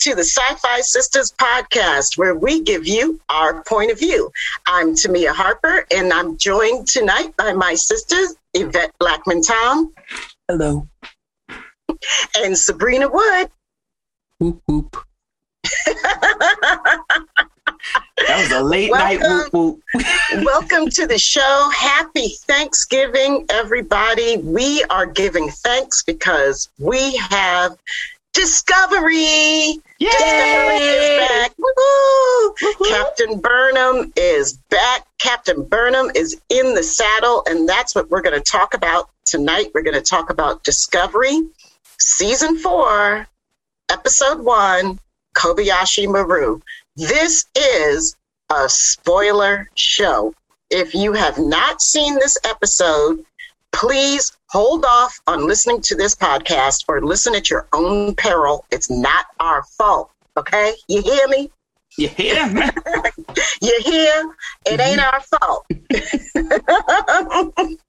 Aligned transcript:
to 0.00 0.14
the 0.14 0.22
Sci 0.22 0.54
Fi 0.54 0.80
Sisters 0.80 1.32
podcast, 1.32 2.16
where 2.16 2.34
we 2.34 2.62
give 2.62 2.86
you 2.86 3.20
our 3.28 3.64
point 3.64 3.90
of 3.90 3.98
view. 3.98 4.30
I'm 4.64 4.94
Tamia 4.94 5.32
Harper, 5.32 5.86
and 5.92 6.12
I'm 6.12 6.36
joined 6.36 6.86
tonight 6.86 7.36
by 7.36 7.52
my 7.52 7.74
sisters, 7.74 8.36
Yvette 8.54 8.92
Blackman 9.00 9.42
Tom. 9.42 9.92
Hello. 10.48 10.86
And 12.36 12.56
Sabrina 12.56 13.08
Wood. 13.08 13.50
Whoop, 14.38 14.62
whoop. 14.68 14.96
That 18.26 18.42
was 18.42 18.52
a 18.52 18.62
late 18.62 18.90
welcome, 18.90 19.20
night 19.20 19.52
whoop 19.52 19.82
whoop. 19.94 20.04
welcome 20.44 20.90
to 20.90 21.06
the 21.06 21.18
show. 21.18 21.70
Happy 21.74 22.28
Thanksgiving, 22.46 23.46
everybody. 23.48 24.36
We 24.38 24.84
are 24.90 25.06
giving 25.06 25.48
thanks 25.48 26.02
because 26.02 26.68
we 26.78 27.16
have 27.16 27.76
Discovery. 28.38 29.80
Yay! 29.98 30.10
Discovery 30.10 30.76
is 30.76 31.28
back. 31.28 31.52
Woo-hoo! 31.58 32.54
Captain 32.88 33.40
Burnham 33.40 34.12
is 34.14 34.52
back. 34.70 35.08
Captain 35.18 35.64
Burnham 35.64 36.12
is 36.14 36.40
in 36.48 36.74
the 36.76 36.84
saddle, 36.84 37.42
and 37.48 37.68
that's 37.68 37.96
what 37.96 38.08
we're 38.10 38.22
going 38.22 38.40
to 38.40 38.50
talk 38.50 38.74
about 38.74 39.10
tonight. 39.24 39.72
We're 39.74 39.82
going 39.82 39.94
to 39.94 40.00
talk 40.00 40.30
about 40.30 40.62
Discovery, 40.62 41.40
Season 41.98 42.56
4, 42.56 43.26
Episode 43.90 44.44
1, 44.44 45.00
Kobayashi 45.36 46.08
Maru. 46.08 46.60
This 46.94 47.44
is 47.56 48.16
a 48.52 48.68
spoiler 48.68 49.68
show. 49.74 50.32
If 50.70 50.94
you 50.94 51.12
have 51.14 51.38
not 51.38 51.82
seen 51.82 52.14
this 52.14 52.38
episode, 52.44 53.24
please 53.72 54.32
hold 54.48 54.84
off 54.84 55.20
on 55.26 55.46
listening 55.46 55.80
to 55.82 55.94
this 55.94 56.14
podcast 56.14 56.84
or 56.88 57.04
listen 57.04 57.34
at 57.34 57.50
your 57.50 57.68
own 57.72 58.14
peril. 58.14 58.64
It's 58.70 58.90
not 58.90 59.26
our 59.40 59.62
fault. 59.76 60.10
Okay? 60.36 60.74
You 60.88 61.02
hear 61.02 61.28
me? 61.28 61.50
You 61.96 62.08
hear 62.08 62.46
me? 62.48 62.62
you 63.62 63.80
hear? 63.84 64.34
It 64.66 64.80
ain't 64.80 65.00
our 65.00 65.20
fault. 65.20 65.66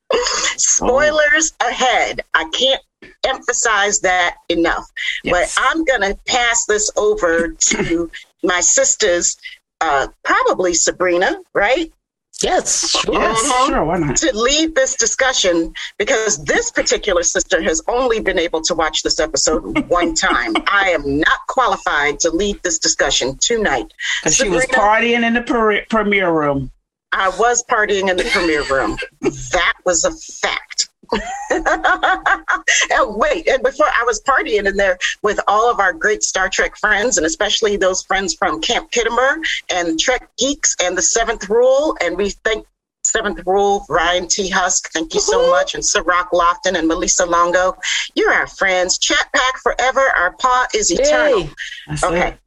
Spoilers 0.57 1.53
oh. 1.61 1.69
ahead. 1.69 2.21
I 2.33 2.49
can't 2.51 2.81
emphasize 3.25 3.99
that 4.01 4.37
enough. 4.49 4.85
Yes. 5.23 5.55
But 5.55 5.63
I'm 5.63 5.83
going 5.83 6.01
to 6.01 6.17
pass 6.25 6.65
this 6.65 6.91
over 6.97 7.49
to 7.49 8.11
my 8.43 8.61
sisters, 8.61 9.37
uh, 9.81 10.07
probably 10.23 10.73
Sabrina, 10.73 11.39
right? 11.53 11.91
Yes, 12.41 12.91
sure. 12.91 13.13
Yes, 13.13 13.37
uh-huh. 13.37 13.67
sure. 13.67 13.85
Why 13.85 13.97
not? 13.97 14.15
To 14.17 14.37
lead 14.37 14.75
this 14.75 14.95
discussion, 14.95 15.73
because 15.97 16.43
this 16.45 16.71
particular 16.71 17.23
sister 17.23 17.61
has 17.61 17.81
only 17.87 18.21
been 18.21 18.39
able 18.39 18.61
to 18.61 18.73
watch 18.73 19.03
this 19.03 19.19
episode 19.19 19.77
one 19.89 20.15
time. 20.15 20.53
I 20.67 20.91
am 20.91 21.19
not 21.19 21.39
qualified 21.47 22.19
to 22.21 22.29
lead 22.29 22.61
this 22.63 22.79
discussion 22.79 23.37
tonight. 23.41 23.93
Because 24.21 24.37
she 24.37 24.49
was 24.49 24.65
partying 24.67 25.23
in 25.25 25.33
the 25.33 25.41
per- 25.41 25.83
premiere 25.89 26.31
room. 26.31 26.71
I 27.11 27.29
was 27.29 27.63
partying 27.63 28.09
in 28.09 28.17
the 28.17 28.29
premiere 28.31 28.63
room. 28.63 28.97
that 29.21 29.73
was 29.85 30.05
a 30.05 30.11
fact. 30.11 30.88
and 31.49 33.15
wait, 33.15 33.47
and 33.47 33.63
before 33.63 33.87
I 33.87 34.03
was 34.05 34.21
partying 34.21 34.65
in 34.65 34.77
there 34.77 34.97
with 35.23 35.39
all 35.47 35.69
of 35.69 35.79
our 35.79 35.93
great 35.93 36.23
Star 36.23 36.49
Trek 36.49 36.77
friends, 36.77 37.17
and 37.17 37.25
especially 37.25 37.77
those 37.77 38.03
friends 38.03 38.33
from 38.33 38.61
Camp 38.61 38.91
Khitomer 38.91 39.43
and 39.69 39.99
Trek 39.99 40.29
Geeks 40.37 40.75
and 40.81 40.97
the 40.97 41.01
Seventh 41.01 41.49
Rule, 41.49 41.97
and 42.01 42.17
we 42.17 42.29
thank 42.29 42.65
Seventh 43.03 43.41
Rule, 43.45 43.85
Ryan 43.89 44.27
T. 44.27 44.49
Husk, 44.49 44.91
thank 44.91 45.13
you 45.13 45.19
so 45.19 45.49
much, 45.49 45.73
and 45.73 45.83
Rock 46.05 46.31
Lofton 46.31 46.77
and 46.77 46.87
Melissa 46.87 47.25
Longo. 47.25 47.75
You're 48.15 48.31
our 48.31 48.47
friends. 48.47 48.97
Chat 48.99 49.27
pack 49.33 49.57
forever. 49.61 50.01
Our 50.01 50.33
paw 50.33 50.67
is 50.73 50.91
eternal. 50.91 51.49
okay. 52.03 52.27
It. 52.29 52.39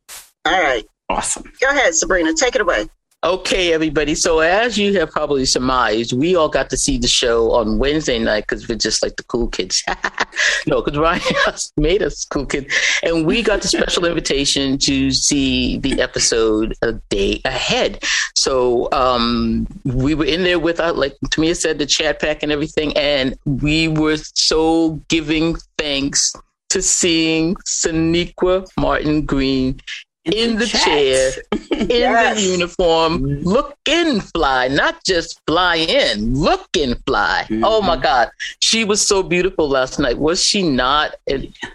All 0.44 0.62
right. 0.62 0.84
Awesome. 1.08 1.44
Go 1.60 1.68
ahead, 1.68 1.94
Sabrina. 1.94 2.32
Take 2.34 2.54
it 2.54 2.60
away. 2.60 2.88
Okay, 3.24 3.72
everybody. 3.72 4.16
So 4.16 4.40
as 4.40 4.76
you 4.76 4.98
have 4.98 5.12
probably 5.12 5.44
surmised, 5.46 6.12
we 6.12 6.34
all 6.34 6.48
got 6.48 6.68
to 6.70 6.76
see 6.76 6.98
the 6.98 7.06
show 7.06 7.52
on 7.52 7.78
Wednesday 7.78 8.18
night 8.18 8.48
because 8.48 8.68
we're 8.68 8.74
just 8.74 9.00
like 9.00 9.14
the 9.14 9.22
cool 9.22 9.46
kids. 9.46 9.80
no, 10.66 10.82
because 10.82 10.98
Ryan 10.98 11.22
made 11.76 12.02
us 12.02 12.24
cool 12.24 12.46
kids, 12.46 12.74
and 13.04 13.24
we 13.24 13.44
got 13.44 13.62
the 13.62 13.68
special 13.68 14.06
invitation 14.06 14.76
to 14.78 15.12
see 15.12 15.78
the 15.78 16.00
episode 16.00 16.74
a 16.82 16.94
day 17.10 17.40
ahead. 17.44 18.02
So 18.34 18.90
um, 18.90 19.68
we 19.84 20.16
were 20.16 20.24
in 20.24 20.42
there 20.42 20.58
with, 20.58 20.80
our, 20.80 20.92
like 20.92 21.14
Tamia 21.26 21.56
said, 21.56 21.78
the 21.78 21.86
chat 21.86 22.20
pack 22.20 22.42
and 22.42 22.50
everything, 22.50 22.92
and 22.96 23.38
we 23.44 23.86
were 23.86 24.16
so 24.16 25.00
giving 25.06 25.54
thanks 25.78 26.32
to 26.70 26.82
seeing 26.82 27.54
Sonequa 27.66 28.66
Martin 28.76 29.26
Green 29.26 29.78
in, 30.24 30.32
in 30.32 30.52
the, 30.54 30.66
the 30.66 30.66
chair, 30.66 31.32
in 31.72 31.88
yes. 31.88 32.36
the 32.36 32.42
uniform, 32.42 33.20
mm-hmm. 33.20 33.46
looking 33.46 34.20
fly, 34.20 34.68
not 34.68 35.02
just 35.04 35.40
fly 35.46 35.76
in, 35.76 36.34
looking 36.34 36.94
fly. 37.06 37.44
Mm-hmm. 37.48 37.64
Oh 37.64 37.82
my 37.82 37.96
God. 37.96 38.30
She 38.60 38.84
was 38.84 39.04
so 39.04 39.22
beautiful 39.22 39.68
last 39.68 39.98
night. 39.98 40.18
Was 40.18 40.42
she 40.42 40.62
not? 40.62 41.16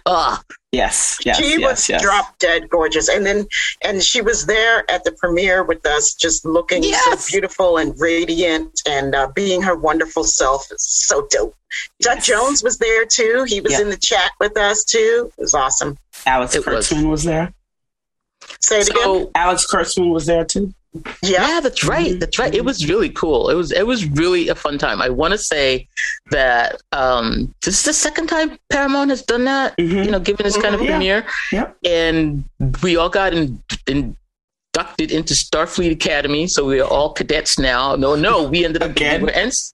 Ah. 0.06 0.38
Uh, 0.38 0.42
yes, 0.72 1.18
yes. 1.24 1.38
She 1.38 1.60
yes, 1.60 1.70
was 1.70 1.88
yes. 1.88 2.02
drop 2.02 2.38
dead 2.38 2.70
gorgeous. 2.70 3.08
And 3.08 3.26
then, 3.26 3.46
and 3.82 4.02
she 4.02 4.22
was 4.22 4.46
there 4.46 4.90
at 4.90 5.04
the 5.04 5.12
premiere 5.12 5.62
with 5.62 5.84
us, 5.84 6.14
just 6.14 6.46
looking 6.46 6.82
yes. 6.82 7.04
so 7.04 7.30
beautiful 7.30 7.76
and 7.76 7.98
radiant 8.00 8.80
and 8.86 9.14
uh, 9.14 9.28
being 9.34 9.60
her 9.60 9.76
wonderful 9.76 10.24
self. 10.24 10.66
It's 10.70 11.06
so 11.06 11.26
dope. 11.30 11.54
Doug 12.00 12.22
Jones 12.22 12.62
was 12.62 12.78
there 12.78 13.04
too. 13.04 13.44
He 13.46 13.60
was 13.60 13.78
in 13.78 13.90
the 13.90 13.96
chat 13.98 14.30
with 14.40 14.56
us 14.56 14.84
too. 14.84 15.30
It 15.36 15.42
was 15.42 15.52
awesome. 15.52 15.98
Alex 16.24 16.56
Kurtzman 16.56 17.02
was. 17.02 17.04
was 17.04 17.24
there. 17.24 17.52
Say 18.60 18.80
it 18.80 18.86
so, 18.86 19.14
again. 19.14 19.30
Alex 19.34 19.66
Kurtzman 19.66 20.12
was 20.12 20.26
there 20.26 20.44
too. 20.44 20.74
Yeah. 21.22 21.46
yeah, 21.46 21.60
that's 21.60 21.84
right. 21.84 22.18
That's 22.18 22.38
right. 22.38 22.54
It 22.54 22.64
was 22.64 22.88
really 22.88 23.10
cool. 23.10 23.50
It 23.50 23.54
was 23.54 23.72
it 23.72 23.86
was 23.86 24.06
really 24.06 24.48
a 24.48 24.54
fun 24.54 24.78
time. 24.78 25.02
I 25.02 25.10
want 25.10 25.32
to 25.32 25.38
say 25.38 25.86
that 26.30 26.80
um, 26.92 27.54
this 27.62 27.78
is 27.78 27.84
the 27.84 27.92
second 27.92 28.28
time 28.28 28.58
Paramount 28.70 29.10
has 29.10 29.22
done 29.22 29.44
that. 29.44 29.76
Mm-hmm. 29.76 29.96
You 29.96 30.10
know, 30.10 30.20
given 30.20 30.44
this 30.44 30.56
kind 30.56 30.74
of 30.74 30.80
mm-hmm. 30.80 30.90
premiere, 30.90 31.26
yeah. 31.52 31.70
and 31.84 32.44
we 32.82 32.96
all 32.96 33.10
got 33.10 33.34
in, 33.34 33.62
inducted 33.86 35.12
into 35.12 35.34
Starfleet 35.34 35.92
Academy, 35.92 36.46
so 36.46 36.64
we 36.64 36.80
are 36.80 36.88
all 36.88 37.12
cadets 37.12 37.58
now. 37.58 37.94
No, 37.94 38.14
no, 38.14 38.48
we 38.48 38.64
ended 38.64 38.82
up 38.82 38.90
again. 38.90 39.22
We're, 39.22 39.32
ens- 39.32 39.70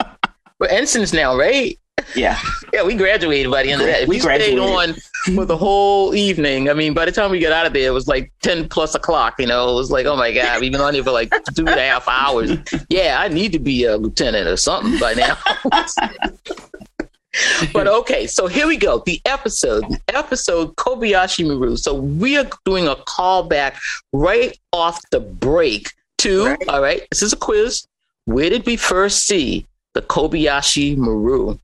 we're 0.59 0.69
ensigns 0.69 1.12
now, 1.12 1.37
right? 1.37 1.79
Yeah. 2.15 2.39
yeah, 2.73 2.83
we 2.83 2.95
graduated 2.95 3.51
by 3.51 3.62
the 3.62 3.73
end 3.73 3.83
of 3.83 3.87
that. 3.87 4.09
We, 4.09 4.17
we 4.17 4.21
stayed 4.21 4.59
on 4.59 4.95
for 5.25 5.45
the 5.45 5.57
whole 5.57 6.15
evening. 6.15 6.69
I 6.69 6.75
mean, 6.75 6.93
by 6.93 7.07
the 7.07 7.12
time 7.12 7.31
we 7.31 7.41
got 7.41 7.53
out 7.53 7.67
of 7.67 7.73
there, 7.73 7.89
it 7.89 7.93
was 7.93 8.07
like 8.07 8.33
10 8.43 8.69
plus 8.69 8.95
o'clock. 8.95 9.35
You 9.39 9.47
know, 9.47 9.71
it 9.71 9.75
was 9.75 9.91
like, 9.91 10.07
oh 10.07 10.17
my 10.17 10.33
God, 10.33 10.61
we've 10.61 10.73
been 10.73 10.81
on 10.81 10.95
here 10.95 11.05
for 11.05 11.12
like 11.12 11.33
two 11.55 11.67
and 11.67 11.81
a 11.81 11.89
half 11.89 12.07
hours. 12.09 12.53
Yeah, 12.89 13.19
I 13.21 13.29
need 13.29 13.53
to 13.53 13.59
be 13.59 13.85
a 13.85 13.97
lieutenant 13.97 14.49
or 14.49 14.57
something 14.57 14.99
by 14.99 15.15
now. 15.15 15.39
but 17.73 17.87
okay, 17.87 18.27
so 18.27 18.47
here 18.47 18.67
we 18.67 18.77
go. 18.77 19.03
The 19.05 19.21
episode, 19.25 19.85
the 19.89 20.17
episode 20.17 20.77
Kobayashi 20.77 21.47
Maru. 21.47 21.77
So 21.77 21.94
we 21.94 22.37
are 22.37 22.47
doing 22.65 22.87
a 22.87 22.94
callback 22.94 23.77
right 24.12 24.59
off 24.73 25.00
the 25.11 25.20
break 25.20 25.93
to, 26.19 26.47
right. 26.47 26.69
all 26.69 26.82
right, 26.82 27.06
this 27.11 27.23
is 27.23 27.32
a 27.32 27.37
quiz. 27.37 27.87
Where 28.27 28.50
did 28.50 28.67
we 28.67 28.77
first 28.77 29.27
see 29.27 29.67
the 29.94 30.03
Kobayashi 30.03 30.97
Maru? 30.97 31.59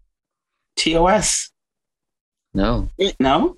TOS. 0.77 1.50
No. 2.55 2.89
No? 3.19 3.57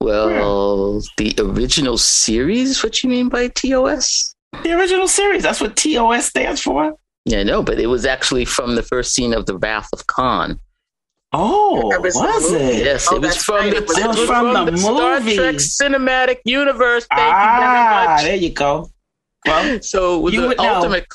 Well, 0.00 1.00
the 1.16 1.34
original 1.38 1.98
series? 1.98 2.82
What 2.82 3.02
you 3.02 3.10
mean 3.10 3.28
by 3.28 3.48
TOS? 3.48 4.34
The 4.62 4.72
original 4.72 5.08
series. 5.08 5.42
That's 5.42 5.60
what 5.60 5.76
TOS 5.76 6.26
stands 6.26 6.60
for. 6.62 6.94
Yeah, 7.24 7.42
no, 7.42 7.62
but 7.62 7.78
it 7.78 7.86
was 7.86 8.04
actually 8.04 8.44
from 8.44 8.74
the 8.74 8.82
first 8.82 9.12
scene 9.14 9.32
of 9.32 9.46
The 9.46 9.56
Wrath 9.56 9.88
of 9.92 10.06
Khan. 10.06 10.60
Oh, 11.32 11.88
was, 12.00 12.14
was 12.14 12.52
it? 12.52 12.84
Yes, 12.84 13.08
oh, 13.10 13.16
it 13.16 13.22
was 13.22 13.36
from, 13.36 13.70
the, 13.70 13.76
it 13.78 13.88
was 13.88 13.98
from, 13.98 14.26
from 14.26 14.52
the, 14.52 14.64
the, 14.66 14.72
movie. 14.72 15.34
Star 15.34 15.52
Trek 15.52 15.54
cinematic 15.56 16.36
universe. 16.44 17.06
Thank 17.10 17.34
ah, 17.34 17.56
you 17.56 17.60
very 17.60 18.06
much. 18.06 18.22
There 18.22 18.36
you 18.36 18.50
go. 18.50 18.90
Well, 19.46 19.82
so 19.82 20.20
with 20.20 20.34
the 20.34 20.58
ultimate 20.58 21.06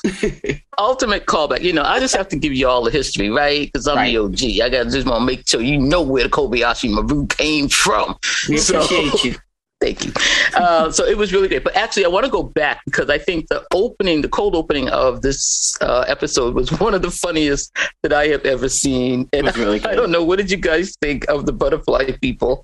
ultimate 0.78 1.26
callback, 1.26 1.62
you 1.62 1.72
know, 1.72 1.82
I 1.82 1.98
just 1.98 2.14
have 2.16 2.28
to 2.28 2.36
give 2.36 2.52
you 2.52 2.68
all 2.68 2.84
the 2.84 2.90
history, 2.90 3.28
right? 3.28 3.66
Because 3.66 3.88
I'm 3.88 3.96
right. 3.96 4.12
the 4.12 4.18
OG. 4.18 4.62
I 4.62 4.68
got 4.68 4.90
just 4.90 5.06
want 5.06 5.20
to 5.20 5.26
make 5.26 5.48
sure 5.48 5.60
you 5.60 5.78
know 5.78 6.02
where 6.02 6.24
the 6.24 6.30
Kobayashi 6.30 6.90
Maru 6.90 7.26
came 7.26 7.68
from. 7.68 8.16
We 8.48 8.58
so, 8.58 8.80
appreciate 8.82 9.24
you. 9.24 9.34
Thank 9.80 10.04
you. 10.04 10.12
Uh, 10.54 10.90
so 10.90 11.06
it 11.06 11.16
was 11.16 11.32
really 11.32 11.48
great. 11.48 11.64
But 11.64 11.74
actually, 11.74 12.04
I 12.04 12.08
want 12.08 12.26
to 12.26 12.30
go 12.30 12.42
back 12.42 12.82
because 12.84 13.08
I 13.08 13.16
think 13.16 13.48
the 13.48 13.64
opening, 13.72 14.20
the 14.20 14.28
cold 14.28 14.54
opening 14.54 14.90
of 14.90 15.22
this 15.22 15.74
uh, 15.80 16.04
episode 16.06 16.54
was 16.54 16.70
one 16.78 16.92
of 16.92 17.00
the 17.00 17.10
funniest 17.10 17.74
that 18.02 18.12
I 18.12 18.26
have 18.26 18.44
ever 18.44 18.68
seen. 18.68 19.26
And 19.32 19.40
it 19.40 19.44
was 19.44 19.56
really 19.56 19.82
I, 19.82 19.90
I 19.92 19.94
don't 19.94 20.10
know. 20.10 20.22
What 20.22 20.36
did 20.36 20.50
you 20.50 20.58
guys 20.58 20.94
think 21.00 21.26
of 21.30 21.46
the 21.46 21.54
butterfly 21.54 22.10
people? 22.20 22.62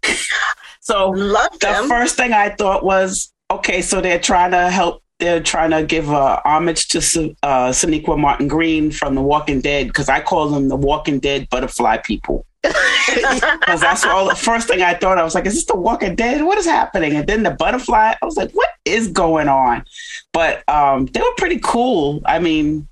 So 0.81 1.09
Love 1.11 1.53
the 1.53 1.67
them. 1.67 1.89
first 1.89 2.17
thing 2.17 2.33
I 2.35 2.51
thought 2.51 2.85
was, 2.85 3.33
okay, 3.51 3.81
so 3.81 4.01
they're 4.01 4.21
trying 4.21 4.51
to 4.51 4.71
help 4.71 5.03
they're 5.19 5.43
trying 5.43 5.71
to 5.71 5.83
give 5.85 6.11
uh, 6.11 6.41
homage 6.45 6.89
to 6.89 6.99
uh, 7.43 7.71
Sonequa 7.71 8.19
Martin 8.19 8.49
Green 8.49 8.91
from 8.91 9.15
The 9.15 9.23
Walking 9.23 9.61
Dead 9.61 9.87
because 9.89 10.09
I 10.09 10.21
call 10.21 10.49
them 10.49 10.69
the 10.69 10.77
Walking 10.77 11.19
Dead 11.21 11.49
butterfly 11.49 11.99
people. 11.99 12.45
because 12.63 13.81
that's 13.81 14.05
all 14.05 14.29
the 14.29 14.35
first 14.35 14.67
thing 14.69 14.83
I 14.83 14.95
thought. 14.95 15.19
I 15.19 15.23
was 15.23 15.35
like, 15.37 15.47
"Is 15.47 15.55
this 15.55 15.65
The 15.67 15.77
Walking 15.77 16.17
Dead? 16.17 16.43
What 16.43 16.59
is 16.59 16.67
happening?" 16.67 17.15
And 17.15 17.27
then 17.27 17.45
the 17.45 17.53
butterfly. 17.53 18.15
I 18.21 18.25
was 18.25 18.37
like, 18.37 18.51
"What 18.53 18.69
is 18.85 19.07
going 19.09 19.49
on?" 19.49 19.85
But 20.33 20.69
um, 20.69 21.07
they 21.07 21.21
were 21.21 21.33
pretty 21.37 21.61
cool. 21.63 22.21
I 22.27 22.41
mean, 22.41 22.89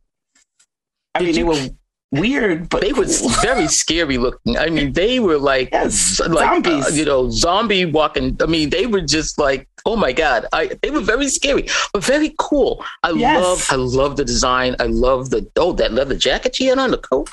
I 1.14 1.18
Did 1.20 1.24
mean, 1.26 1.34
you- 1.34 1.54
they 1.54 1.66
were 1.66 1.74
weird, 2.20 2.68
but 2.68 2.82
they 2.82 2.92
were 2.92 3.04
cool. 3.06 3.28
very 3.42 3.66
scary 3.66 4.16
looking. 4.16 4.56
I 4.56 4.68
mean, 4.68 4.92
they 4.92 5.18
were 5.18 5.38
like, 5.38 5.70
Yes, 5.72 6.20
like 6.20 6.62
zombies. 6.62 6.86
uh, 6.86 6.90
you 6.94 7.04
know, 7.04 7.28
zombie 7.30 7.84
walking. 7.86 8.36
I 8.40 8.46
mean, 8.46 8.70
they 8.70 8.86
were 8.86 9.00
just 9.00 9.36
like, 9.38 9.68
oh 9.86 9.96
my 9.96 10.12
god, 10.12 10.46
I 10.52 10.70
they 10.82 10.90
were 10.90 11.00
very 11.00 11.28
scary, 11.28 11.68
but 11.92 12.04
very 12.04 12.34
cool. 12.38 12.84
I 13.02 13.10
Yes. 13.10 13.42
love, 13.42 13.66
I 13.70 13.76
love 13.76 14.16
the 14.16 14.24
design. 14.24 14.76
I 14.80 14.86
love 14.86 15.30
the 15.30 15.46
oh 15.56 15.72
that 15.74 15.92
leather 15.92 16.16
jacket 16.16 16.56
she 16.56 16.66
had 16.66 16.78
on 16.78 16.90
the 16.90 16.98
coat. 16.98 17.30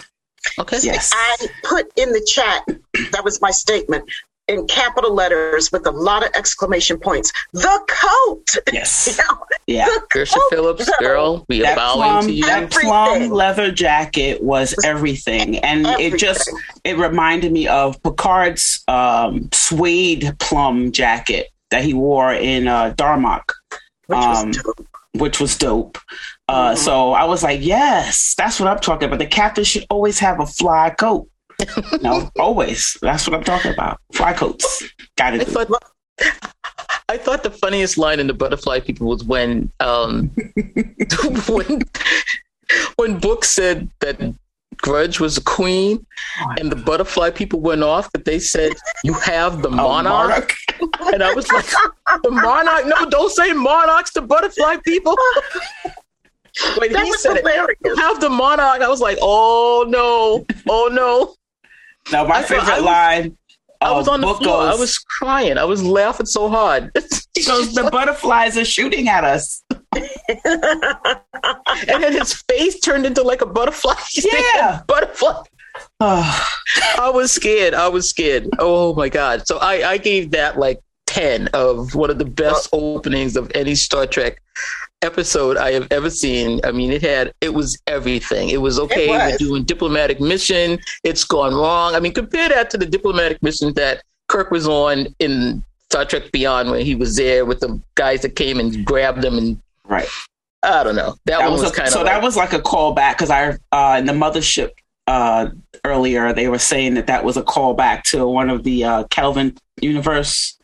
Okay, 0.59 0.79
yes. 0.81 1.11
I 1.13 1.47
put 1.63 1.85
in 1.97 2.11
the 2.13 2.21
chat, 2.33 2.63
that 3.11 3.23
was 3.23 3.39
my 3.41 3.51
statement, 3.51 4.09
in 4.47 4.65
capital 4.65 5.13
letters 5.13 5.71
with 5.71 5.85
a 5.85 5.91
lot 5.91 6.23
of 6.25 6.31
exclamation 6.35 6.97
points. 6.99 7.31
The 7.53 7.79
coat! 7.87 8.45
Yes. 8.73 9.07
You 9.07 9.23
know, 9.23 9.43
Yeah. 9.67 9.85
the 9.85 10.01
Gersha 10.13 10.39
Phillips, 10.49 10.87
though. 10.87 10.93
girl, 10.99 11.45
we 11.47 11.63
are 11.63 11.75
bowing 11.75 11.99
plum, 12.01 12.25
to 12.25 12.31
you. 12.33 12.45
that 12.47 12.71
plum 12.71 13.29
leather 13.29 13.71
jacket 13.71 14.41
was 14.41 14.73
everything, 14.83 15.59
and 15.59 15.85
it 15.99 16.17
just 16.17 16.49
it 16.83 16.97
reminded 16.97 17.51
me 17.51 17.67
of 17.67 18.01
Picard's 18.01 18.83
um, 18.87 19.47
suede 19.53 20.35
plum 20.39 20.91
jacket 20.91 21.49
that 21.71 21.83
he 21.83 21.93
wore 21.93 22.33
in 22.33 22.67
uh, 22.67 22.93
Darmok, 22.97 23.43
Which 24.07 24.17
was 24.17 24.43
um, 24.43 24.51
dope. 24.51 24.87
which 25.13 25.39
was 25.39 25.57
dope. 25.57 25.97
Uh, 26.47 26.73
Mhm. 26.73 26.77
So 26.77 27.13
I 27.13 27.23
was 27.25 27.43
like, 27.43 27.61
yes, 27.61 28.35
that's 28.37 28.59
what 28.59 28.67
I'm 28.69 28.79
talking 28.79 29.07
about. 29.07 29.19
The 29.19 29.25
captain 29.25 29.63
should 29.63 29.85
always 29.89 30.19
have 30.19 30.39
a 30.39 30.45
fly 30.45 30.89
coat. 30.91 31.27
no, 32.01 32.29
always. 32.39 32.97
That's 33.01 33.27
what 33.27 33.35
I'm 33.37 33.43
talking 33.43 33.71
about. 33.71 33.99
Fly 34.13 34.33
coats. 34.33 34.83
Got 35.17 35.33
I 35.33 35.37
it. 35.37 35.47
thought, 35.47 35.67
I 37.09 37.17
thought 37.17 37.43
the 37.43 37.51
funniest 37.51 37.97
line 37.97 38.19
in 38.19 38.27
the 38.27 38.33
Butterfly 38.33 38.79
People 38.81 39.07
was 39.07 39.23
when 39.23 39.71
um, 39.79 40.31
when 41.47 41.81
when 42.95 43.19
Book 43.19 43.45
said 43.45 43.89
that 43.99 44.19
Grudge 44.81 45.19
was 45.19 45.37
a 45.37 45.41
queen, 45.43 46.05
and 46.59 46.71
the 46.71 46.75
Butterfly 46.75 47.31
People 47.31 47.59
went 47.59 47.83
off, 47.83 48.11
but 48.11 48.25
they 48.25 48.39
said 48.39 48.71
you 49.03 49.13
have 49.13 49.61
the 49.61 49.69
Oh, 49.69 49.71
monarch, 49.75 50.53
and 51.13 51.23
I 51.23 51.33
was 51.33 51.47
like, 51.51 51.65
the 52.23 52.31
monarch? 52.31 52.85
No, 52.87 53.09
don't 53.09 53.31
say 53.31 53.53
monarchs 53.53 54.11
to 54.13 54.21
Butterfly 54.21 54.77
People. 54.83 55.15
when 56.77 56.91
That 56.91 57.03
he 57.05 57.11
was 57.11 57.21
said 57.21 57.37
it, 57.37 57.47
hilarious. 57.47 57.77
you 57.85 57.95
have 57.95 58.19
the 58.19 58.29
monarch. 58.29 58.81
I 58.81 58.87
was 58.89 58.99
like, 59.01 59.17
oh 59.21 59.85
no, 59.87 60.45
oh 60.69 60.89
no. 60.91 61.35
Now 62.11 62.25
my 62.25 62.37
I 62.39 62.43
favorite 62.43 62.69
I 62.69 62.75
was- 62.77 62.85
line. 62.85 63.37
I 63.83 63.91
was 63.93 64.07
on 64.07 64.21
the 64.21 64.31
floor. 64.35 64.61
I 64.61 64.75
was 64.75 64.99
crying. 64.99 65.57
I 65.57 65.63
was 65.63 65.83
laughing 65.83 66.27
so 66.27 66.49
hard. 66.49 66.91
Because 67.33 67.73
the 67.73 67.89
butterflies 67.89 68.55
are 68.57 68.65
shooting 68.65 69.07
at 69.07 69.23
us. 69.23 69.63
And 69.93 70.03
then 71.87 72.13
his 72.13 72.33
face 72.33 72.79
turned 72.79 73.05
into 73.05 73.21
like 73.23 73.41
a 73.41 73.45
butterfly. 73.45 73.95
Yeah. 74.55 74.81
butterfly. 74.87 75.43
Oh, 75.99 76.47
I 76.99 77.09
was 77.09 77.31
scared. 77.31 77.73
I 77.73 77.87
was 77.87 78.09
scared. 78.09 78.49
Oh 78.59 78.93
my 78.95 79.09
god! 79.09 79.47
So 79.47 79.57
I, 79.57 79.91
I 79.91 79.97
gave 79.97 80.31
that 80.31 80.57
like 80.57 80.81
ten 81.05 81.47
of 81.53 81.95
one 81.95 82.09
of 82.09 82.17
the 82.17 82.25
best 82.25 82.69
openings 82.73 83.35
of 83.35 83.51
any 83.55 83.75
Star 83.75 84.05
Trek 84.05 84.41
episode 85.01 85.57
I 85.57 85.71
have 85.71 85.87
ever 85.91 86.09
seen. 86.09 86.61
I 86.63 86.71
mean, 86.71 86.91
it 86.91 87.01
had 87.01 87.33
it 87.41 87.53
was 87.53 87.77
everything. 87.87 88.49
It 88.49 88.61
was 88.61 88.79
okay. 88.79 89.07
was. 89.07 89.33
We're 89.33 89.37
doing 89.37 89.63
diplomatic 89.63 90.19
mission. 90.19 90.79
It's 91.03 91.23
gone 91.23 91.53
wrong. 91.53 91.95
I 91.95 91.99
mean, 91.99 92.13
compare 92.13 92.49
that 92.49 92.69
to 92.71 92.77
the 92.77 92.85
diplomatic 92.85 93.41
mission 93.41 93.73
that 93.73 94.03
Kirk 94.27 94.51
was 94.51 94.67
on 94.67 95.07
in 95.19 95.63
Star 95.89 96.05
Trek 96.05 96.31
Beyond 96.31 96.71
when 96.71 96.85
he 96.85 96.95
was 96.95 97.15
there 97.15 97.45
with 97.45 97.59
the 97.59 97.79
guys 97.95 98.21
that 98.21 98.35
came 98.35 98.59
and 98.59 98.85
grabbed 98.85 99.21
them 99.21 99.37
and 99.37 99.61
right. 99.91 100.07
I 100.63 100.83
don't 100.83 100.95
know. 100.95 101.15
That, 101.25 101.39
That 101.39 101.41
one 101.43 101.53
was, 101.53 101.61
was, 101.63 101.71
kind 101.71 101.87
of 101.87 101.93
so 101.93 102.03
that 102.03 102.21
was 102.21 102.35
like 102.37 102.53
a 102.53 102.59
callback 102.59 103.13
because 103.13 103.29
I 103.31 103.57
uh, 103.71 103.97
in 103.99 104.05
the 104.05 104.13
mothership 104.13 104.69
uh, 105.07 105.47
earlier 105.85 106.33
they 106.33 106.47
were 106.47 106.59
saying 106.59 106.93
that 106.95 107.07
that 107.07 107.23
was 107.23 107.35
a 107.37 107.41
callback 107.43 108.03
to 108.03 108.27
one 108.27 108.49
of 108.49 108.63
the 108.63 108.83
uh, 108.83 109.03
Kelvin 109.09 109.57
universe. 109.81 110.57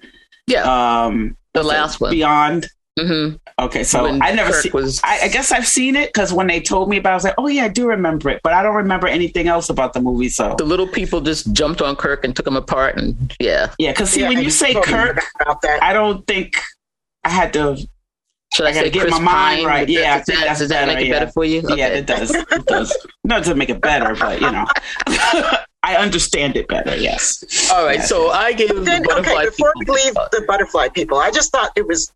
yeah 0.47 1.06
Um, 1.06 1.35
the 1.53 1.63
last 1.63 2.00
one. 2.00 2.12
Beyond. 2.12 2.68
hmm 3.00 3.29
Okay, 3.59 3.83
so 3.83 4.03
When 4.03 4.21
I 4.21 4.31
never 4.33 4.51
Kirk 4.51 4.62
see. 4.62 4.69
was 4.69 5.01
I, 5.03 5.21
I 5.24 5.27
guess 5.30 5.51
I've 5.51 5.65
seen 5.68 5.95
it 5.95 6.13
because 6.13 6.31
when 6.31 6.45
they 6.45 6.62
told 6.62 6.89
me 6.89 6.97
about, 6.97 7.09
it, 7.09 7.13
I 7.13 7.15
was 7.15 7.23
like, 7.23 7.33
"Oh 7.39 7.47
yeah, 7.47 7.63
I 7.63 7.68
do 7.69 7.88
remember 7.88 8.30
it," 8.30 8.39
but 8.44 8.53
I 8.53 8.62
don't 8.62 8.75
remember 8.75 9.07
anything 9.07 9.47
else 9.47 9.69
about 9.69 9.94
the 9.94 10.00
movie. 10.00 10.30
So 10.30 10.53
the 10.59 10.63
little 10.65 10.88
people 10.88 11.21
just 11.21 11.51
jumped 11.53 11.81
on 11.81 11.95
Kirk 11.95 12.23
and 12.23 12.35
took 12.35 12.45
him 12.45 12.56
apart, 12.56 12.97
and 12.97 13.33
yeah. 13.39 13.73
yeah, 13.80 13.91
because 13.94 14.12
see, 14.12 14.21
Yeah, 14.21 14.30
when 14.30 14.44
you 14.44 14.51
say 14.51 14.75
Kirk, 14.75 15.23
about 15.41 15.63
that. 15.63 15.81
I 15.81 15.94
don't 15.94 16.25
think 16.27 16.53
I 17.23 17.30
had 17.30 17.51
to. 17.53 17.77
Should 18.53 18.65
I, 18.65 18.69
I 18.69 18.73
gotta 18.73 18.85
say 18.88 18.91
get 18.91 19.01
Chris 19.01 19.11
my 19.13 19.19
mind 19.19 19.57
Pine? 19.59 19.65
right. 19.65 19.88
Does 19.88 19.95
Yeah, 19.95 20.13
I 20.13 20.17
that- 20.17 20.25
think 20.25 20.39
that's 20.39 20.59
does 20.59 20.69
that 20.69 20.85
better, 20.85 20.94
make 20.94 21.05
it 21.05 21.07
yeah. 21.09 21.19
better 21.19 21.31
for 21.31 21.45
you? 21.45 21.61
Yeah, 21.75 21.88
it 21.88 22.05
does. 22.05 22.31
It 22.33 22.65
does. 22.65 23.07
Not 23.23 23.44
to 23.45 23.55
make 23.55 23.69
it 23.69 23.81
better, 23.81 24.15
but 24.15 24.39
you 24.41 24.49
know, 24.51 24.65
I 25.83 25.95
understand 25.95 26.55
it 26.57 26.67
better. 26.67 26.95
Yes. 26.95 27.69
All 27.71 27.85
right, 27.85 27.97
Yes. 27.99 28.09
so 28.09 28.29
I 28.29 28.53
gave 28.53 28.69
the 28.69 28.81
Then, 28.81 29.03
butterfly 29.03 29.33
okay, 29.33 29.45
before 29.49 29.73
we 29.77 29.85
leave 29.85 30.13
the 30.31 30.44
butterfly 30.47 30.89
people, 30.89 31.17
I 31.17 31.29
just 31.31 31.51
thought 31.51 31.71
it 31.75 31.85
was 31.88 32.11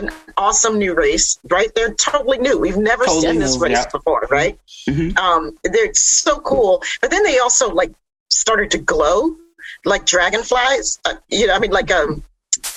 an 0.00 0.10
awesome 0.36 0.78
new 0.78 0.94
race, 0.94 1.38
right? 1.50 1.68
They're 1.74 1.94
totally 1.94 2.38
new. 2.38 2.58
We've 2.58 2.76
never 2.76 3.04
Totally 3.04 3.22
seen 3.32 3.38
this 3.38 3.54
new, 3.56 3.62
race 3.62 3.72
yeah. 3.78 3.86
before, 3.92 4.26
right? 4.30 4.58
Mhm. 4.88 5.16
Um, 5.16 5.56
they're 5.64 5.92
so 5.94 6.40
cool. 6.40 6.82
But 7.00 7.10
then 7.12 7.22
they 7.22 7.38
also 7.38 7.70
like 7.70 7.92
started 8.28 8.70
to 8.72 8.78
glow 8.78 9.36
like 9.84 10.04
dragonflies. 10.06 10.98
Uh, 11.04 11.14
you 11.28 11.46
know, 11.46 11.54
I 11.54 11.58
mean, 11.60 11.70
like 11.70 11.90
um, 11.92 12.22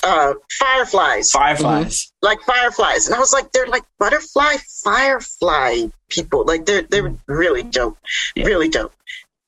uh, 0.04 0.34
fireflies, 0.60 1.32
Fireflies. 1.32 2.06
Mm-hmm. 2.06 2.26
like 2.26 2.42
fireflies. 2.42 3.08
And 3.08 3.16
I 3.16 3.20
was 3.20 3.34
like, 3.34 3.52
they're 3.52 3.68
like 3.68 3.84
butterfly 4.00 4.56
firefly 4.84 5.84
people. 6.10 6.46
Like 6.46 6.66
they're 6.66 6.84
they're 6.84 7.10
mm. 7.10 7.18
really 7.28 7.64
dope, 7.64 7.98
Yeah. 8.36 8.46
really 8.46 8.70
dope, 8.70 8.94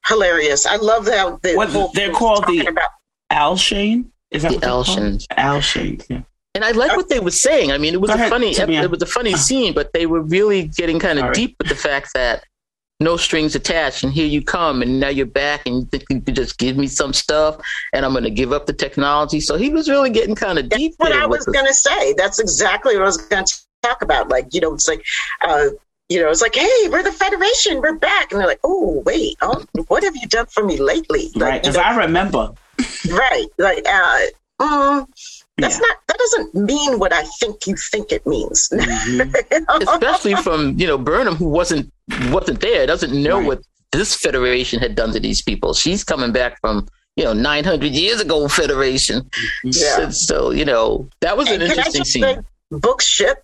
hilarious. 0.08 0.66
I 0.66 0.76
love 0.78 1.08
how 1.08 1.38
the 1.42 1.56
What- 1.56 1.70
whole 1.70 1.92
they're 1.94 2.12
called 2.12 2.46
the- 2.48 2.68
about 2.68 2.90
Alshain. 3.32 4.06
Is 4.32 4.42
that 4.44 4.50
The 4.50 4.56
what 4.56 4.62
they're 4.62 4.70
called? 4.70 4.88
Alshains. 4.88 5.28
Alshain. 5.38 6.06
Yeah. 6.10 6.22
And 6.56 6.64
I 6.64 6.72
like 6.72 6.92
uh, 6.92 6.96
what 6.96 7.10
they 7.10 7.20
were 7.20 7.32
saying. 7.32 7.72
I 7.72 7.78
mean, 7.80 7.94
it 7.96 8.02
was 8.02 8.10
Go 8.10 8.14
a 8.14 8.18
ahead, 8.18 8.30
funny, 8.30 8.54
Tamia. 8.54 8.84
it 8.84 8.92
was 8.92 9.02
a 9.02 9.08
funny 9.08 9.34
uh. 9.34 9.38
scene, 9.38 9.74
but 9.74 9.92
they 9.94 10.06
were 10.06 10.22
really 10.22 10.68
getting 10.68 11.00
kind 11.00 11.18
of 11.18 11.24
All 11.24 11.30
right. 11.30 11.36
deep 11.36 11.56
with 11.58 11.68
the 11.70 11.76
fact 11.76 12.12
that 12.14 12.44
no 13.00 13.18
strings 13.18 13.56
attached, 13.56 14.04
and 14.04 14.14
here 14.14 14.26
you 14.28 14.42
come, 14.42 14.82
and 14.82 15.00
now 15.00 15.10
you're 15.10 15.26
back, 15.26 15.62
and 15.66 15.76
you 15.76 15.86
think 15.86 16.06
you 16.10 16.22
could 16.22 16.36
just 16.36 16.58
give 16.58 16.78
me 16.78 16.88
some 16.88 17.14
stuff, 17.14 17.58
and 17.92 18.06
I'm 18.06 18.12
going 18.12 18.24
to 18.24 18.30
give 18.30 18.54
up 18.54 18.66
the 18.66 18.74
technology. 18.74 19.40
So 19.42 19.58
he 19.58 19.70
was 19.70 19.90
really 19.90 20.10
getting 20.10 20.36
kind 20.36 20.58
of 20.60 20.70
That's 20.70 20.82
deep. 20.82 20.94
what 20.98 21.12
I 21.12 21.26
was 21.26 21.46
going 21.46 21.66
to 21.66 21.74
say. 21.74 22.14
That's 22.14 22.40
exactly 22.40 22.96
what 22.96 23.04
I 23.04 23.06
was 23.06 23.18
going 23.18 23.46
to 23.46 23.56
talk 23.82 24.02
about. 24.02 24.30
Like, 24.30 24.54
you 24.54 24.62
know, 24.62 24.74
it's 24.74 24.88
like, 24.88 25.04
uh, 25.42 25.68
you 26.10 26.22
know, 26.22 26.30
it's 26.30 26.42
like, 26.42 26.56
hey, 26.56 26.88
we're 26.90 27.04
the 27.04 27.12
Federation, 27.12 27.82
we're 27.82 27.98
back, 27.98 28.32
and 28.32 28.40
they're 28.40 28.48
like, 28.48 28.60
oh, 28.64 29.02
wait, 29.06 29.36
oh, 29.42 29.66
what 29.88 30.04
have 30.04 30.16
you 30.16 30.28
done 30.28 30.46
for 30.48 30.64
me 30.64 30.78
lately? 30.78 31.30
Like, 31.36 31.42
Right. 31.42 31.54
you 31.56 31.72
Because 31.72 31.76
know, 31.76 31.82
I 31.84 31.96
remember. 32.06 32.52
right, 33.10 33.46
like, 33.58 33.86
uh, 33.88 34.22
mm, 34.62 35.08
that's 35.58 35.76
Yeah. 35.76 35.80
not. 35.88 35.98
That 36.08 36.18
doesn't 36.18 36.56
mean 36.56 37.00
what 37.00 37.14
I 37.14 37.24
think 37.40 37.68
you 37.68 37.76
think 37.76 38.12
it 38.12 38.26
means. 38.26 38.70
Mhm. 38.74 39.82
especially 39.82 40.36
from 40.36 40.78
you 40.80 40.88
know 40.88 40.98
Burnham, 40.98 41.36
who 41.36 41.48
wasn't 41.50 41.92
wasn't 42.30 42.60
there, 42.62 42.86
doesn't 42.88 43.14
know 43.14 43.38
Right. 43.40 43.48
what 43.48 43.62
this 43.92 44.16
Federation 44.16 44.80
had 44.80 44.96
done 44.96 45.12
to 45.14 45.20
these 45.20 45.42
people. 45.42 45.74
She's 45.74 46.04
coming 46.04 46.32
back 46.32 46.60
from 46.62 46.88
you 47.16 47.24
know 47.24 47.34
900 47.34 47.92
years 47.94 48.20
ago 48.22 48.48
Federation. 48.48 49.30
Yeah. 49.64 49.96
So, 49.96 50.10
so, 50.12 50.50
you 50.52 50.66
know 50.66 51.08
that 51.22 51.38
was 51.38 51.48
an 51.50 51.62
And 51.62 51.72
can 51.72 51.80
I 51.80 51.84
interesting 51.86 52.04
scene. 52.06 52.46
book 52.72 53.02
ship 53.02 53.44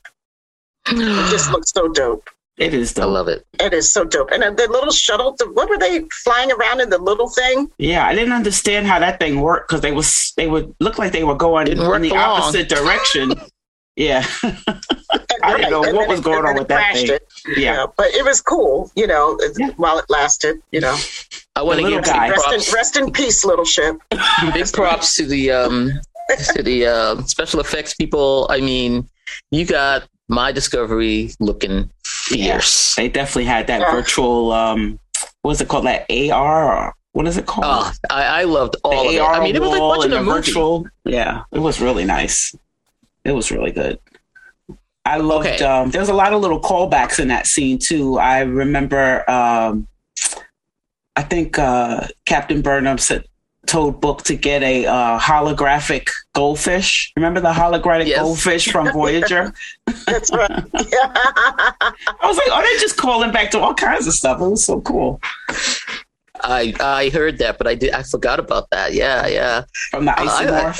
it 0.88 1.30
just 1.30 1.52
looks 1.52 1.72
so 1.72 1.88
dope. 1.90 2.28
It 2.60 2.74
is 2.74 2.98
I 3.00 3.06
love 3.06 3.28
it. 3.30 3.46
It 3.60 3.74
is 3.74 3.90
so 3.92 4.04
dope. 4.04 4.32
And 4.32 4.44
uh, 4.44 4.52
the 4.52 4.68
little 4.70 4.92
shuttle, 4.92 5.34
the, 5.40 5.50
what 5.54 5.70
were 5.70 5.78
they 5.78 6.02
flying 6.24 6.52
around 6.52 6.82
in 6.82 6.90
the 6.90 6.98
little 6.98 7.30
thing? 7.30 7.72
Yeah, 7.78 8.06
I 8.06 8.14
didn't 8.14 8.34
understand 8.34 8.86
how 8.86 9.00
that 9.00 9.18
thing 9.20 9.40
worked 9.40 9.70
because 9.70 9.82
they 9.82 9.94
was 9.94 10.34
they 10.36 10.48
would 10.48 10.76
look 10.82 10.98
like 10.98 11.14
they 11.14 11.24
were 11.24 11.36
going 11.36 11.66
Didn't 11.68 11.84
in 11.94 12.02
the 12.02 12.10
long. 12.10 12.18
opposite 12.42 12.68
direction. 12.68 13.34
yeah, 13.96 14.26
I 15.42 15.56
didn't 15.58 15.72
know 15.72 15.84
And 15.84 15.96
what 15.96 16.10
was 16.10 16.20
it- 16.20 16.24
going 16.26 16.46
on 16.46 16.56
with 16.56 16.68
that 16.68 16.94
thing. 16.96 17.10
It, 17.12 17.24
Yeah. 17.48 17.56
you 17.58 17.78
know, 17.78 17.94
but 17.98 18.08
it 18.08 18.26
was 18.26 18.42
cool, 18.42 18.92
you 18.96 19.08
know, 19.08 19.40
Yeah. 19.58 19.70
while 19.78 19.98
it 19.98 20.06
lasted, 20.10 20.62
you 20.72 20.82
know. 20.82 20.98
I 21.56 21.62
want 21.62 21.80
to 21.80 21.90
give 21.90 22.04
guy. 22.04 22.30
Rest 22.30 22.48
in, 22.70 22.74
rest 22.76 22.98
in 22.98 23.12
peace, 23.12 23.44
little 23.46 23.66
ship. 23.66 23.96
big 24.54 24.72
props 24.74 25.16
to 25.16 25.26
the 25.26 25.52
um 25.52 25.92
to 26.54 26.62
the 26.62 26.86
uh, 26.86 27.22
special 27.24 27.60
effects 27.62 27.94
people. 27.96 28.48
I 28.50 28.60
mean, 28.62 29.08
you 29.52 29.66
got 29.66 30.04
my 30.30 30.52
discovery 30.52 31.32
looking 31.40 31.90
fierce. 32.06 32.96
They 32.96 33.10
definitely 33.10 33.46
had 33.46 33.68
that 33.68 33.82
Yeah. 33.82 33.92
virtual. 33.92 34.52
um 34.54 35.00
What's 35.42 35.60
it 35.62 35.68
called? 35.68 35.86
That 35.86 36.06
AR? 36.10 36.94
What 37.14 37.28
is 37.28 37.38
it 37.38 37.46
called? 37.46 37.66
Oh, 37.68 37.92
I, 38.10 38.42
I 38.42 38.44
loved 38.44 38.76
all 38.84 39.08
of 39.08 39.12
the 39.12 39.16
it. 39.18 39.20
AR 39.20 39.34
I 39.36 39.44
mean, 39.44 39.56
it 39.56 39.62
was 39.62 39.72
like 39.72 39.82
watching 39.82 40.14
a 40.14 40.20
movie. 40.22 40.32
virtual. 40.32 40.86
Yeah, 41.06 41.44
it 41.52 41.60
was 41.60 41.82
really 41.82 42.06
nice. 42.06 42.54
It 43.26 43.32
was 43.32 43.52
really 43.52 43.72
good. 43.72 44.00
I 45.06 45.18
loved. 45.18 45.48
Okay. 45.48 45.64
Um, 45.66 45.90
there 45.92 46.02
was 46.02 46.10
a 46.10 46.14
lot 46.14 46.34
of 46.34 46.42
little 46.42 46.60
callbacks 46.62 47.20
in 47.20 47.30
that 47.30 47.48
scene 47.48 47.80
too. 47.80 48.20
I 48.20 48.42
remember. 48.42 49.30
Um, 49.30 49.88
I 51.16 51.24
think 51.24 51.58
uh, 51.60 52.08
Captain 52.26 52.62
Burnham 52.62 52.98
said 52.98 53.26
toad 53.70 54.02
book 54.02 54.24
to 54.24 54.36
get 54.36 54.64
a 54.64 54.86
uh, 54.86 55.20
holographic 55.20 56.10
goldfish. 56.34 57.12
Remember 57.16 57.40
the 57.40 57.52
holographic 57.54 58.08
Yes. 58.08 58.22
goldfish 58.22 58.72
from 58.72 58.92
Voyager? 59.00 59.54
That's 60.08 60.32
right. 60.34 60.52
I 60.74 61.94
was 62.24 62.38
like, 62.38 62.48
oh, 62.52 62.62
they're 62.64 62.80
just 62.82 62.98
calling 62.98 63.32
back 63.32 63.52
to 63.52 63.60
all 63.60 63.74
kinds 63.76 64.08
of 64.08 64.14
stuff. 64.14 64.42
It 64.42 64.48
was 64.48 64.66
so 64.66 64.82
cool 64.82 65.20
I 66.42 66.74
I 66.80 67.10
heard 67.10 67.38
that, 67.40 67.58
but 67.58 67.68
I 67.68 67.76
did 67.76 67.92
I 67.94 68.04
forgot 68.04 68.40
about 68.40 68.70
that. 68.72 68.94
Yeah, 68.94 69.28
yeah. 69.28 69.64
from 69.92 70.06
the 70.06 70.18
I- 70.20 70.70
I- 70.70 70.74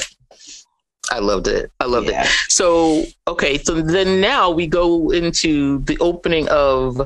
I 1.12 1.18
loved 1.20 1.48
it. 1.48 1.72
I 1.80 1.86
loved 1.86 2.08
Yeah. 2.08 2.24
it. 2.24 2.30
So 2.50 3.04
okay, 3.28 3.58
so 3.58 3.82
then 3.82 4.22
now 4.22 4.52
we 4.52 4.68
go 4.68 5.10
into 5.12 5.80
the 5.90 5.98
opening 6.00 6.48
of 6.50 7.02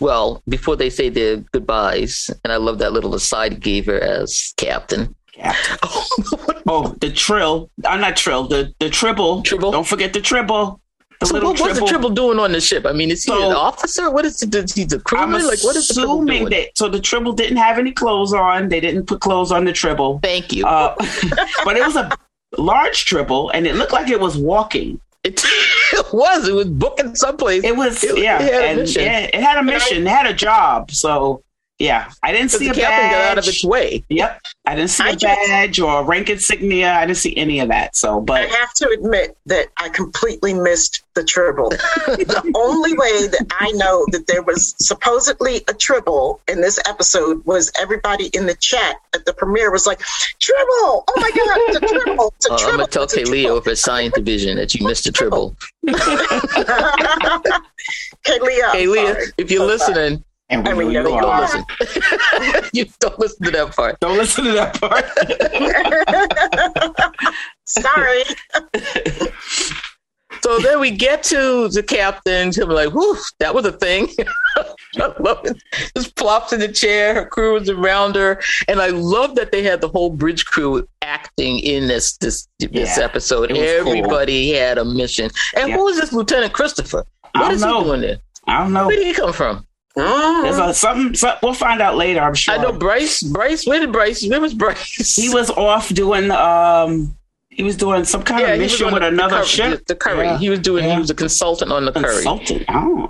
well, 0.00 0.42
before 0.48 0.76
they 0.76 0.90
say 0.90 1.08
their 1.08 1.38
goodbyes, 1.52 2.30
and 2.44 2.52
I 2.52 2.56
love 2.56 2.78
that 2.78 2.92
little 2.92 3.14
aside 3.14 3.52
he 3.52 3.58
gave 3.58 3.86
her 3.86 4.00
as 4.00 4.52
captain. 4.56 5.14
Captain. 5.32 5.78
Oh, 6.66 6.94
the 7.00 7.10
trill. 7.10 7.70
I'm 7.86 8.00
not 8.00 8.16
trill. 8.16 8.46
The 8.48 8.74
the 8.78 8.90
tribble. 8.90 9.42
Tribble? 9.42 9.70
Don't 9.70 9.86
forget 9.86 10.12
the 10.12 10.20
tribble. 10.20 10.80
The 11.20 11.26
so 11.26 11.34
little 11.34 11.50
what, 11.50 11.60
what's 11.60 11.80
the 11.80 11.86
Tribble 11.86 12.10
doing 12.10 12.38
on 12.38 12.52
the 12.52 12.60
ship? 12.60 12.86
I 12.86 12.92
mean, 12.92 13.10
is 13.10 13.24
he 13.24 13.32
So- 13.32 13.50
an 13.50 13.56
officer? 13.56 14.08
What 14.10 14.24
is 14.24 14.40
it? 14.42 14.54
Is 14.54 14.74
he 14.74 14.84
the 14.84 14.96
I'm 14.96 15.02
crewman? 15.02 15.46
Like, 15.46 15.64
what 15.64 15.74
is 15.74 15.88
the 15.88 15.94
Tribble 15.94 16.14
assuming 16.18 16.38
doing? 16.44 16.50
that 16.50 16.78
so 16.78 16.88
the 16.88 17.00
tribble 17.00 17.32
didn't 17.32 17.56
have 17.56 17.78
any 17.78 17.90
clothes 17.90 18.32
on. 18.32 18.68
They 18.68 18.78
didn't 18.78 19.06
put 19.06 19.20
clothes 19.20 19.50
on 19.50 19.64
the 19.64 19.72
tribble. 19.72 20.20
Thank 20.22 20.52
you. 20.52 20.64
Uh, 20.64 20.94
but 21.64 21.76
it 21.76 21.84
was 21.84 21.96
a 21.96 22.10
large 22.56 23.04
tribble, 23.04 23.50
and 23.50 23.66
it 23.66 23.74
looked 23.74 23.92
like 23.92 24.08
it 24.10 24.20
was 24.20 24.36
walking. 24.36 25.00
It, 25.24 25.42
it 25.92 26.06
was. 26.12 26.48
It 26.48 26.54
was 26.54 26.66
booking 26.68 27.14
someplace. 27.14 27.64
It 27.64 27.76
was 27.76 28.02
It- 28.04 28.18
yeah, 28.18 28.42
it 28.42 28.52
had 28.52 28.78
and 28.78 28.96
yeah, 28.96 29.18
it 29.20 29.34
had 29.34 29.58
a 29.58 29.62
mission. 29.62 30.06
It 30.06 30.10
had 30.10 30.26
a 30.26 30.34
job. 30.34 30.90
So 30.90 31.42
yeah, 31.78 32.10
I 32.22 32.32
didn't 32.32 32.50
see 32.50 32.66
the 32.66 32.72
a 32.72 32.74
captain 32.74 32.88
badge. 32.98 33.12
got 33.12 33.30
out 33.32 33.38
of 33.38 33.46
its 33.48 33.64
way. 33.64 34.04
Yep, 34.08 34.40
I 34.66 34.74
didn't 34.74 34.90
see 34.90 35.04
I 35.04 35.08
a 35.10 35.12
just- 35.16 35.24
badge 35.24 35.80
or 35.80 36.00
a 36.00 36.02
rank 36.04 36.28
insignia. 36.30 36.92
I 36.92 37.06
didn't 37.06 37.18
see 37.18 37.36
any 37.36 37.60
of 37.60 37.68
that. 37.68 37.94
So, 37.96 38.20
but 38.20 38.42
I 38.42 38.46
have 38.46 38.72
to 38.74 38.88
admit 38.90 39.36
that 39.46 39.68
I 39.76 39.88
completely 39.88 40.54
missed 40.54 41.04
the 41.14 41.22
tribble. 41.24 41.70
the 41.70 42.52
only 42.56 42.92
way 42.94 43.28
that 43.28 43.46
I 43.60 43.70
know 43.72 44.04
that 44.12 44.26
there 44.26 44.42
was 44.42 44.74
supposedly 44.78 45.62
a 45.68 45.74
tribble 45.74 46.40
in 46.48 46.60
this 46.60 46.78
episode 46.88 47.44
was 47.44 47.70
everybody 47.80 48.26
in 48.28 48.46
the 48.46 48.54
chat 48.56 48.96
at 49.14 49.24
the 49.24 49.32
premiere 49.32 49.70
was 49.70 49.86
like, 49.86 50.00
"Tribble! 50.40 51.04
Oh 51.08 51.12
my 51.16 51.30
god, 51.30 51.58
it's 51.68 51.76
a 51.76 51.80
tribble! 52.04 52.34
It's 52.36 52.46
a 52.48 52.52
Uh, 52.54 52.56
I'm 52.58 52.70
gonna 52.76 52.86
tell 52.88 53.04
it's 53.04 53.14
a 53.14 53.18
Kaylee 53.22 53.46
over 53.48 53.70
at 53.70 53.78
Science 53.78 54.14
Division 54.14 54.56
that 54.56 54.74
you 54.74 54.86
missed 54.86 55.04
the 55.04 55.12
Tribble. 55.12 55.56
Kaylee, 58.24 58.60
I'm 58.64 59.32
if 59.38 59.50
you're 59.50 59.68
So 59.68 59.76
sorry. 59.78 59.94
listening, 59.94 60.24
and 60.50 60.64
we 60.64 60.70
I 60.70 60.74
mean, 60.74 60.92
know 60.92 61.00
yeah, 61.02 61.08
you 61.08 61.14
you 61.14 61.20
don't 61.20 61.30
are. 61.30 61.40
listen. 61.42 61.64
you 62.72 62.86
don't 63.00 63.18
listen 63.18 63.44
to 63.44 63.50
that 63.52 63.74
part. 63.76 64.00
Don't 64.00 64.16
listen 64.16 64.44
to 64.44 64.52
that 64.52 64.80
part. 64.80 65.04
Sorry. 67.66 68.22
So 70.42 70.58
then 70.60 70.78
we 70.78 70.90
get 70.92 71.22
to 71.24 71.68
the 71.68 71.82
captain. 71.82 72.52
She'll 72.52 72.68
be 72.68 72.72
like, 72.74 72.92
whew, 72.92 73.16
that 73.40 73.52
was 73.54 73.64
a 73.64 73.72
thing. 73.72 74.08
I 74.56 75.12
love 75.18 75.44
it. 75.44 75.56
Just 75.96 76.14
plops 76.16 76.52
in 76.52 76.60
the 76.60 76.68
chair. 76.68 77.12
Her 77.14 77.24
crew 77.24 77.56
is 77.56 77.68
around 77.68 78.14
her, 78.14 78.40
and 78.68 78.80
I 78.80 78.88
love 78.88 79.34
that 79.34 79.50
they 79.50 79.62
had 79.64 79.80
the 79.80 79.88
whole 79.88 80.10
bridge 80.10 80.44
crew 80.46 80.86
acting 81.02 81.58
in 81.58 81.88
this 81.88 82.16
this 82.18 82.46
this 82.60 82.98
episode. 82.98 83.50
it 83.50 83.54
was 83.54 83.82
cool. 83.82 83.94
Everybody 83.96 84.52
had 84.52 84.78
a 84.78 84.84
mission. 84.84 85.28
And 85.56 85.70
Yeah. 85.70 85.76
who 85.76 85.88
is 85.88 85.98
this 85.98 86.12
Lieutenant 86.12 86.52
Christopher? 86.52 87.04
I 87.34 87.40
What 87.40 87.46
don't 87.46 87.54
is 87.54 87.60
know. 87.62 87.78
he 87.78 87.84
doing 87.84 88.00
there? 88.02 88.18
I 88.46 88.58
don't 88.62 88.72
know. 88.74 88.86
Where 88.86 88.96
did 88.96 89.06
he 89.06 89.14
come 89.14 89.32
from? 89.32 89.66
There's 90.42 90.58
a, 90.58 90.72
something, 90.74 91.14
some, 91.14 91.36
we'll 91.42 91.52
find 91.54 91.80
out 91.80 91.96
later. 91.96 92.20
I'm 92.20 92.34
sure. 92.34 92.54
I 92.54 92.58
know 92.58 92.72
Bryce. 92.72 93.22
Bryce. 93.22 93.66
Where 93.66 93.80
did 93.80 93.92
Bryce? 93.92 94.26
Where 94.26 94.40
was 94.40 94.54
Bryce? 94.54 95.14
he 95.16 95.28
was 95.28 95.50
off 95.50 95.88
doing 95.90 96.30
um 96.30 97.14
he 97.50 97.62
was 97.64 97.76
doing 97.76 98.04
some 98.04 98.22
kind 98.22 98.44
of 98.48 98.58
mission 98.58 98.86
with 98.92 99.02
the- 99.02 99.08
another 99.08 99.36
the, 99.38 99.42
Curry- 99.42 99.48
ship 99.48 99.86
The 99.86 99.94
Curry. 99.96 100.24
Yeah. 100.26 100.38
He 100.38 100.50
was 100.50 100.60
doing. 100.60 100.84
Yeah. 100.84 100.94
He 100.94 101.00
was 101.00 101.10
a 101.10 101.14
consultant 101.14 101.72
on 101.72 101.84
the 101.84 101.92
Curry. 101.92 102.14
consultant 102.22 102.64
oh 102.68 103.08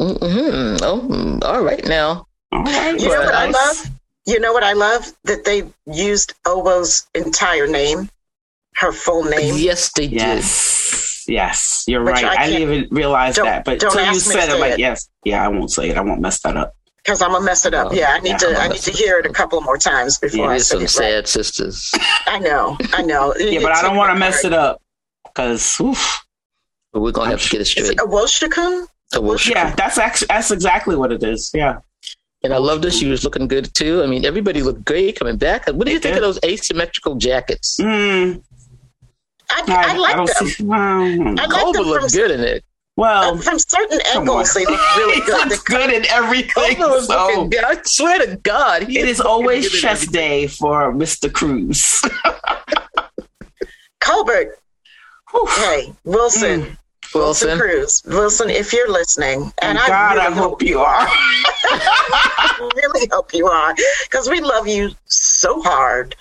hmm 0.00 0.76
Oh, 0.82 1.06
mm, 1.10 1.44
all 1.44 1.62
right 1.62 1.84
now. 1.86 2.26
all 2.52 2.62
right 2.62 2.98
You 3.00 3.08
know 3.08 3.20
what 3.20 3.34
I 3.34 3.46
I- 3.46 3.50
love? 3.50 3.86
You 4.26 4.38
know 4.38 4.52
what 4.52 4.62
I 4.62 4.72
love? 4.74 5.12
That 5.24 5.44
they 5.44 5.64
used 5.92 6.34
Owo's 6.46 7.06
entire 7.14 7.66
name, 7.66 8.08
her 8.76 8.92
full 8.92 9.24
name. 9.24 9.54
Yes, 9.56 9.90
they 9.92 10.06
did. 10.08 10.44
Yes 11.30 11.84
yes 11.84 11.84
you're 11.88 12.04
Which 12.04 12.14
right 12.22 12.38
I 12.38 12.42
i, 12.44 12.46
didn't 12.50 12.62
even 12.72 12.88
realize 12.94 13.36
that 13.36 13.64
but 13.64 13.74
until 13.82 13.94
you 14.02 14.06
ask 14.08 14.28
me 14.28 14.34
to 14.34 14.40
said 14.40 14.48
it 14.48 14.52
say 14.52 14.60
like 14.60 14.72
it. 14.74 14.78
yes 14.80 15.08
yeah 15.24 15.44
i 15.44 15.48
won't 15.48 15.70
say 15.70 15.88
it 15.90 15.96
i 15.96 16.00
won't 16.00 16.20
mess 16.20 16.40
that 16.42 16.56
up 16.56 16.74
Because 17.04 17.22
I'm 17.22 17.30
gonna 17.32 17.44
mess 17.44 17.64
it 17.64 17.72
up. 17.72 17.92
Yeah, 17.94 18.10
I 18.16 18.20
need 18.20 18.30
yeah, 18.30 18.36
to. 18.38 18.46
I'm 18.48 18.52
gonna 18.54 18.64
I 18.64 18.68
need 18.74 18.82
to 18.82 18.92
hear 18.92 19.18
it 19.20 19.26
a 19.26 19.32
couple 19.32 19.58
more 19.62 19.78
times 19.78 20.18
before 20.18 20.46
I 20.46 20.48
There's 20.58 20.66
say 20.68 20.74
some 20.74 20.80
it 20.80 20.82
right. 20.82 21.24
sad 21.24 21.28
sisters. 21.28 21.92
I 22.26 22.38
know. 22.40 22.76
I 22.92 23.00
know. 23.02 23.34
yeah 23.38 23.60
but 23.62 23.72
i 23.72 23.80
don't 23.80 23.96
want 23.96 24.10
to 24.12 24.18
mess 24.18 24.44
it 24.44 24.52
up 24.52 24.74
because 25.24 25.76
But 26.92 27.00
we're 27.00 27.12
gonna 27.12 27.30
have 27.30 27.42
to 27.42 27.48
get 27.48 27.60
it 27.60 27.62
Is 27.62 27.70
straight. 27.70 27.90
it 27.92 28.00
a 28.00 28.04
Owosekun? 28.04 28.86
So 29.12 29.20
we'll 29.22 29.38
yeah 29.48 29.74
that's 29.80 29.96
actually 29.98 30.28
that's 30.34 30.50
exactly 30.50 30.94
what 31.00 31.10
it 31.16 31.22
is 31.22 31.50
yeah 31.54 31.78
And 32.44 32.52
I 32.54 32.58
loved 32.58 32.82
that 32.84 32.92
she 32.98 33.06
was 33.12 33.20
looking 33.24 33.48
good 33.54 33.66
too. 33.80 34.02
I 34.04 34.06
mean, 34.12 34.24
everybody 34.24 34.60
looked 34.62 34.84
great 34.92 35.18
coming 35.20 35.36
back. 35.36 35.66
What 35.76 35.84
do 35.86 35.92
you 35.92 36.00
think 36.04 36.14
did. 36.16 36.22
of 36.22 36.26
those 36.28 36.40
asymmetrical 36.52 37.14
jackets? 37.16 37.76
mm, 37.80 38.40
I, 39.50 39.62
I, 39.68 39.74
I, 39.74 39.94
I 39.94 39.96
like 39.96 40.16
don't 40.16 40.26
them. 40.38 40.46
see 40.48 40.64
well, 40.64 40.80
I 40.80 41.14
know. 41.16 41.42
I 41.42 41.46
like 41.46 41.64
them 41.64 41.74
from, 41.74 41.84
looked 41.86 42.12
good 42.12 42.30
in 42.30 42.40
it. 42.40 42.64
well 42.96 43.34
uh, 43.34 43.38
from 43.40 43.58
certain 43.58 44.00
angles. 44.14 44.56
on. 44.56 44.62
They 44.62 44.66
look 44.70 44.96
really 44.96 45.20
good. 45.26 45.48
looks 45.48 45.62
good 45.62 45.90
in 45.92 46.06
everything 46.10 46.76
Culber 46.76 47.00
so. 47.02 47.26
looking 47.26 47.50
good. 47.50 47.64
I 47.64 47.80
swear 47.84 48.18
to 48.26 48.36
God, 48.36 48.84
he 48.84 48.98
It 48.98 49.02
was 49.02 49.10
is 49.12 49.18
looking 49.18 49.30
always 49.30 49.64
good 49.68 49.74
in 49.74 49.80
chest 49.80 50.02
everything. 50.08 50.12
day 50.30 50.46
for 50.46 50.92
Mr. 50.92 51.32
Cruz. 51.32 52.00
Culber. 54.00 54.52
Whew. 55.30 55.46
Hey, 55.46 55.92
Wilson. 56.04 56.62
Mm. 56.62 56.76
Wilson 57.14 57.48
Wilson. 57.48 57.58
Cruz. 57.58 58.02
Wilson, 58.06 58.50
if 58.50 58.72
you're 58.72 58.90
listening, 58.90 59.42
and 59.62 59.76
And 59.76 59.78
I 59.78 59.86
God, 59.88 60.14
really 60.16 60.26
I 60.26 60.30
hope 60.30 60.62
you 60.62 60.78
are. 60.80 61.06
I 61.10 62.70
really 62.76 63.08
hope 63.12 63.34
you 63.34 63.46
are, 63.48 63.74
because 64.04 64.28
we 64.28 64.40
love 64.40 64.68
you 64.68 64.90
so 65.06 65.60
hard. 65.60 66.14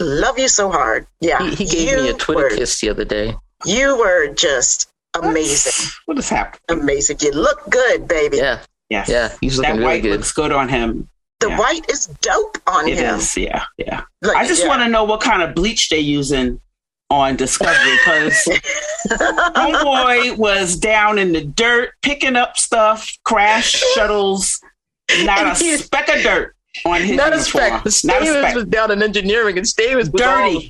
Love 0.00 0.38
you 0.38 0.48
so 0.48 0.70
hard. 0.70 1.06
Yeah, 1.20 1.42
He, 1.50 1.64
he 1.64 1.64
gave 1.86 1.98
me 1.98 2.08
a 2.10 2.14
Twitter 2.14 2.42
were, 2.42 2.50
kiss 2.50 2.80
the 2.80 2.90
other 2.90 3.04
day. 3.04 3.34
You 3.64 3.98
were 3.98 4.28
just 4.34 4.88
amazing, 5.14 5.90
What 6.06 6.16
has 6.18 6.28
happened? 6.28 6.60
amazing. 6.68 7.18
You 7.20 7.32
look 7.32 7.68
good, 7.70 8.06
baby. 8.06 8.36
Yeah, 8.38 8.60
Yes. 8.90 9.08
yeah, 9.08 9.32
he's 9.40 9.56
looking 9.58 9.72
That 9.76 9.78
really 9.80 9.84
white 9.96 10.02
good. 10.02 10.12
looks 10.12 10.32
good 10.32 10.52
on 10.52 10.68
him. 10.68 11.08
The 11.40 11.48
Yeah. 11.48 11.58
white 11.58 11.88
is 11.90 12.06
dope 12.20 12.58
on 12.66 12.88
It 12.88 12.98
him. 12.98 13.16
is, 13.16 13.36
yeah, 13.36 13.64
yeah. 13.76 14.02
Like, 14.22 14.36
I 14.36 14.46
just 14.46 14.62
yeah. 14.62 14.68
want 14.68 14.82
to 14.82 14.88
know 14.88 15.04
what 15.04 15.20
kind 15.20 15.42
of 15.42 15.54
bleach 15.54 15.88
they're 15.88 15.98
using 15.98 16.60
on 17.10 17.36
Discovery 17.36 17.96
because 18.04 18.44
Homeboy 19.08 20.36
was 20.36 20.76
down 20.76 21.18
in 21.18 21.32
the 21.32 21.42
dirt 21.44 21.90
picking 22.02 22.36
up 22.36 22.56
stuff, 22.56 23.10
crash 23.24 23.70
shuttles, 23.94 24.60
not 25.22 25.38
And 25.38 25.48
a 25.50 25.78
speck 25.78 26.08
of 26.08 26.22
dirt 26.22 26.54
on 26.84 27.00
his 27.02 27.16
Not 27.16 27.32
a 27.32 27.36
uniform. 27.36 27.42
speck. 27.42 27.86
A 27.86 27.88
Stamets 27.88 28.38
speck. 28.38 28.54
was 28.54 28.64
down 28.66 28.90
in 28.90 29.02
engineering, 29.02 29.56
and 29.58 29.66
Stamets 29.66 30.12
was 30.12 30.22
all 30.22 30.60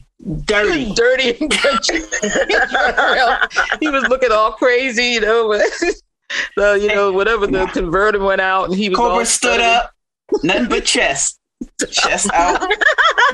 Dirty, 0.45 0.93
dirty. 0.95 0.95
dirty 0.95 1.31
and 1.41 1.53
he 3.81 3.89
was 3.89 4.03
looking 4.09 4.33
all 4.33 4.53
crazy, 4.53 5.05
you 5.05 5.21
know. 5.21 5.61
so 6.59 6.75
you 6.75 6.89
know, 6.89 7.13
whatever 7.13 7.47
the 7.47 7.67
converter 7.67 8.19
went 8.19 8.41
out, 8.41 8.65
and 8.69 8.75
he 8.75 8.89
was 8.89 8.99
all 8.99 9.19
Culber 9.21 9.27
stood 9.27 9.61
up, 9.61 9.93
nothing 10.43 10.69
but 10.69 10.85
chest. 10.85 11.38
Chest 11.91 12.31
out, 12.35 12.61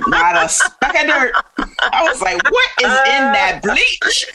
not 0.07 0.45
a 0.45 0.49
speck 0.49 0.95
of 0.95 1.07
dirt. 1.07 1.33
I 1.93 2.05
was 2.05 2.23
like, 2.23 2.43
what 2.51 2.69
is 2.81 2.87
in 2.87 3.33
that 3.33 3.61
bleach? 3.63 4.27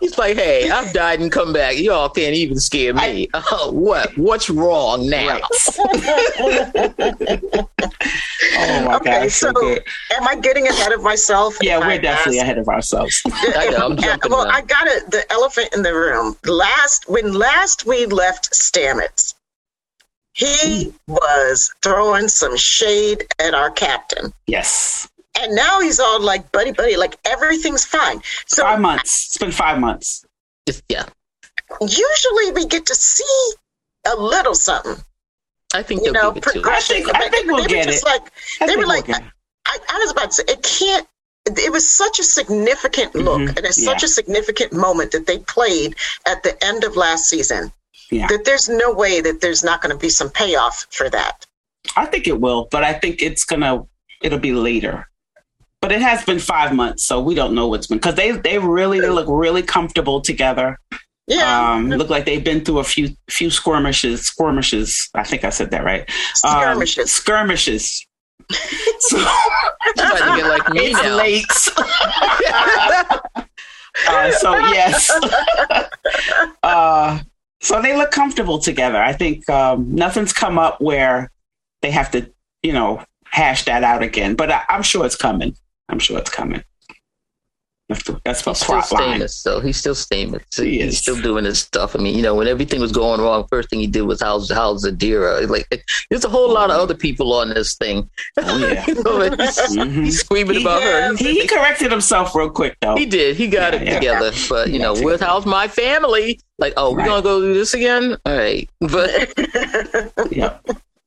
He's 0.00 0.16
like, 0.18 0.36
"Hey, 0.36 0.70
I've 0.70 0.92
died 0.92 1.20
and 1.20 1.32
come 1.32 1.52
back. 1.52 1.76
Y'all 1.76 2.08
can't 2.08 2.34
even 2.34 2.58
scare 2.60 2.94
me. 2.94 3.28
Oh, 3.34 3.70
what? 3.72 4.16
What's 4.16 4.48
wrong 4.50 5.08
now?" 5.08 5.40
Oh 8.56 8.84
my 8.84 8.96
Okay, 8.96 9.22
gosh, 9.24 9.34
so 9.34 9.52
so- 9.54 9.78
Am 10.16 10.28
I 10.28 10.36
getting 10.36 10.66
ahead 10.68 10.92
of 10.92 11.02
myself? 11.02 11.56
Yeah, 11.60 11.78
we're 11.78 11.98
definitely 12.00 12.38
ask- 12.38 12.44
ahead 12.44 12.58
of 12.58 12.68
ourselves. 12.68 13.20
I 13.32 13.68
know, 13.70 13.86
I'm 13.86 13.96
jumping 13.96 14.30
well, 14.30 14.44
now. 14.44 14.50
I 14.52 14.60
got 14.62 14.86
it. 14.86 15.10
The 15.10 15.24
elephant 15.32 15.70
in 15.74 15.82
the 15.82 15.94
room. 15.94 16.36
Last 16.44 17.08
when 17.08 17.32
last 17.32 17.86
we 17.86 18.06
left 18.06 18.52
Stamets, 18.52 19.34
he 20.34 20.92
was 21.06 21.72
throwing 21.82 22.28
some 22.28 22.56
shade 22.56 23.24
at 23.40 23.54
our 23.54 23.70
captain, 23.70 24.32
Yes, 24.46 25.08
and 25.40 25.54
now 25.54 25.80
he's 25.80 25.98
all 26.00 26.20
like, 26.20 26.50
"Buddy, 26.52 26.72
buddy, 26.72 26.96
like 26.96 27.16
everything's 27.24 27.84
fine." 27.84 28.20
So 28.46 28.62
five 28.64 28.80
months. 28.80 29.26
It's 29.28 29.38
been 29.38 29.52
five 29.52 29.78
months. 29.80 30.24
Yeah, 30.88 31.04
usually 31.80 32.52
we 32.52 32.66
get 32.66 32.86
to 32.86 32.94
see 32.94 33.52
a 34.06 34.16
little 34.16 34.54
something, 34.54 34.96
I 35.72 35.82
think 35.82 36.02
you 36.04 36.12
know, 36.12 36.32
give 36.32 36.38
it 36.38 36.42
to. 36.44 36.50
progression. 36.52 36.96
I 36.96 37.00
think- 37.04 37.16
I 37.16 37.28
think 37.30 37.46
we'll 37.46 37.64
they 37.64 37.76
were 37.78 37.82
just 37.84 38.02
it. 38.02 38.06
Like 38.06 38.22
I 38.60 38.66
They 38.66 38.66
think 38.66 38.78
were 38.78 38.86
we'll 38.86 38.88
like- 38.88 39.22
I, 39.66 39.78
I 39.88 39.98
was 39.98 40.10
about 40.10 40.26
to 40.26 40.32
say, 40.32 40.44
it 40.48 40.62
can't. 40.62 41.06
It 41.46 41.72
was 41.72 41.88
such 41.88 42.18
a 42.18 42.22
significant 42.24 43.14
look, 43.14 43.40
Mhm, 43.40 43.56
and 43.56 43.66
it's 43.66 43.78
yeah. 43.78 43.90
such 43.92 44.02
a 44.02 44.08
significant 44.08 44.72
moment 44.72 45.12
that 45.12 45.26
they 45.26 45.38
played 45.38 45.94
at 46.26 46.42
the 46.42 46.62
end 46.64 46.84
of 46.84 46.96
last 46.96 47.28
season. 47.28 47.72
Yeah. 48.10 48.26
That 48.28 48.44
there's 48.44 48.68
no 48.68 48.92
way 48.92 49.20
that 49.20 49.40
there's 49.40 49.64
not 49.64 49.80
going 49.80 49.94
to 49.94 49.98
be 49.98 50.08
some 50.08 50.30
payoff 50.30 50.86
for 50.90 51.08
that. 51.10 51.46
I 51.96 52.06
think 52.06 52.26
it 52.26 52.40
will, 52.40 52.68
but 52.70 52.84
I 52.84 52.92
think 52.94 53.22
it's 53.22 53.44
gonna 53.44 53.82
it'll 54.22 54.38
be 54.38 54.52
later. 54.52 55.08
But 55.80 55.92
it 55.92 56.00
has 56.00 56.24
been 56.24 56.38
five 56.38 56.74
months, 56.74 57.04
so 57.04 57.20
we 57.20 57.34
don't 57.34 57.54
know 57.54 57.68
what's 57.68 57.86
been 57.86 57.98
because 57.98 58.14
they 58.14 58.32
they 58.32 58.58
really 58.58 59.00
they 59.00 59.10
look 59.10 59.26
really 59.28 59.62
comfortable 59.62 60.20
together. 60.20 60.78
Yeah. 61.26 61.72
Um, 61.72 61.88
look 61.88 62.10
like 62.10 62.26
they've 62.26 62.44
been 62.44 62.64
through 62.64 62.78
a 62.78 62.84
few 62.84 63.10
few 63.30 63.50
skirmishes. 63.50 64.26
Skirmishes. 64.26 65.08
I 65.14 65.24
think 65.24 65.44
I 65.44 65.50
said 65.50 65.70
that 65.70 65.84
right. 65.84 66.08
Um, 66.44 66.60
Skirmishes. 66.60 67.12
skirmishes. 67.12 68.06
so 69.00 69.18
about 69.18 69.94
to 69.94 70.34
get 70.36 70.46
like 70.48 70.68
me 70.70 70.86
it's 70.86 71.02
now. 71.02 71.16
late. 71.16 71.44
uh, 74.08 74.30
so 74.32 74.56
yes. 74.68 75.10
uh, 76.62 77.18
so 77.64 77.80
they 77.80 77.96
look 77.96 78.10
comfortable 78.10 78.58
together. 78.58 79.02
I 79.02 79.14
think 79.14 79.48
um, 79.48 79.94
nothing's 79.94 80.32
come 80.32 80.58
up 80.58 80.80
where 80.80 81.30
they 81.80 81.90
have 81.90 82.10
to, 82.10 82.30
you 82.62 82.72
know, 82.72 83.02
hash 83.24 83.64
that 83.64 83.82
out 83.82 84.02
again. 84.02 84.34
But 84.34 84.50
I, 84.50 84.62
I'm 84.68 84.82
sure 84.82 85.06
it's 85.06 85.16
coming. 85.16 85.56
I'm 85.88 85.98
sure 85.98 86.18
it's 86.18 86.30
coming. 86.30 86.62
That's 87.90 88.02
the, 88.04 88.18
that's 88.24 88.40
the 88.42 88.50
He's 88.52 88.58
still 88.60 88.80
plot 88.80 88.92
line. 88.92 89.12
famous, 89.12 89.36
so 89.36 89.60
he's 89.60 89.76
still 89.76 89.94
famous. 89.94 90.42
He 90.56 90.78
he's 90.80 90.94
is. 90.94 90.98
still 90.98 91.20
doing 91.20 91.44
his 91.44 91.58
stuff. 91.58 91.94
I 91.94 91.98
mean, 91.98 92.16
you 92.16 92.22
know, 92.22 92.34
when 92.34 92.48
everything 92.48 92.80
was 92.80 92.92
going 92.92 93.20
wrong, 93.20 93.46
first 93.50 93.68
thing 93.68 93.78
he 93.78 93.86
did 93.86 94.02
was 94.02 94.22
house 94.22 94.50
house 94.50 94.86
Zadira. 94.86 95.46
Like, 95.48 95.84
there's 96.08 96.24
a 96.24 96.30
whole 96.30 96.50
lot 96.50 96.70
of 96.70 96.80
other 96.80 96.94
people 96.94 97.34
on 97.34 97.50
this 97.50 97.74
thing. 97.76 98.08
Oh, 98.38 98.56
yeah. 98.58 98.84
You 98.88 98.94
know, 99.02 99.20
he's, 99.20 99.58
Mhm. 99.76 100.04
he's 100.04 100.20
screaming 100.20 100.56
He- 100.56 100.62
about 100.62 100.82
her. 100.82 101.14
He, 101.16 101.40
he 101.42 101.46
corrected 101.46 101.90
himself 101.90 102.34
real 102.34 102.48
quick 102.48 102.74
though. 102.80 102.96
He 102.96 103.04
did. 103.04 103.36
He 103.36 103.48
got 103.48 103.74
Yeah, 103.74 103.80
it 103.80 103.86
yeah. 103.86 103.94
together. 103.96 104.32
But 104.48 104.70
you 104.70 104.78
know, 104.78 104.94
with 105.02 105.20
how's 105.20 105.44
my 105.44 105.68
family? 105.68 106.40
Like, 106.58 106.72
oh, 106.78 106.92
we're 106.92 106.98
Right. 107.00 107.06
gonna 107.08 107.22
go 107.22 107.40
do 107.42 107.52
this 107.52 107.74
again. 107.74 108.16
All 108.24 108.34
right. 108.36 108.66
But 108.80 109.32
Yeah. 110.32 110.56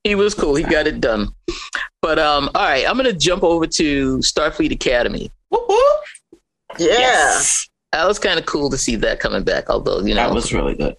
he 0.03 0.13
was 0.13 0.35
cool. 0.35 0.53
He 0.53 0.63
got 0.63 0.85
it 0.85 1.01
done. 1.01 1.29
But 2.03 2.19
um, 2.19 2.51
all 2.53 2.63
right, 2.65 2.87
I'm 2.87 2.97
gonna 2.97 3.13
jump 3.13 3.43
over 3.43 3.65
to 3.65 4.17
Starfleet 4.19 4.71
Academy. 4.71 5.31
Whoop, 5.49 5.63
whoop. 5.67 5.79
Yeah. 6.77 6.87
Yes. 6.87 7.67
That 7.93 8.05
was 8.07 8.19
kind 8.19 8.37
of 8.39 8.45
cool 8.45 8.69
to 8.69 8.77
see 8.77 8.95
that 8.97 9.19
coming 9.19 9.43
back. 9.43 9.69
Although 9.69 9.99
you 10.01 10.13
know, 10.13 10.27
That 10.27 10.33
was 10.33 10.53
really 10.53 10.75
good. 10.75 10.95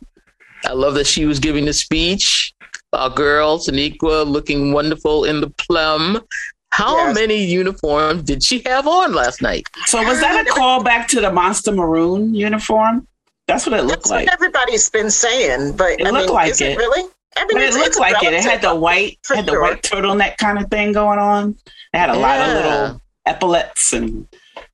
I 0.65 0.73
love 0.73 0.95
that 0.95 1.07
she 1.07 1.25
was 1.27 1.39
giving 1.39 1.65
the 1.67 1.73
speech. 1.73 2.53
Our 2.93 3.11
girl, 3.11 3.59
Sonequa, 3.59 4.27
looking 4.27 4.73
wonderful 4.73 5.25
in 5.25 5.41
the 5.41 5.51
plum. 5.51 6.21
How 6.71 6.97
Yes. 6.97 7.15
many 7.15 7.45
uniforms 7.45 8.23
did 8.23 8.43
she 8.43 8.63
have 8.67 8.87
on 8.87 9.13
last 9.15 9.41
night? 9.43 9.67
So 9.87 10.03
was 10.03 10.21
that 10.21 10.47
a 10.47 10.51
callback 10.51 11.07
to 11.09 11.21
the 11.21 11.31
Monster 11.31 11.73
Maroon 11.73 12.35
uniform? 12.35 13.07
That's 13.47 13.67
what 13.67 13.79
it 13.79 13.83
looked 13.85 14.03
That's 14.05 14.11
like. 14.11 14.27
what 14.27 14.35
everybody's 14.35 14.91
been 14.91 15.11
saying, 15.11 15.77
but 15.77 15.93
It 16.01 16.07
I 16.07 16.11
looked 16.11 16.27
mean, 16.27 16.35
like 16.35 16.53
it, 16.53 16.61
it. 16.61 16.77
really? 16.79 17.09
I 17.37 17.47
mean, 17.47 17.59
it 17.59 17.75
looked 17.75 17.99
like 17.99 18.23
it. 18.23 18.33
It 18.35 18.43
had 18.45 18.61
the 18.63 18.75
white, 18.75 19.19
had 19.35 19.47
the 19.47 19.53
sure. 19.53 19.63
white 19.63 19.83
turtleneck 19.83 20.37
kind 20.39 20.59
of 20.59 20.69
thing 20.71 20.93
going 20.93 21.19
on. 21.19 21.57
It 21.95 21.99
had 21.99 22.11
a 22.11 22.19
lot 22.19 22.41
of 22.41 22.49
little 22.55 23.01
epaulets 23.27 23.93
and, 23.93 24.27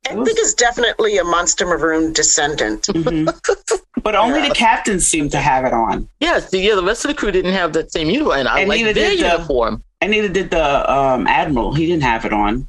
I 0.08 0.14
think 0.14 0.28
it's 0.38 0.54
definitely 0.54 1.16
a 1.18 1.24
Monster 1.24 1.66
Maroon 1.66 2.12
descendant. 2.12 2.82
Mhm. 2.88 3.26
but 4.02 4.14
only 4.14 4.46
the 4.48 4.54
captains 4.54 5.06
seemed 5.06 5.30
to 5.32 5.38
have 5.40 5.64
it 5.64 5.72
on. 5.72 6.08
Yes, 6.20 6.50
the, 6.50 6.58
yeah, 6.58 6.74
the 6.74 6.82
rest 6.84 7.04
of 7.04 7.08
the 7.10 7.14
crew 7.14 7.30
didn't 7.30 7.52
have 7.52 7.72
that 7.72 7.90
same 7.92 8.10
uniform, 8.10 8.38
and 8.40 8.48
I 8.48 8.60
And 8.60 8.68
like 8.68 8.78
neither 8.80 8.92
their 8.92 9.10
did 9.10 9.20
the- 9.20 9.28
uniform. 9.30 9.82
And 10.00 10.10
neither 10.10 10.28
did 10.28 10.50
the 10.50 10.92
um, 10.92 11.26
admiral. 11.26 11.72
He 11.72 11.86
didn't 11.86 12.02
have 12.02 12.26
it 12.26 12.32
on. 12.34 12.68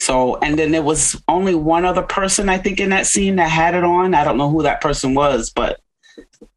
So, 0.00 0.36
and 0.36 0.58
then 0.58 0.70
there 0.72 0.82
was 0.82 1.18
only 1.28 1.54
one 1.54 1.86
other 1.86 2.02
person 2.02 2.50
I 2.50 2.58
think 2.58 2.78
in 2.78 2.90
that 2.90 3.06
scene 3.06 3.36
that 3.36 3.48
had 3.48 3.74
it 3.74 3.84
on. 3.84 4.12
I 4.12 4.22
don't 4.24 4.36
know 4.36 4.50
who 4.50 4.62
that 4.64 4.82
person 4.82 5.14
was, 5.14 5.48
but 5.48 5.80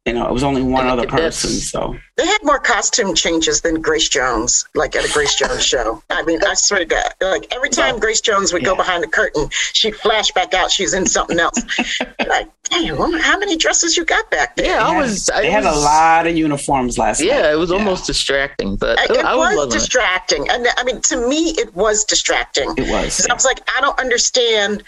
you 0.06 0.12
know, 0.14 0.26
it 0.26 0.32
was 0.32 0.42
only 0.42 0.62
one 0.62 0.86
other 0.86 1.02
that's- 1.02 1.20
person. 1.42 1.50
So, 1.50 1.96
They 2.16 2.26
had 2.26 2.38
more 2.42 2.58
costume 2.58 3.14
changes 3.14 3.60
than 3.60 3.80
Grace 3.82 4.08
Jones, 4.08 4.66
like 4.74 4.96
at 4.96 5.04
a 5.08 5.12
Grace 5.12 5.34
Jones 5.34 5.64
show. 5.72 6.02
I 6.10 6.22
mean, 6.22 6.40
I 6.44 6.54
swear 6.54 6.80
to 6.80 6.86
God, 6.86 7.12
like 7.20 7.46
every 7.54 7.68
time 7.70 7.98
Grace 7.98 8.20
Jones 8.20 8.52
would 8.52 8.64
go 8.64 8.74
behind 8.74 9.02
the 9.02 9.08
curtain, 9.08 9.48
she'd 9.52 9.96
flash 9.96 10.30
back 10.32 10.54
out. 10.54 10.70
She's 10.70 10.94
in 10.94 11.06
something 11.06 11.38
else. 11.38 11.58
like, 12.26 12.48
damn, 12.64 12.96
how 13.20 13.38
many 13.38 13.56
dresses 13.56 13.96
you 13.96 14.04
got 14.04 14.30
back 14.30 14.56
there? 14.56 14.66
Yeah, 14.66 14.78
they 14.78 14.82
I 14.82 14.94
had, 14.94 15.00
was. 15.02 15.30
I 15.30 15.42
they 15.42 15.50
had 15.50 15.64
a 15.64 15.72
lot 15.78 16.26
of 16.26 16.36
uniforms 16.36 16.96
last 16.98 17.20
night. 17.20 17.26
Yeah, 17.28 17.52
it 17.52 17.56
was 17.56 17.70
almost 17.70 18.06
distracting, 18.06 18.76
but 18.76 18.98
I- 18.98 19.02
I, 19.02 19.18
It 19.18 19.24
I 19.24 19.34
was, 19.34 19.48
was 19.48 19.56
loving 19.56 19.70
it. 19.70 19.78
distracting, 19.78 20.48
and 20.50 20.66
I 20.76 20.84
mean, 20.84 21.00
to 21.02 21.28
me, 21.28 21.50
it 21.58 21.74
was 21.74 22.04
distracting. 22.04 22.70
It 22.76 22.88
was. 22.90 23.16
'Cause 23.18 23.26
I 23.30 23.34
was 23.34 23.44
like, 23.44 23.60
I 23.76 23.80
don't 23.80 23.98
understand 24.00 24.82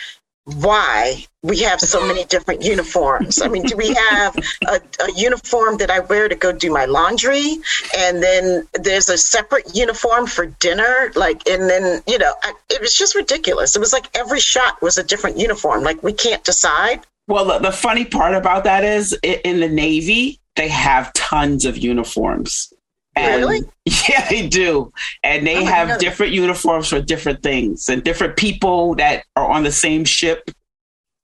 why 0.57 1.25
we 1.43 1.61
have 1.61 1.81
so 1.81 2.07
many 2.07 2.25
different 2.25 2.63
uniforms. 2.63 3.41
I 3.41 3.49
mean, 3.49 3.63
do 3.63 3.77
we 3.77 3.95
have 3.95 4.37
a, 4.69 4.81
a 5.03 5.13
uniform 5.17 5.79
that 5.79 5.91
I 5.91 6.01
wear 6.01 6.29
to 6.29 6.35
go 6.35 6.53
do 6.53 6.71
my 6.71 6.85
laundry, 6.85 7.57
and 7.97 8.23
then 8.23 8.67
there's 8.75 9.09
a 9.09 9.17
separate 9.17 9.75
uniform 9.75 10.27
for 10.27 10.47
dinner? 10.47 11.13
Like, 11.15 11.49
and 11.49 11.69
then 11.69 12.03
you 12.07 12.19
know, 12.19 12.35
I, 12.43 12.53
it 12.69 12.81
was 12.81 12.95
just 12.95 13.15
ridiculous. 13.15 13.77
It 13.77 13.81
was 13.81 13.93
like 13.93 14.07
every 14.17 14.41
shot 14.41 14.81
was 14.83 14.99
a 14.99 15.03
different 15.03 15.39
uniform. 15.39 15.83
Like, 15.83 16.03
we 16.03 16.13
can't 16.13 16.45
decide. 16.45 17.01
Well, 17.27 17.45
the, 17.45 17.59
the 17.59 17.73
funny 17.73 18.05
part 18.05 18.35
about 18.35 18.65
that 18.65 18.85
is 18.85 19.17
in 19.23 19.61
the 19.61 19.69
Navy, 19.69 20.41
they 20.57 20.69
have 20.69 21.13
tons 21.13 21.65
of 21.65 21.79
uniforms. 21.79 22.73
And- 23.20 23.40
Really? 23.42 23.61
Yeah, 24.09 24.28
they 24.28 24.46
do. 24.48 24.92
And 25.24 25.46
they 25.46 25.59
Oh 25.59 25.64
have 25.64 25.88
God. 25.88 26.00
different 26.00 26.33
uniforms 26.33 26.88
for 26.88 27.00
different 27.00 27.42
things. 27.42 27.88
And 27.88 28.02
different 28.04 28.37
people 28.37 28.94
that 28.96 29.24
are 29.37 29.48
on 29.50 29.62
the 29.64 29.72
same 29.72 30.04
ship 30.04 30.50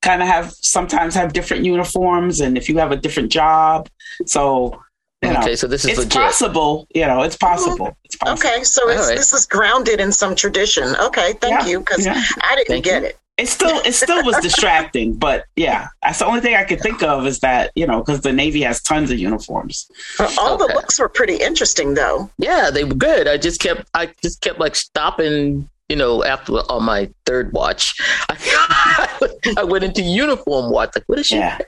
kind 0.03 0.21
of 0.23 0.29
have 0.29 0.53
sometimes 0.53 1.15
have 1.15 1.33
different 1.33 1.65
uniforms. 1.65 2.41
And 2.41 2.57
if 2.59 2.69
you 2.69 2.79
have 2.79 2.91
a 2.93 2.97
different 2.97 3.31
job, 3.31 3.89
so, 4.27 4.81
you 5.23 5.33
know, 5.33 5.41
Okay, 5.41 5.55
so 5.57 5.67
this 5.69 5.85
is 5.85 5.91
it's 5.91 5.99
legit. 5.99 6.13
possible. 6.13 6.87
You 6.95 7.07
know, 7.07 7.23
it's 7.23 7.37
mm-hmm. 7.37 7.55
possible. 7.55 7.97
It's 8.05 8.17
possible. 8.17 8.49
Okay, 8.51 8.65
so 8.65 8.89
it's, 8.89 9.01
All 9.03 9.09
right. 9.09 9.17
this 9.17 9.33
is 9.33 9.47
grounded 9.47 10.01
in 10.01 10.11
some 10.13 10.35
tradition. 10.35 10.95
Okay, 10.97 11.35
thank 11.35 11.61
Yeah, 11.63 11.67
you, 11.67 11.79
because 11.81 12.05
yeah. 12.05 12.21
I 12.43 12.57
didn't 12.57 12.69
Thank 12.69 12.85
get 12.85 13.03
you. 13.03 13.09
it. 13.09 13.19
It 13.39 13.49
still 13.49 13.81
it 13.85 13.93
still 13.93 14.25
was 14.25 14.37
distracting, 14.39 15.13
but 15.15 15.45
yeah, 15.57 15.89
that's 16.03 16.21
the 16.21 16.27
only 16.27 16.41
thing 16.41 16.55
I 16.55 16.65
could 16.65 16.81
think 16.81 17.03
of 17.03 17.27
is 17.27 17.41
that 17.41 17.71
you 17.75 17.87
know 17.87 17.99
because 17.99 18.23
the 18.23 18.33
Navy 18.33 18.63
has 18.63 18.81
tons 18.81 19.11
of 19.11 19.19
uniforms. 19.19 19.91
All 20.39 20.55
Okay. 20.55 20.67
the 20.67 20.75
looks 20.75 20.99
were 20.99 21.11
pretty 21.11 21.37
interesting, 21.37 21.93
though. 21.95 22.31
Yeah, 22.39 22.71
they 22.71 22.85
were 22.85 22.95
good. 22.95 23.29
I 23.29 23.37
just 23.37 23.61
kept, 23.61 23.89
I 23.93 24.11
just 24.23 24.41
kept 24.41 24.59
like 24.59 24.75
stopping. 24.75 25.69
You 25.89 25.95
know, 25.95 26.25
after 26.25 26.55
on 26.55 26.83
my 26.83 27.09
third 27.27 27.53
watch, 27.53 27.95
I, 28.29 29.29
I 29.57 29.63
went 29.63 29.85
into 29.85 30.03
uniform 30.03 30.73
watch. 30.73 30.91
Like, 30.97 31.05
what 31.07 31.21
is 31.21 31.27
she? 31.29 31.37
Yeah. 31.37 31.59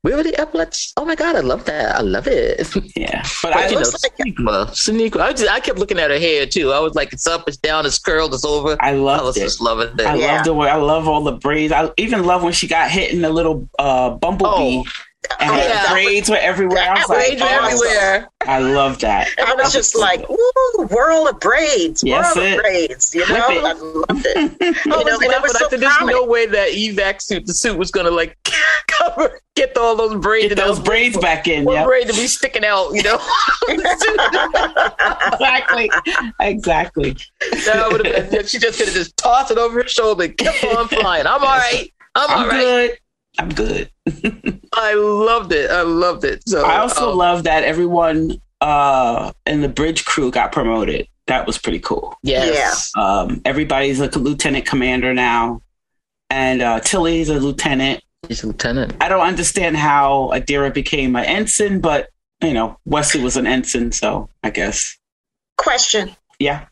Where 0.00 0.18
are 0.18 0.22
the 0.22 0.34
epaulets? 0.40 0.94
Oh 0.96 1.04
my 1.04 1.14
god, 1.14 1.36
I 1.36 1.40
love 1.40 1.66
that. 1.66 1.94
I 1.96 2.00
love 2.00 2.26
it. 2.26 2.66
Yeah, 2.96 3.20
but 3.42 3.52
But 3.52 3.56
I 3.56 3.66
you 3.68 3.72
know, 3.74 3.80
like- 3.80 3.88
Sonequa, 4.16 4.66
Sonequa. 4.70 5.20
I 5.20 5.32
just, 5.32 5.50
I 5.52 5.60
kept 5.60 5.78
looking 5.78 5.98
at 5.98 6.10
her 6.10 6.18
hair 6.18 6.46
too. 6.46 6.72
I 6.72 6.78
was 6.78 6.94
like, 6.94 7.12
it's 7.12 7.26
up, 7.26 7.44
it's 7.46 7.58
down, 7.58 7.84
it's 7.84 7.98
curled, 7.98 8.32
it's 8.32 8.44
over. 8.46 8.74
I 8.80 8.92
I 8.94 9.22
was 9.22 9.36
it. 9.36 9.40
just 9.40 9.60
loving 9.60 9.88
it. 9.98 10.00
I 10.00 10.14
Yeah. 10.14 10.36
love 10.36 10.44
the 10.46 10.54
way 10.54 10.70
I 10.70 10.76
love 10.76 11.06
all 11.06 11.22
the 11.22 11.32
braids. 11.32 11.70
I 11.70 11.90
even 11.98 12.24
love 12.24 12.42
when 12.42 12.54
she 12.54 12.68
got 12.68 12.90
hit 12.90 13.12
in 13.12 13.20
the 13.20 13.28
little 13.30 13.68
uh, 13.78 14.10
bumblebee 14.10 14.78
Oh, 14.78 14.84
and 15.40 15.50
Oh, 15.50 15.56
yeah. 15.56 15.92
braids 15.92 16.28
were 16.30 16.36
everywhere. 16.36 16.78
I 16.90 16.94
was 16.94 17.08
like, 17.08 17.18
braids 17.18 17.42
awesome. 17.42 17.58
Oh, 17.60 17.66
everywhere. 17.66 18.28
I 18.42 18.58
love 18.60 18.98
that. 19.00 19.28
I 19.38 19.54
was 19.54 19.72
just 19.72 19.96
like, 19.96 20.24
ooh, 20.30 20.86
whirl 20.90 21.28
of 21.28 21.38
braids, 21.40 22.02
Yes, 22.04 22.34
whirl 22.36 22.44
it. 22.46 22.52
of 22.54 22.60
braids. 22.60 23.14
You 23.14 23.20
know, 23.28 23.34
it. 23.50 23.64
I 23.64 23.72
loved 23.72 24.26
it. 24.26 24.36
I 24.36 24.42
You 24.86 24.92
was 24.92 25.04
know, 25.04 25.18
and 25.20 25.32
it 25.32 25.42
was 25.42 25.58
so 25.58 25.68
there's 25.68 25.82
prominent. 25.82 26.10
no 26.18 26.24
way 26.24 26.46
that 26.46 26.70
evac 26.70 27.20
suit, 27.20 27.46
the 27.46 27.52
suit 27.54 27.76
was 27.76 27.90
gonna 27.90 28.10
like 28.10 28.38
cover, 28.86 29.40
get 29.56 29.76
all 29.76 29.96
those 29.96 30.14
braids, 30.22 30.54
Get 30.54 30.64
those 30.64 30.78
braids 30.80 31.16
back 31.18 31.46
in. 31.48 31.64
One 31.64 31.74
Yeah, 31.74 31.84
braid 31.84 32.06
to 32.06 32.12
be 32.14 32.26
sticking 32.28 32.64
out, 32.64 32.92
you 32.92 33.02
know. 33.02 33.18
exactly, 35.32 35.90
exactly. 36.40 37.16
that 37.66 38.28
been. 38.30 38.46
She 38.46 38.58
just 38.58 38.78
could 38.78 38.86
have 38.88 38.94
just 38.96 39.16
tossed 39.16 39.50
it 39.50 39.58
over 39.58 39.82
her 39.82 39.88
shoulder, 39.88 40.24
and 40.24 40.36
kept 40.36 40.62
on 40.64 40.88
flying. 40.88 41.26
I'm 41.26 41.42
all 41.42 41.58
right. 41.58 41.92
I'm, 42.14 42.30
I'm 42.30 42.38
all 42.38 42.48
right. 42.48 42.60
good. 42.60 42.98
I'm 43.38 43.50
good. 43.50 43.90
I 44.72 44.94
loved 44.94 45.52
it. 45.52 45.70
I 45.70 45.82
loved 45.82 46.24
it. 46.24 46.46
So 46.48 46.64
I 46.64 46.78
also 46.78 47.12
um, 47.12 47.18
love 47.18 47.44
that 47.44 47.62
everyone 47.64 48.40
uh, 48.60 49.32
in 49.46 49.60
the 49.60 49.68
bridge 49.68 50.04
crew 50.04 50.30
got 50.30 50.52
promoted. 50.52 51.06
That 51.26 51.46
was 51.46 51.58
pretty 51.58 51.78
cool. 51.78 52.16
yes. 52.22 52.90
Um, 52.96 53.40
everybody's 53.44 54.00
a 54.00 54.08
lieutenant 54.18 54.66
commander 54.66 55.14
now, 55.14 55.60
and 56.30 56.62
uh, 56.62 56.80
Tilly's 56.80 57.28
a 57.28 57.38
lieutenant. 57.38 58.02
He's 58.26 58.42
a 58.42 58.48
lieutenant. 58.48 58.96
I 59.00 59.08
don't 59.08 59.26
understand 59.26 59.76
how 59.76 60.30
Adira 60.34 60.72
became 60.72 61.14
an 61.16 61.24
ensign, 61.24 61.80
but 61.80 62.08
you 62.42 62.54
know, 62.54 62.78
Wesley 62.86 63.20
was 63.20 63.36
an 63.36 63.46
ensign, 63.46 63.92
so 63.92 64.30
I 64.42 64.50
guess 64.50 64.96
Question: 65.58 66.16
yeah, 66.38 66.66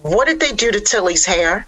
What 0.00 0.28
did 0.28 0.40
they 0.40 0.52
do 0.52 0.70
to 0.70 0.80
Tilly's 0.80 1.26
hair? 1.26 1.66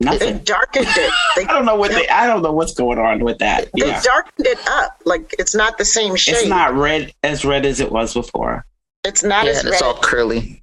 They 0.00 0.04
nothing. 0.10 0.38
darkened 0.40 0.86
it. 0.88 1.12
They, 1.36 1.44
I 1.44 1.52
don't 1.52 1.64
know 1.66 1.74
what 1.76 1.90
they. 1.90 2.06
I 2.08 2.26
don't 2.26 2.42
know 2.42 2.52
what's 2.52 2.74
going 2.74 2.98
on 2.98 3.20
with 3.24 3.38
that. 3.38 3.70
they 3.74 3.86
Yeah, 3.86 4.00
darkened 4.02 4.46
it 4.46 4.58
up. 4.68 5.00
Like 5.04 5.34
it's 5.38 5.54
not 5.54 5.78
the 5.78 5.84
same 5.84 6.16
shade. 6.16 6.32
it's 6.32 6.46
not 6.46 6.74
red 6.74 7.12
as 7.22 7.44
red 7.44 7.64
as 7.66 7.80
it 7.80 7.90
was 7.92 8.12
before. 8.14 8.64
It's 9.04 9.22
not 9.22 9.44
Yeah, 9.46 9.52
as 9.52 9.64
red. 9.64 9.72
it's 9.74 9.82
all 9.82 9.94
curly. 9.98 10.62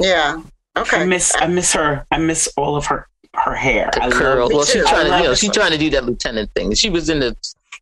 Yeah. 0.00 0.42
Okay. 0.76 1.00
I 1.00 1.04
miss. 1.06 1.34
I 1.38 1.46
miss 1.46 1.72
her. 1.72 2.06
I 2.10 2.18
miss 2.18 2.48
all 2.56 2.76
of 2.76 2.86
her 2.86 3.06
her 3.34 3.54
hair. 3.54 3.90
The 3.94 4.04
I 4.04 4.10
curl. 4.10 4.48
Well, 4.50 4.64
she's 4.64 4.82
trying 4.88 5.10
I 5.10 5.16
to, 5.18 5.22
you 5.22 5.28
know, 5.30 5.34
she's 5.34 5.50
trying 5.52 5.72
to 5.72 5.78
do 5.78 5.90
that 5.90 6.04
lieutenant 6.04 6.50
thing. 6.54 6.74
She 6.74 6.90
was 6.90 7.08
in 7.08 7.20
the 7.20 7.34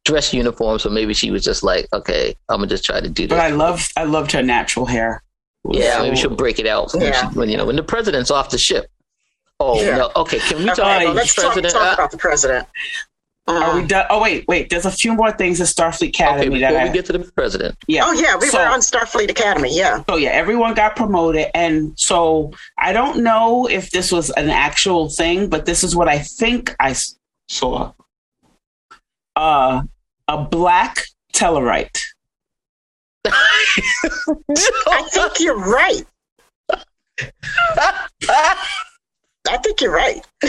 dress 0.04 0.32
uniform, 0.34 0.78
so 0.78 0.90
maybe 0.90 1.14
she 1.14 1.30
was 1.30 1.42
just 1.44 1.62
like, 1.64 1.86
okay, 1.92 2.34
I'm 2.48 2.58
gonna 2.58 2.66
just 2.68 2.84
try 2.84 3.00
to 3.00 3.08
do 3.08 3.26
that. 3.28 3.34
But 3.34 3.40
I 3.40 3.48
love. 3.50 3.88
I 3.96 4.04
loved 4.04 4.30
her 4.32 4.42
natural 4.42 4.86
hair. 4.86 5.22
Yeah, 5.70 5.96
so- 5.98 6.02
maybe 6.04 6.16
she'll 6.16 6.30
break 6.34 6.58
it 6.58 6.66
out 6.66 6.92
when, 6.94 7.02
Yeah. 7.02 7.30
she, 7.30 7.38
when 7.38 7.48
you 7.48 7.56
know 7.56 7.66
when 7.66 7.76
the 7.76 7.82
president's 7.82 8.30
off 8.30 8.50
the 8.50 8.58
ship. 8.58 8.86
Oh 9.60 9.80
Yeah. 9.80 9.96
no. 9.98 10.10
Okay, 10.16 10.38
can 10.40 10.58
we 10.58 10.64
talk 10.66 10.78
Okay, 10.80 11.04
about 11.04 11.14
let's 11.16 11.34
the 11.34 11.42
talk, 11.42 11.52
president? 11.52 11.74
talk 11.74 11.90
Uh, 11.90 11.94
about 11.94 12.10
the 12.10 12.18
president. 12.18 12.66
Are 13.46 13.74
we 13.74 13.80
Um, 13.82 13.86
done? 13.86 14.06
Oh 14.08 14.22
wait, 14.22 14.46
wait. 14.48 14.70
There's 14.70 14.86
a 14.86 14.90
few 14.90 15.14
more 15.14 15.30
things 15.30 15.60
in 15.60 15.66
Starfleet 15.66 16.08
Academy 16.08 16.46
okay, 16.48 16.58
that 16.60 16.68
before 16.70 16.80
I, 16.80 16.84
we 16.86 16.90
get 16.92 17.04
to 17.06 17.12
the 17.12 17.18
president. 17.32 17.76
yeah. 17.86 18.04
oh 18.06 18.12
yeah, 18.12 18.36
we 18.36 18.48
So- 18.48 18.58
were 18.58 18.66
on 18.66 18.80
Starfleet 18.80 19.30
Academy. 19.30 19.76
Yeah. 19.76 20.02
So 20.08 20.16
yeah, 20.16 20.30
everyone 20.30 20.72
got 20.74 20.96
promoted, 20.96 21.48
and 21.54 21.92
so 21.96 22.52
I 22.78 22.92
don't 22.94 23.22
know 23.22 23.66
if 23.68 23.90
this 23.90 24.10
was 24.10 24.30
an 24.30 24.48
actual 24.50 25.10
thing, 25.10 25.48
but 25.48 25.66
this 25.66 25.84
is 25.84 25.94
what 25.94 26.08
I 26.08 26.18
think 26.20 26.74
I 26.80 26.96
saw. 27.48 27.92
Uh, 29.36 29.82
a 30.28 30.38
black 30.38 31.04
Tellarite. 31.34 31.98
I 33.26 35.02
think 35.10 35.40
you're 35.40 35.58
right. 35.58 36.04
I 39.48 39.58
think 39.58 39.80
you're 39.80 39.92
right. 39.92 40.24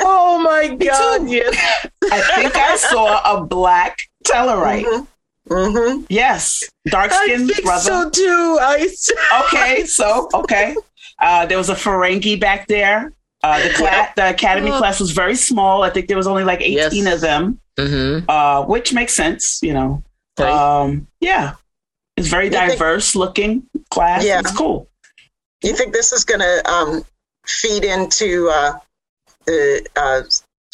oh 0.00 0.38
my 0.42 0.68
god! 0.74 1.28
Yes. 1.28 1.88
I 2.10 2.20
think 2.36 2.56
I 2.56 2.76
saw 2.76 3.20
a 3.38 3.44
black 3.44 3.98
Tellarite. 4.24 4.84
Mm-hmm. 4.84 5.52
Mm-hmm. 5.52 6.04
Yes, 6.08 6.62
dark 6.86 7.10
I 7.12 7.24
skinned 7.26 7.50
think 7.50 7.64
brother. 7.64 7.80
so 7.82 8.10
too. 8.10 8.58
I 8.60 8.88
okay, 9.46 9.84
so 9.84 10.28
okay. 10.34 10.76
Uh, 11.18 11.46
there 11.46 11.58
was 11.58 11.68
a 11.68 11.74
Ferengi 11.74 12.38
back 12.40 12.68
there. 12.68 13.12
Uh, 13.44 13.60
the 13.66 13.74
class, 13.74 14.12
the 14.14 14.30
academy 14.30 14.70
Oh. 14.70 14.78
class 14.78 15.00
was 15.00 15.10
very 15.10 15.34
small. 15.34 15.82
I 15.82 15.90
think 15.90 16.06
there 16.06 16.16
was 16.16 16.28
only 16.28 16.44
like 16.44 16.60
eighteen 16.60 17.04
Yes. 17.06 17.14
of 17.16 17.20
them, 17.22 17.60
mm-hmm. 17.76 18.30
uh, 18.30 18.62
which 18.66 18.92
makes 18.92 19.14
sense, 19.14 19.58
you 19.62 19.74
know. 19.74 20.02
Right. 20.38 20.48
Um, 20.48 21.08
yeah, 21.20 21.54
it's 22.16 22.28
very 22.28 22.44
You 22.46 22.52
think- 22.52 22.72
diverse 22.72 23.16
looking 23.16 23.64
class. 23.90 24.24
Yeah. 24.24 24.38
It's 24.38 24.56
cool. 24.56 24.88
You 25.64 25.74
think 25.76 25.92
this 25.92 26.12
is 26.12 26.24
going 26.24 26.40
to 26.40 26.70
um, 26.70 27.04
feed 27.46 27.84
into 27.84 28.48
uh, 28.52 28.72
the 29.46 29.86
uh, 29.96 30.22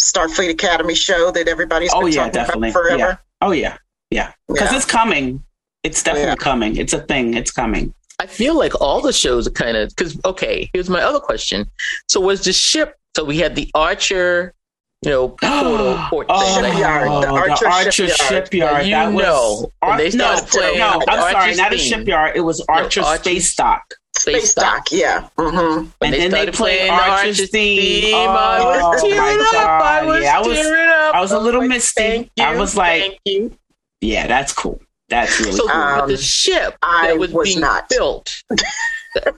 Starfleet 0.01 0.51
Academy 0.51 0.95
show 0.95 1.31
that 1.31 1.49
everybody's 1.49 1.93
been 1.93 2.03
Oh 2.03 2.07
yeah, 2.07 2.17
talking 2.17 2.33
definitely. 2.33 2.69
about 2.71 2.81
forever? 2.83 2.99
Yeah. 2.99 3.17
Oh 3.41 3.53
yeah, 3.53 3.77
yeah. 4.11 4.33
Because 4.49 4.71
Yeah. 4.71 4.77
it's 4.77 4.87
coming. 4.87 5.43
It's 5.85 6.03
definitely 6.03 6.31
Yeah. 6.31 6.35
coming. 6.37 6.77
It's 6.77 6.93
a 6.93 7.01
thing. 7.01 7.35
It's 7.35 7.51
coming. 7.51 7.95
I 8.21 8.27
feel 8.27 8.57
like 8.57 8.81
all 8.81 9.01
the 9.01 9.13
shows 9.13 9.47
are 9.47 9.53
kind 9.53 9.77
of 9.77 9.89
because 9.91 10.19
okay. 10.25 10.69
Here's 10.73 10.91
my 10.91 11.01
other 11.01 11.21
question. 11.21 11.67
So 12.09 12.21
was 12.21 12.45
the 12.45 12.53
ship? 12.53 12.97
So 13.17 13.25
we 13.25 13.39
had 13.39 13.55
the 13.55 13.71
Archer, 13.75 14.55
you 15.03 15.11
know, 15.11 15.29
portal 15.41 15.97
port 16.11 16.27
oh, 16.29 16.55
thing. 16.55 16.65
right? 16.65 16.73
Shipyard, 16.73 17.23
the 17.23 17.29
Archer 17.69 17.93
Shipyard. 18.09 18.19
Shipyard. 18.19 18.87
You 18.87 18.91
That 18.93 19.13
was 19.13 19.23
know, 19.23 19.73
when 19.81 19.91
Ar- 19.93 19.99
they 19.99 20.11
started 20.11 20.43
no, 20.45 20.49
playing 20.51 20.79
no, 20.79 21.03
I'm 21.09 21.21
sorry, 21.21 21.35
Archer's 21.35 21.57
not 21.59 21.73
a 21.73 21.79
shipyard. 21.79 22.37
It 22.37 22.41
was 22.41 22.61
Archer 22.69 23.03
Archer's- 23.03 23.21
Space 23.21 23.55
Dock. 23.57 23.95
Space 24.19 24.55
Dock, 24.55 24.91
yeah. 24.91 25.29
Mm-hmm. 25.39 25.57
When 25.57 25.91
And 26.03 26.13
they 26.13 26.19
then 26.19 26.31
they 26.31 26.37
started 26.37 26.55
played 26.55 26.79
playing 26.79 26.91
Archer's 26.93 27.11
Archer's 27.41 27.51
theme. 27.51 28.03
theme, 28.03 28.15
I 28.29 28.59
Oh, 28.61 28.89
was 28.91 29.03
tearing 29.03 29.41
up. 29.41 29.55
I 29.55 30.05
was 30.05 30.23
Yeah, 30.23 30.39
I 30.39 30.41
was- 30.47 30.59
tearing 30.59 30.91
up. 30.91 31.15
I 31.15 31.21
was 31.21 31.33
a 31.33 31.39
little 31.39 31.61
like, 31.61 31.69
misty. 31.71 32.03
Thank 32.03 32.31
you, 32.37 32.45
I 32.45 32.57
was 32.57 32.77
like- 32.77 33.01
thank 33.03 33.19
you. 33.25 33.57
Yeah, 34.01 34.27
that's 34.27 34.53
cool. 34.53 34.81
That's 35.09 35.41
really 35.41 35.53
So 35.53 35.67
cool. 35.67 35.71
Um, 35.71 35.99
but 36.01 36.07
the 36.09 36.17
ship 36.19 36.77
I 36.83 37.09
that 37.09 37.19
was, 37.19 37.33
was 37.33 37.49
being 37.49 37.61
not. 37.61 37.89
built. 37.89 38.43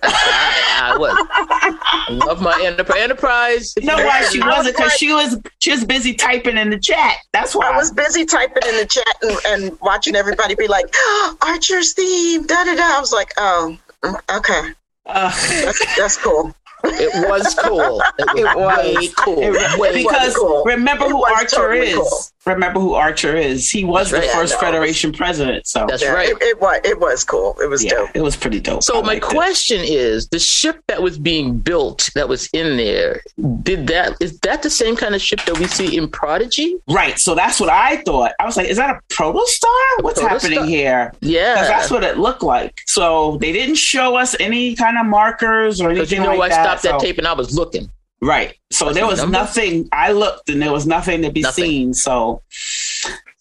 I, 0.03 0.83
I 0.83 0.97
was. 0.99 1.15
I 1.31 2.09
love 2.27 2.43
my 2.43 2.61
enterprise. 2.65 2.99
Enterprise. 3.01 3.77
you 3.77 3.85
know 3.87 3.97
why 4.05 4.23
she 4.25 4.41
was 4.41 4.49
wasn't? 4.57 4.77
Because 4.77 4.93
she 4.95 5.13
was 5.15 5.39
she 5.61 5.71
was 5.71 5.85
busy 5.85 6.13
typing 6.15 6.59
in 6.59 6.71
the 6.71 6.79
chat. 6.79 7.17
That's 7.33 7.55
why. 7.55 7.71
I 7.73 7.77
was 7.77 7.93
busy 7.93 8.25
typing 8.25 8.65
in 8.69 8.77
the 8.79 8.87
chat 8.87 9.07
and, 9.23 9.39
and 9.47 9.81
watching 9.81 10.17
everybody 10.17 10.55
be 10.57 10.67
like, 10.67 10.87
oh, 10.95 11.37
Archer's 11.43 11.93
theme, 11.95 12.47
da 12.47 12.65
da 12.65 12.75
da. 12.75 12.97
I 12.97 13.01
was 13.01 13.13
like, 13.13 13.33
oh, 13.39 13.79
okay, 14.05 14.73
Uh, 15.07 15.31
that's, 15.31 15.97
that's 15.97 16.17
cool. 16.17 16.55
It 16.85 17.29
was 17.29 17.55
cool. 17.57 18.01
It 18.19 18.27
was, 18.27 18.39
It 18.39 18.57
was. 18.57 18.97
way 18.97 19.09
cool. 19.17 19.39
it- 19.43 19.79
way 19.79 20.03
because 20.03 20.35
cool. 20.37 20.65
remember 20.65 21.05
It 21.05 21.11
who 21.11 21.25
Archer 21.25 21.57
totally 21.57 21.89
is. 21.91 21.97
cool. 21.97 22.21
Remember 22.47 22.81
who 22.81 22.95
Archer 22.95 23.37
is. 23.37 23.69
He 23.69 23.85
was 23.85 24.11
That's 24.11 24.27
the 24.27 24.33
first 24.33 24.53
Yeah, 24.55 24.59
I 24.59 24.61
know. 24.63 24.73
Federation 24.79 25.13
president. 25.13 25.67
So 25.67 25.87
That's 25.87 26.03
Yeah, 26.03 26.13
right. 26.13 26.31
It, 26.31 26.39
it 26.43 26.61
was 26.61 26.81
it 26.85 26.99
was 26.99 27.23
cool. 27.23 27.55
It 27.61 27.69
was 27.69 27.85
yeah, 27.85 27.91
dope. 27.91 28.11
it 28.15 28.23
was 28.23 28.35
pretty 28.35 28.61
dope. 28.61 28.83
So 28.83 29.01
I 29.01 29.03
my 29.05 29.19
question 29.19 29.81
is, 29.85 30.27
the 30.29 30.39
ship 30.39 30.81
that 30.89 31.03
was 31.03 31.19
being 31.19 31.59
built, 31.59 32.09
that 32.15 32.29
was 32.31 32.49
in 32.55 32.79
there, 32.79 33.21
did 33.63 33.87
that 33.89 34.17
is 34.21 34.39
that 34.41 34.63
the 34.63 34.71
same 34.71 34.97
kind 34.97 35.15
of 35.15 35.21
ship 35.21 35.41
that 35.45 35.59
we 35.59 35.67
see 35.67 35.97
in 35.97 36.09
Prodigy? 36.09 36.77
Right. 36.89 37.19
So 37.19 37.35
that's 37.35 37.61
what 37.61 37.69
I 37.69 37.99
thought. 38.05 38.33
I 38.41 38.47
was 38.47 38.57
like, 38.57 38.69
is 38.69 38.79
that 38.79 38.89
a 38.97 39.01
protostar? 39.15 40.03
What's 40.03 40.19
Protostar. 40.21 40.29
happening 40.29 40.65
here? 40.65 41.13
Yeah, 41.21 41.63
that's 41.65 41.91
what 41.91 42.05
it 42.05 42.17
looked 42.19 42.43
like. 42.43 42.81
So 42.87 43.37
they 43.43 43.53
didn't 43.53 43.75
show 43.77 44.17
us 44.17 44.35
any 44.41 44.75
kind 44.75 44.97
of 44.99 45.05
markers 45.05 45.81
or 45.81 45.91
anything. 45.91 46.01
Because 46.05 46.13
anything 46.15 46.25
you 46.31 46.37
know, 46.37 46.39
like 46.41 46.53
I 46.53 46.57
that. 46.57 46.65
stopped 46.65 46.83
that 46.85 47.01
So- 47.01 47.07
tape 47.07 47.19
and 47.19 47.27
I 47.29 47.35
was 47.35 47.55
looking. 47.55 47.91
Right. 48.23 48.55
So 48.71 48.87
What's 48.87 48.97
there 48.99 49.07
was 49.07 49.19
number? 49.21 49.33
nothing. 49.33 49.89
I 49.93 50.13
looked 50.13 50.51
and 50.51 50.61
there 50.61 50.73
was 50.73 50.87
nothing 50.87 51.23
to 51.23 51.31
be 51.33 51.41
Nothing. 51.41 51.65
seen. 51.65 51.95
So 51.95 52.43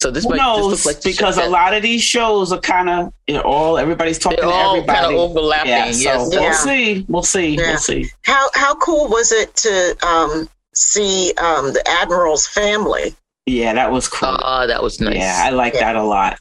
So 0.01 0.09
this 0.11 0.23
who 0.23 0.29
might 0.31 0.37
knows? 0.37 0.65
looks 0.67 0.85
like 0.85 1.03
because 1.03 1.37
a 1.37 1.49
lot 1.49 1.73
of 1.73 1.83
these 1.83 2.01
shows 2.01 2.53
are 2.53 2.59
kind 2.61 2.89
of 2.89 3.11
you 3.27 3.33
know, 3.35 3.41
all 3.41 3.77
everybody's 3.77 4.17
talking 4.17 4.37
they're 4.39 4.47
to 4.49 4.51
all 4.55 4.83
kind 4.85 5.05
of 5.05 5.11
overlapping. 5.13 5.69
yeah. 5.71 5.91
So 5.91 6.01
yes. 6.01 6.29
we'll 6.29 6.41
Yeah. 6.43 6.51
see. 6.53 7.05
We'll 7.09 7.23
see. 7.23 7.55
Yeah. 7.55 7.67
We'll 7.71 7.77
see. 7.77 8.09
How 8.23 8.47
how 8.53 8.75
cool 8.75 9.09
was 9.09 9.31
it 9.33 9.53
to 9.57 9.97
um, 10.07 10.47
see 10.73 11.33
um, 11.41 11.73
the 11.73 11.83
admiral's 12.01 12.47
family? 12.47 13.13
Yeah, 13.45 13.73
that 13.73 13.91
was 13.91 14.07
cool. 14.07 14.29
Ah, 14.41 14.65
that 14.65 14.81
was 14.81 15.01
nice. 15.01 15.15
Yeah, 15.17 15.41
I 15.45 15.49
like 15.49 15.73
Yeah. 15.73 15.79
that 15.81 15.95
a 15.97 16.03
lot. 16.03 16.39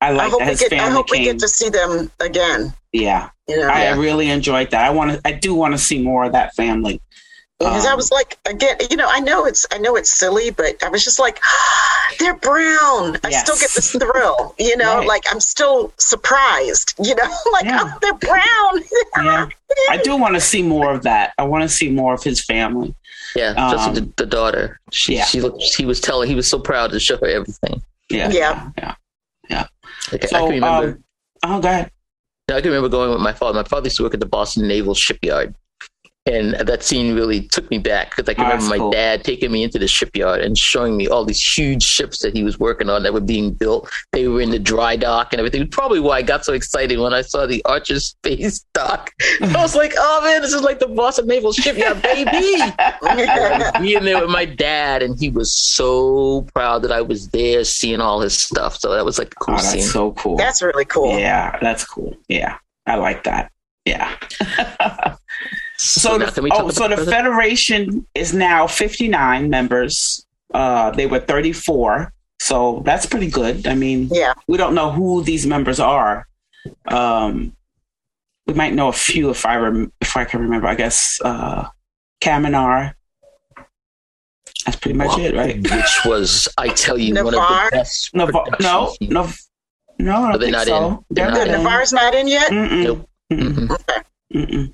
I 0.00 0.08
I 0.08 0.10
like 0.12 0.30
hope 0.30 0.38
that 0.40 0.44
we 0.44 0.50
his 0.52 0.60
get 0.60 0.72
I 0.74 0.76
family 0.78 0.92
hope 0.94 1.10
we 1.10 1.24
get 1.24 1.38
to 1.40 1.48
see 1.48 1.70
them 1.70 2.12
again. 2.20 2.72
yeah, 2.92 3.30
You 3.48 3.56
know, 3.56 3.68
I 3.68 3.90
really 3.94 4.28
enjoyed 4.28 4.70
that. 4.70 4.84
I 4.84 4.90
want 4.90 5.12
to. 5.12 5.20
I 5.24 5.32
do 5.32 5.54
want 5.54 5.72
to 5.74 5.78
see 5.78 5.98
more 6.02 6.24
of 6.24 6.32
that 6.32 6.54
family. 6.54 7.00
Because 7.58 7.86
I 7.86 7.92
um, 7.92 7.96
was 7.96 8.10
like, 8.12 8.38
again, 8.44 8.76
you 8.90 8.96
know, 8.96 9.08
I 9.10 9.20
know 9.20 9.46
it's 9.46 9.66
I 9.72 9.78
know 9.78 9.96
it's 9.96 10.10
silly, 10.10 10.50
but 10.50 10.82
I 10.84 10.88
was 10.88 11.02
just 11.04 11.18
like, 11.18 11.40
they're 12.18 12.36
brown. 12.36 13.16
I 13.24 13.30
still 13.30 13.56
get 13.56 13.70
this 13.74 13.92
thrill. 13.98 14.54
You 14.58 14.76
know, 14.76 14.98
Right. 14.98 15.06
like 15.08 15.24
I'm 15.30 15.40
still 15.40 15.92
surprised. 15.98 16.94
You 17.02 17.14
know, 17.14 17.24
like 17.52 17.64
Yeah. 17.64 17.80
oh, 17.82 17.98
they're 18.02 18.14
brown. 18.14 18.82
Yeah, 19.24 19.48
I 19.90 19.96
do 19.96 20.16
want 20.16 20.34
to 20.34 20.40
see 20.40 20.62
more 20.62 20.92
of 20.92 21.02
that. 21.04 21.32
I 21.38 21.44
want 21.44 21.62
to 21.62 21.68
see 21.68 21.90
more 21.90 22.14
of 22.14 22.22
his 22.22 22.44
family. 22.44 22.94
yeah. 23.34 23.50
Especially 23.52 24.00
Um, 24.00 24.12
the, 24.16 24.24
the 24.24 24.26
daughter. 24.26 24.78
She, 24.92 25.16
yeah. 25.16 25.24
she 25.24 25.40
looked. 25.40 25.62
He 25.62 25.84
was 25.86 26.00
telling. 26.00 26.28
He 26.28 26.34
was 26.34 26.46
so 26.48 26.58
proud 26.58 26.90
to 26.92 27.00
show 27.00 27.16
her 27.18 27.26
everything. 27.26 27.82
Yeah, 28.10 28.30
Yeah. 28.30 28.70
yeah. 29.48 29.66
Like, 30.12 30.24
I 30.24 30.26
So, 30.28 30.38
can 30.46 30.48
remember. 30.54 30.88
um, 30.88 31.04
oh, 31.56 31.60
go 31.60 31.68
ahead. 31.68 31.90
I 32.48 32.60
can 32.60 32.70
remember 32.70 32.88
going 32.88 33.10
with 33.10 33.20
my 33.20 33.32
father. 33.32 33.54
My 33.60 33.66
father 33.68 33.86
used 33.86 33.96
to 33.96 34.04
work 34.04 34.14
at 34.14 34.20
the 34.20 34.26
Boston 34.26 34.68
Naval 34.68 34.94
Shipyard. 34.94 35.54
And 36.26 36.54
that 36.54 36.82
scene 36.82 37.14
really 37.14 37.42
took 37.42 37.70
me 37.70 37.78
back 37.78 38.10
because 38.10 38.28
I 38.28 38.34
can 38.34 38.46
Oh, 38.46 38.48
remember 38.48 38.68
my 38.68 38.78
cool. 38.78 38.90
dad 38.90 39.22
taking 39.22 39.52
me 39.52 39.62
into 39.62 39.78
the 39.78 39.86
shipyard 39.86 40.40
and 40.40 40.58
showing 40.58 40.96
me 40.96 41.06
all 41.06 41.24
these 41.24 41.40
huge 41.40 41.84
ships 41.84 42.18
that 42.18 42.34
he 42.34 42.42
was 42.42 42.58
working 42.58 42.88
on 42.90 43.04
that 43.04 43.12
were 43.14 43.20
being 43.20 43.52
built. 43.52 43.88
They 44.12 44.26
were 44.26 44.40
in 44.40 44.50
the 44.50 44.58
dry 44.58 44.96
dock 44.96 45.32
and 45.32 45.38
everything. 45.38 45.68
Probably 45.68 46.00
why 46.00 46.16
I 46.18 46.22
got 46.22 46.44
so 46.44 46.52
excited 46.52 46.98
when 46.98 47.14
I 47.14 47.22
saw 47.22 47.46
the 47.46 47.64
Archer 47.64 48.00
Space 48.00 48.64
Dock. 48.74 49.12
I 49.40 49.52
was 49.62 49.76
like, 49.76 49.92
"Oh 49.96 50.20
man, 50.24 50.42
this 50.42 50.52
is 50.52 50.62
like 50.62 50.80
the 50.80 50.88
Boston 50.88 51.28
Naval 51.28 51.52
Shipyard, 51.52 52.02
baby!" 52.02 52.30
Being 53.80 54.04
there 54.04 54.20
with 54.20 54.30
my 54.30 54.44
dad, 54.46 55.02
and 55.02 55.16
he 55.18 55.30
was 55.30 55.52
so 55.54 56.42
proud 56.54 56.82
that 56.82 56.90
I 56.92 57.02
was 57.02 57.28
there, 57.28 57.62
seeing 57.62 58.00
all 58.00 58.20
his 58.20 58.36
stuff. 58.36 58.76
So 58.78 58.92
that 58.94 59.04
was 59.04 59.18
like 59.18 59.28
a 59.32 59.36
cool 59.36 59.54
Oh, 59.54 59.58
scene. 59.58 59.78
that's 59.80 59.92
so 59.92 60.10
cool. 60.12 60.36
That's 60.36 60.60
really 60.62 60.84
cool. 60.86 61.18
Yeah, 61.18 61.56
that's 61.62 61.84
cool. 61.84 62.16
Yeah, 62.28 62.58
I 62.86 62.96
like 62.96 63.22
that. 63.24 63.52
Yeah. 63.84 64.12
so, 65.78 66.16
now 66.16 66.30
the, 66.30 66.42
we 66.42 66.50
talk 66.50 66.58
oh, 66.60 66.62
about 66.64 66.74
so 66.74 66.88
the 66.88 66.94
president? 66.96 67.16
federation 67.16 68.06
is 68.14 68.32
now 68.32 68.66
59 68.66 69.50
members. 69.50 70.26
Uh, 70.54 70.90
they 70.92 71.06
were 71.06 71.18
34, 71.20 72.12
so 72.40 72.82
that's 72.84 73.06
pretty 73.06 73.28
good. 73.30 73.66
I 73.66 73.74
mean, 73.74 74.08
Yeah. 74.12 74.34
we 74.48 74.56
don't 74.56 74.74
know 74.74 74.90
who 74.90 75.22
these 75.22 75.46
members 75.46 75.80
are. 75.80 76.26
Um, 76.88 77.52
we 78.46 78.54
might 78.54 78.74
know 78.74 78.88
a 78.88 78.92
few 78.92 79.30
if 79.30 79.44
I 79.44 79.56
rem- 79.56 79.92
if 80.00 80.16
I 80.16 80.24
can 80.24 80.40
remember. 80.40 80.66
I 80.68 80.74
guess 80.76 81.20
uh, 81.24 81.68
Kaminar. 82.20 82.94
That's 84.64 84.78
pretty 84.78 84.96
much 84.98 85.18
it, 85.18 85.34
right? 85.34 85.56
Which 85.62 86.00
was, 86.04 86.48
I 86.58 86.68
tell 86.68 86.98
you, 86.98 87.14
one 87.14 87.26
of 87.26 87.32
the 87.32 87.68
best. 87.70 88.10
No, 88.14 88.26
no, 88.26 88.94
no, 89.10 89.28
no. 89.98 90.38
They're 90.38 90.50
not 90.50 90.66
so. 90.66 90.88
in. 90.88 90.98
They're 91.10 91.30
They're 91.30 91.44
The 91.44 91.52
not 91.52 91.54
in. 91.58 91.64
Ni'Var's 91.64 91.92
not 91.92 92.14
in 92.14 92.28
yet. 92.28 92.50
Mm-mm. 92.50 92.82
Nope. 92.84 93.08
Mm-mm. 93.32 93.68
Mhm. 93.68 93.76
Mm-mm. 94.34 94.72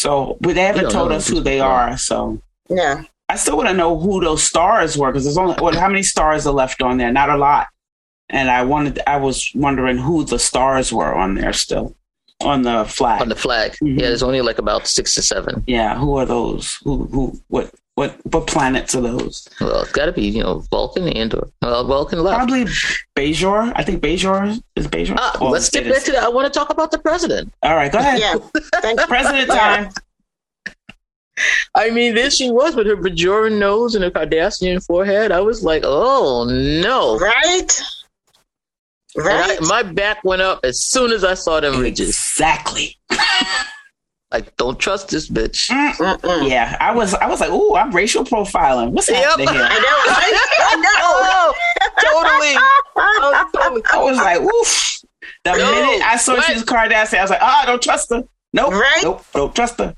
So, 0.00 0.38
but 0.40 0.54
they 0.54 0.62
haven't 0.62 0.90
told 0.90 1.12
us 1.12 1.28
who 1.28 1.40
they 1.40 1.56
before. 1.58 1.70
are. 1.70 1.98
So, 1.98 2.40
Yeah. 2.68 3.04
I 3.28 3.36
still 3.36 3.56
want 3.56 3.68
to 3.68 3.74
know 3.74 3.98
who 3.98 4.20
those 4.20 4.42
stars 4.42 4.96
were 4.98 5.12
because 5.12 5.24
there's 5.24 5.38
only 5.38 5.54
what? 5.62 5.74
How 5.74 5.88
many 5.88 6.02
stars 6.02 6.46
are 6.46 6.54
left 6.54 6.82
on 6.82 6.96
there? 6.98 7.12
Not 7.12 7.30
a 7.30 7.36
lot. 7.36 7.68
And 8.28 8.50
I 8.50 8.62
wanted, 8.62 8.98
I 9.06 9.18
was 9.18 9.50
wondering 9.54 9.98
who 9.98 10.24
the 10.24 10.38
stars 10.38 10.92
were 10.92 11.14
on 11.14 11.34
there 11.34 11.52
still 11.52 11.94
on 12.42 12.62
the 12.62 12.84
flag. 12.84 13.20
On 13.22 13.28
the 13.28 13.34
flag. 13.36 13.72
Mhm. 13.82 14.00
Yeah, 14.00 14.08
there's 14.08 14.22
only 14.22 14.40
like 14.40 14.58
about 14.58 14.86
six 14.86 15.16
or 15.18 15.22
seven. 15.22 15.62
yeah, 15.66 15.98
who 15.98 16.16
are 16.16 16.26
those? 16.26 16.78
Who, 16.84 17.04
who, 17.06 17.40
what, 17.48 17.70
what, 17.96 18.16
what 18.32 18.46
planets 18.46 18.94
are 18.94 19.02
those? 19.02 19.46
Well, 19.60 19.82
it's 19.82 19.92
got 19.92 20.06
to 20.06 20.12
be, 20.12 20.22
you 20.26 20.42
know, 20.42 20.60
Vulcan 20.70 21.08
and 21.08 21.34
or 21.34 21.48
well, 21.60 21.84
Vulcan 21.86 22.20
left. 22.22 22.38
Probably 22.38 22.64
Bajor. 23.14 23.72
I 23.76 23.82
think 23.84 24.02
Bajor 24.02 24.58
is 24.76 24.86
Bajor. 24.88 25.16
Ah, 25.18 25.36
Oh, 25.40 25.50
let's 25.50 25.68
get 25.68 25.86
it 25.86 25.92
back 25.92 26.02
to 26.04 26.12
that. 26.12 26.22
I 26.22 26.28
want 26.28 26.50
to 26.50 26.58
talk 26.58 26.70
about 26.70 26.90
the 26.92 26.98
president. 26.98 27.52
All 27.62 27.74
right, 27.76 27.92
go 27.92 27.98
ahead. 27.98 28.20
Yeah. 28.20 28.36
Thank. 28.80 29.00
President 29.00 29.50
time. 29.50 29.90
I 31.74 31.90
mean, 31.90 32.14
there 32.14 32.30
she 32.30 32.50
was 32.50 32.74
with 32.76 32.86
her 32.86 32.96
Bajoran 32.96 33.58
nose 33.58 33.94
and 33.94 34.04
her 34.04 34.10
Cardassian 34.10 34.84
forehead. 34.84 35.32
I 35.32 35.40
was 35.40 35.62
like, 35.62 35.82
oh 35.86 36.44
no. 36.44 37.18
Right? 37.18 37.82
Right? 39.16 39.58
I, 39.60 39.66
my 39.66 39.82
back 39.82 40.22
went 40.24 40.42
up 40.42 40.60
as 40.64 40.82
soon 40.82 41.10
as 41.12 41.24
I 41.24 41.34
saw 41.34 41.60
them 41.60 41.80
ridges. 41.80 42.08
Exactly. 42.10 42.96
Like, 44.32 44.56
don't 44.56 44.78
trust 44.78 45.08
this 45.08 45.28
bitch. 45.28 45.68
Mm-mm. 45.70 46.48
Yeah, 46.48 46.76
I 46.80 46.92
was. 46.94 47.14
I 47.14 47.26
was 47.26 47.40
like, 47.40 47.50
"Ooh, 47.50 47.74
I'm 47.74 47.90
racial 47.90 48.22
profiling. 48.22 48.90
What's 48.92 49.10
Yep. 49.10 49.24
happening 49.24 49.48
here?" 49.48 49.64
I 49.68 49.74
know. 49.74 50.84
I 50.86 50.94
Oh, 51.02 51.54
totally. 52.00 52.54
Oh, 52.96 53.50
totally. 53.52 53.82
I 53.92 53.98
was 53.98 54.16
like, 54.18 54.40
"Oof." 54.40 55.00
The 55.44 55.56
No, 55.56 55.72
minute 55.72 56.06
I 56.06 56.16
saw 56.16 56.34
what? 56.34 56.44
she 56.44 56.52
was 56.54 56.62
Cardassian, 56.62 57.18
I 57.18 57.22
was 57.22 57.30
like, 57.30 57.42
"Ah, 57.42 57.64
don't 57.66 57.82
trust 57.82 58.10
her. 58.10 58.22
Nope, 58.52 58.70
Right? 58.72 59.00
nope, 59.02 59.24
don't 59.34 59.52
trust 59.52 59.78
her." 59.78 59.96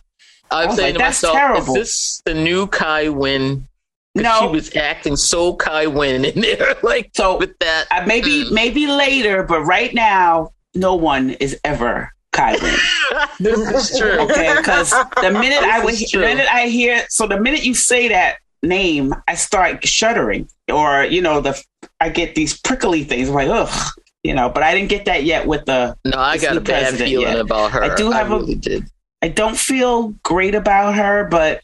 I 0.51 0.63
I'm 0.63 0.69
was 0.69 0.77
saying 0.77 0.95
like, 0.95 0.95
to 0.95 0.99
that's 0.99 1.23
myself, 1.23 1.37
terrible. 1.37 1.61
is 1.69 1.75
this 1.75 2.23
the 2.25 2.33
new 2.33 2.67
Kai 2.69 3.11
Wynn? 3.11 3.69
No. 4.15 4.41
She 4.41 4.47
was 4.49 4.77
acting 4.77 5.17
so 5.17 5.55
Kai 5.57 5.87
Wynn 5.87 6.25
in 6.25 6.41
there. 6.41 6.75
Like, 6.83 7.11
So 7.15 7.39
with 7.39 7.59
that. 7.61 7.87
uh, 7.91 8.05
maybe, 8.07 8.45
Mm. 8.45 8.53
maybe 8.53 8.87
later, 8.87 9.43
but 9.43 9.63
right 9.63 9.93
now, 9.95 10.51
no 10.75 10.95
one 10.95 11.31
is 11.31 11.59
ever 11.65 12.13
Kylie. 12.35 12.79
this 13.41 13.59
is 13.93 13.99
true. 13.99 14.19
Okay, 14.21 14.55
because 14.57 14.91
the 14.91 15.31
minute 15.31 15.63
I 15.63 15.85
would, 15.85 15.95
the 15.95 16.19
minute 16.19 16.47
I 16.53 16.69
hear, 16.69 17.05
so 17.09 17.27
the 17.27 17.39
minute 17.41 17.65
you 17.65 17.75
say 17.75 18.09
that 18.09 18.37
name, 18.63 19.15
I 19.29 19.35
start 19.35 19.87
shuddering, 19.87 20.49
or 20.71 21.05
you 21.05 21.21
know, 21.23 21.41
the 21.41 21.63
I 22.01 22.09
get 22.11 22.35
these 22.35 22.59
prickly 22.59 23.05
things. 23.05 23.29
I'm 23.29 23.35
like, 23.35 23.49
ugh, 23.49 23.93
you 24.23 24.35
know. 24.35 24.49
But 24.49 24.63
I 24.63 24.75
didn't 24.75 24.89
get 24.89 25.05
that 25.07 25.25
yet 25.25 25.47
with 25.47 25.65
the. 25.67 25.97
No, 26.05 26.19
I 26.19 26.39
got 26.39 26.57
a 26.57 26.61
bad 26.61 26.95
feeling 26.95 27.29
yeah. 27.35 27.41
about 27.41 27.71
her. 27.73 27.83
I 27.85 27.95
do 27.97 28.11
have 28.11 28.31
a- 28.31 28.39
really 28.39 28.55
did. 28.57 28.85
I 29.21 29.29
don't 29.29 29.57
feel 29.57 30.09
great 30.23 30.55
about 30.55 30.95
her, 30.95 31.25
but 31.31 31.61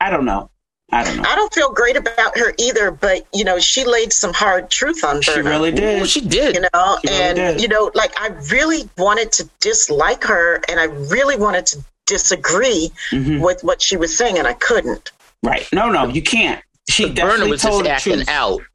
I 0.00 0.10
don't 0.10 0.24
know. 0.24 0.50
I 0.90 1.04
don't 1.04 1.16
know. 1.18 1.22
I 1.26 1.34
don't 1.34 1.52
feel 1.52 1.70
great 1.72 1.96
about 1.96 2.38
her 2.38 2.54
either, 2.58 2.90
but 2.90 3.26
you 3.34 3.44
know, 3.44 3.58
she 3.58 3.84
laid 3.84 4.12
some 4.12 4.32
hard 4.32 4.70
truth 4.70 5.04
on 5.04 5.16
her. 5.16 5.22
She 5.22 5.32
Burnham. 5.34 5.46
really 5.52 5.68
Ooh, 5.70 5.74
did. 5.76 6.08
she 6.08 6.20
did. 6.22 6.54
you 6.54 6.62
know 6.62 6.98
She 7.04 7.08
really 7.10 7.22
and 7.22 7.36
did. 7.36 7.60
you 7.60 7.68
know 7.68 7.90
like 7.94 8.12
i 8.18 8.28
really 8.50 8.88
wanted 8.96 9.30
to 9.32 9.48
dislike 9.60 10.24
her 10.24 10.62
and 10.68 10.80
i 10.80 10.84
really 10.84 11.36
wanted 11.36 11.66
to 11.66 11.84
disagree 12.06 12.90
Mhm. 13.12 13.40
with 13.40 13.62
what 13.62 13.82
she 13.82 13.96
was 13.98 14.16
saying 14.16 14.38
and 14.38 14.46
i 14.46 14.54
couldn't 14.54 15.12
Right? 15.42 15.68
No, 15.72 15.88
no, 15.90 16.06
you 16.08 16.20
can't. 16.22 16.60
She 16.90 17.04
But 17.04 17.14
definitely 17.14 17.38
Burnham 17.38 17.50
was 17.50 17.62
told 17.62 17.84
just 17.84 18.04
the 18.04 18.12
acting 18.12 18.24
truth. 18.24 18.28
out. 18.28 18.60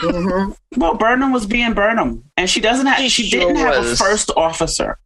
hmm 0.00 0.52
Well, 0.76 0.94
Burnham 0.94 1.32
was 1.32 1.44
being 1.46 1.72
Burnham, 1.72 2.22
and 2.36 2.48
she 2.48 2.60
doesn't 2.60 2.86
have. 2.86 2.98
She 3.00 3.08
She, 3.08 3.30
sure 3.30 3.40
didn't 3.40 3.56
have 3.56 3.84
a 3.84 3.96
first 3.96 4.30
officer, 4.36 4.96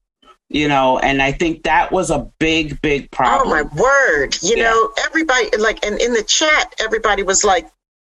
you 0.51 0.67
know, 0.69 0.99
and 0.99 1.21
I 1.21 1.33
think 1.33 1.65
that 1.65 1.93
was 1.93 2.11
a 2.11 2.27
big, 2.39 2.81
big 2.81 3.11
problem. 3.11 3.49
oh 3.49 3.51
my 3.51 3.63
word 3.81 4.37
you 4.43 4.57
Yeah. 4.57 4.65
know 4.71 4.93
everybody 5.05 5.55
like 5.59 5.85
and 5.85 6.01
in 6.01 6.13
the 6.15 6.23
chat 6.23 6.75
everybody 6.81 7.23
was 7.23 7.45
like 7.45 7.69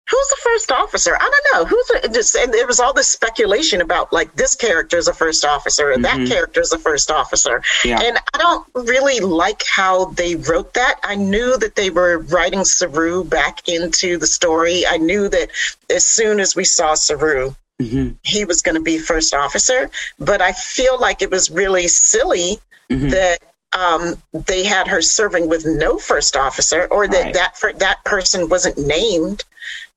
who's 0.10 0.28
the 0.30 0.38
first 0.41 0.71
officer 0.71 1.15
i 1.15 1.19
don't 1.19 1.47
know 1.54 1.65
who's 1.65 1.86
the, 1.88 2.10
just 2.12 2.36
and 2.36 2.52
there 2.54 2.65
was 2.65 2.80
all 2.80 2.93
this 2.93 3.08
speculation 3.08 3.80
about 3.82 4.12
like 4.12 4.34
this 4.36 4.56
character 4.56 4.97
is 4.97 5.08
a 5.08 5.13
first 5.13 5.45
officer 5.45 5.91
and 5.91 6.04
Mhm. 6.04 6.08
that 6.28 6.34
character 6.34 6.62
is 6.62 6.71
a 6.73 6.80
first 6.80 7.12
officer 7.12 7.62
Yeah. 7.84 7.99
and 8.02 8.17
i 8.34 8.38
don't 8.39 8.65
really 8.73 9.19
like 9.19 9.62
how 9.67 10.06
they 10.06 10.36
wrote 10.36 10.73
that 10.73 10.95
i 11.04 11.15
knew 11.15 11.58
that 11.58 11.75
they 11.75 11.89
were 11.91 12.19
writing 12.19 12.63
saru 12.65 13.23
back 13.23 13.67
into 13.67 14.17
the 14.17 14.28
story 14.28 14.86
i 14.88 14.97
knew 14.97 15.30
that 15.30 15.49
as 15.91 16.06
soon 16.06 16.39
as 16.39 16.56
we 16.56 16.63
saw 16.63 16.95
saru 16.95 17.54
Mhm, 17.82 18.18
he 18.24 18.44
was 18.44 18.62
going 18.62 18.76
to 18.76 18.82
be 18.82 18.98
first 18.98 19.34
officer 19.34 19.89
but 20.20 20.42
i 20.42 20.52
feel 20.52 21.00
like 21.00 21.22
it 21.22 21.32
was 21.32 21.50
really 21.50 21.88
silly 21.88 22.60
mhm. 22.92 23.10
that 23.12 23.39
um, 23.72 24.22
they 24.34 24.63
had 24.65 24.88
her 24.88 25.02
serving 25.02 25.48
with 25.48 25.65
no 25.65 25.98
first 25.98 26.36
officer 26.36 26.88
or 26.92 27.08
that 27.08 27.24
Right. 27.26 27.34
that 27.36 27.58
for, 27.58 27.72
that 27.74 28.04
person 28.04 28.50
wasn't 28.50 28.78
named 28.78 29.44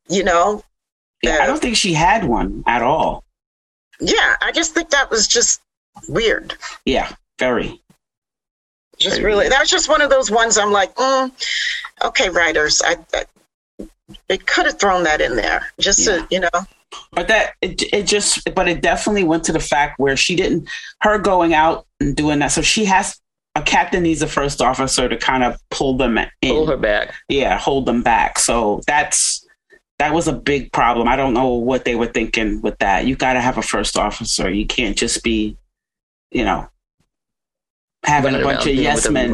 you 0.09 0.23
know 0.23 0.62
Yeah, 1.23 1.38
I 1.40 1.47
don't 1.47 1.61
think 1.61 1.77
she 1.77 1.92
had 1.95 2.25
one 2.25 2.62
at 2.68 2.83
all. 2.83 3.25
yeah 4.01 4.37
i 4.40 4.53
just 4.53 4.75
think 4.75 4.90
that 4.90 5.11
was 5.11 5.27
just 5.27 5.61
weird 6.09 6.55
Yeah, 6.85 7.11
very. 7.40 7.81
just 8.99 9.16
Very 9.16 9.25
really 9.27 9.38
weird. 9.45 9.53
that 9.53 9.61
was 9.61 9.71
just 9.71 9.88
one 9.88 10.03
of 10.03 10.11
those 10.11 10.31
ones 10.31 10.57
i'm 10.57 10.71
like 10.71 10.95
mm, 10.95 11.33
okay 12.05 12.29
writers 12.29 12.81
i, 12.85 12.97
I 13.12 13.25
it 14.29 14.47
could 14.47 14.66
have 14.66 14.79
thrown 14.79 15.03
that 15.05 15.21
in 15.21 15.35
there 15.35 15.66
just 15.81 15.99
Yeah. 16.07 16.18
to 16.18 16.27
you 16.31 16.40
know 16.40 16.51
But 17.12 17.28
that 17.28 17.55
it, 17.61 17.83
it 17.92 18.07
just, 18.07 18.55
but 18.55 18.68
it 18.68 18.83
definitely 18.83 19.24
went 19.24 19.44
to 19.44 19.52
the 19.52 19.61
fact 19.61 19.98
where 19.98 20.16
she 20.16 20.37
didn't, 20.37 20.68
her 21.00 21.18
going 21.18 21.55
out 21.55 21.87
and 22.00 22.14
doing 22.16 22.38
that. 22.40 22.48
So 22.48 22.62
she 22.62 22.85
has 22.87 23.18
a 23.55 23.62
captain 23.62 24.02
needs 24.02 24.22
a 24.22 24.26
first 24.26 24.62
officer 24.62 25.09
to 25.09 25.16
kind 25.16 25.44
of 25.44 25.57
pull 25.70 25.96
them 25.96 26.18
in. 26.18 26.28
Pull 26.42 26.66
her 26.66 26.76
back. 26.76 27.14
yeah, 27.28 27.59
hold 27.59 27.87
them 27.87 28.02
back. 28.02 28.38
So 28.38 28.81
that's 28.87 29.46
that 29.98 30.14
was 30.14 30.26
a 30.26 30.33
big 30.33 30.72
problem. 30.72 31.07
I 31.07 31.16
don't 31.16 31.35
know 31.35 31.55
what 31.55 31.85
they 31.85 31.94
were 31.94 32.07
thinking 32.07 32.61
with 32.61 32.78
that. 32.78 33.07
You 33.07 33.14
got 33.14 33.35
to 33.35 33.40
have 33.40 33.59
a 33.59 33.62
first 33.62 33.96
officer. 33.96 34.50
You 34.50 34.66
can't 34.66 34.96
just 34.96 35.22
be, 35.22 35.57
you 36.31 36.44
know, 36.44 36.68
having 38.05 38.33
Running 38.33 38.48
a 38.48 38.52
bunch 38.52 38.66
of 38.66 38.74
yes 38.74 39.09
men. 39.09 39.31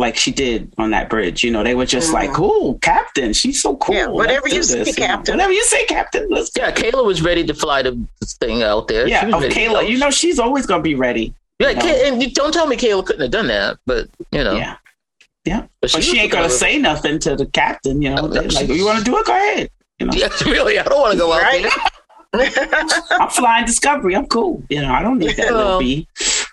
Like 0.00 0.16
she 0.16 0.30
did 0.32 0.72
on 0.78 0.90
that 0.92 1.08
bridge. 1.10 1.44
You 1.44 1.50
know, 1.50 1.62
they 1.62 1.74
were 1.74 1.84
just 1.86 2.10
Mhm. 2.10 2.14
like, 2.14 2.32
"Cool, 2.32 2.78
Captain. 2.80 3.32
She's 3.34 3.60
so 3.60 3.76
cool. 3.76 3.94
Yeah, 3.94 4.06
whatever 4.06 4.48
you 4.48 4.62
say, 4.62 4.82
this," 4.82 4.96
Captain. 4.96 5.34
Whatever 5.34 5.52
you 5.52 5.62
say, 5.64 5.84
Captain. 5.84 6.26
Let's 6.30 6.48
go. 6.50 6.62
Yeah, 6.62 6.72
Keyla 6.72 7.04
was 7.04 7.20
ready 7.22 7.44
to 7.44 7.52
fly 7.54 7.82
the 7.82 7.98
thing 8.40 8.62
out 8.62 8.88
there. 8.88 9.06
She 9.06 9.12
Yeah, 9.12 9.26
was 9.26 9.34
of 9.34 9.42
ready 9.42 9.54
Keyla. 9.54 9.88
You 9.88 9.98
know, 9.98 10.10
she's 10.10 10.38
always 10.38 10.64
gonna 10.66 10.82
be 10.82 10.94
ready. 10.94 11.34
Yeah, 11.58 11.68
you 11.70 11.74
know. 11.76 11.82
Kay- 11.82 12.08
and 12.08 12.34
don't 12.34 12.52
tell 12.54 12.66
me 12.66 12.76
Keyla 12.76 13.04
couldn't 13.04 13.20
have 13.22 13.30
done 13.30 13.48
that, 13.48 13.76
but 13.86 14.08
you 14.32 14.42
know, 14.42 14.54
Yeah, 14.56 14.76
yeah. 15.44 15.62
But 15.82 15.92
But 15.92 16.02
she 16.02 16.18
ain't 16.18 16.32
gonna 16.32 16.44
gonna- 16.44 16.54
say 16.58 16.78
nothing 16.78 17.18
to 17.20 17.36
the 17.36 17.44
captain. 17.46 18.00
You 18.00 18.10
know, 18.14 18.22
No, 18.22 18.28
no, 18.28 18.40
like, 18.40 18.50
she- 18.52 18.72
you 18.72 18.86
want 18.86 18.98
to 18.98 19.04
do 19.04 19.18
it? 19.18 19.26
Go 19.26 19.32
ahead. 19.36 19.68
You 19.98 20.06
know, 20.06 20.12
Yeah, 20.16 20.28
really, 20.46 20.78
I 20.78 20.82
don't 20.84 20.98
want 21.00 21.12
to 21.12 21.18
go 21.18 21.30
out 21.32 21.42
Right. 21.42 21.62
there. 21.62 21.72
I'm 23.20 23.28
flying 23.28 23.66
Discovery. 23.66 24.14
I'm 24.16 24.26
cool. 24.26 24.62
You 24.70 24.80
know, 24.82 24.92
I 24.92 25.02
don't 25.02 25.18
need 25.18 25.36
that 25.36 25.50
Well, 25.50 25.56
little 25.64 25.78
bee. 25.80 26.06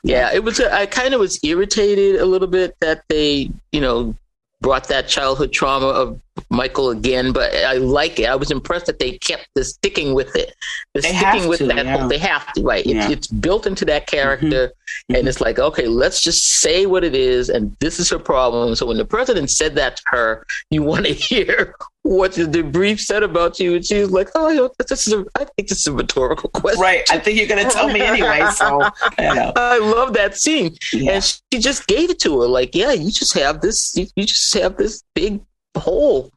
Yeah, 0.04 0.32
it 0.34 0.44
was. 0.44 0.60
Uh, 0.60 0.70
I 0.72 0.86
kind 0.86 1.14
of 1.14 1.20
was 1.20 1.40
irritated 1.44 2.18
a 2.20 2.26
little 2.26 2.48
bit 2.48 2.76
that 2.80 3.04
they, 3.10 3.50
you 3.72 3.82
know, 3.82 4.16
brought 4.62 4.88
that 4.88 5.08
childhood 5.08 5.52
trauma 5.52 5.88
of 5.88 6.20
Michael 6.50 6.90
again. 6.92 7.32
But 7.32 7.54
I 7.56 7.74
like 7.74 8.20
it. 8.20 8.26
I 8.30 8.36
was 8.36 8.52
impressed 8.52 8.86
that 8.88 9.00
they 9.00 9.18
kept 9.18 9.48
the 9.56 9.64
sticking 9.64 10.14
with 10.14 10.36
it. 10.36 10.54
The 10.94 11.02
They 11.02 11.10
sticking 11.10 11.26
have 11.26 11.46
with 11.48 11.60
to, 11.60 11.68
that. 11.68 11.86
yeah. 11.86 12.08
They 12.08 12.18
have 12.18 12.52
to, 12.54 12.62
right? 12.64 12.86
It's, 12.86 12.94
Yeah. 12.94 13.10
it's 13.12 13.28
built 13.28 13.66
into 13.68 13.86
that 13.86 14.08
character, 14.08 14.72
Mhm. 15.12 15.18
and 15.20 15.28
it's 15.28 15.42
like, 15.42 15.60
okay, 15.60 15.88
let's 15.88 16.22
just 16.22 16.46
say 16.62 16.86
what 16.86 17.04
it 17.04 17.16
is, 17.16 17.50
and 17.50 17.76
this 17.80 18.00
is 18.00 18.10
her 18.10 18.20
problem. 18.20 18.76
So 18.76 18.86
when 18.86 18.98
the 18.98 19.06
president 19.06 19.50
said 19.52 19.76
that 19.76 19.98
to 19.98 20.04
her, 20.08 20.46
you 20.72 20.84
want 20.84 21.06
to 21.06 21.14
hear 21.30 21.76
what 22.04 22.32
the 22.34 22.44
debrief 22.44 23.02
said 23.02 23.22
about 23.22 23.60
you, 23.60 23.76
and 23.76 23.86
she's 23.86 24.10
like, 24.12 24.30
oh, 24.34 24.70
this 24.88 25.08
is. 25.08 25.14
A, 25.14 25.26
I 25.36 25.44
think 25.44 25.68
this 25.68 25.80
is 25.80 25.88
a 25.88 25.92
rhetorical 25.94 26.50
question. 26.52 26.80
Right. 26.82 27.04
I 27.12 27.20
think 27.20 27.38
you're 27.38 27.48
gonna 27.50 27.70
tell 27.70 27.90
me 27.90 28.00
anyway. 28.00 28.48
So 28.56 28.82
you 29.20 29.36
know. 29.36 29.52
I 29.58 29.78
love 29.80 30.14
that 30.14 30.38
scene. 30.38 30.78
Yeah. 30.94 31.14
And 31.14 31.24
she 31.52 31.60
just 31.60 31.86
gave 31.88 32.10
it 32.10 32.20
to 32.20 32.40
her, 32.42 32.48
like, 32.48 32.74
yeah, 32.76 32.94
you 32.94 33.12
just 33.12 33.34
have 33.34 33.60
this, 33.60 33.94
you, 33.98 34.08
you 34.16 34.26
just 34.26 34.54
have 34.54 34.78
this 34.78 35.04
big 35.16 35.42
hole. 35.80 36.32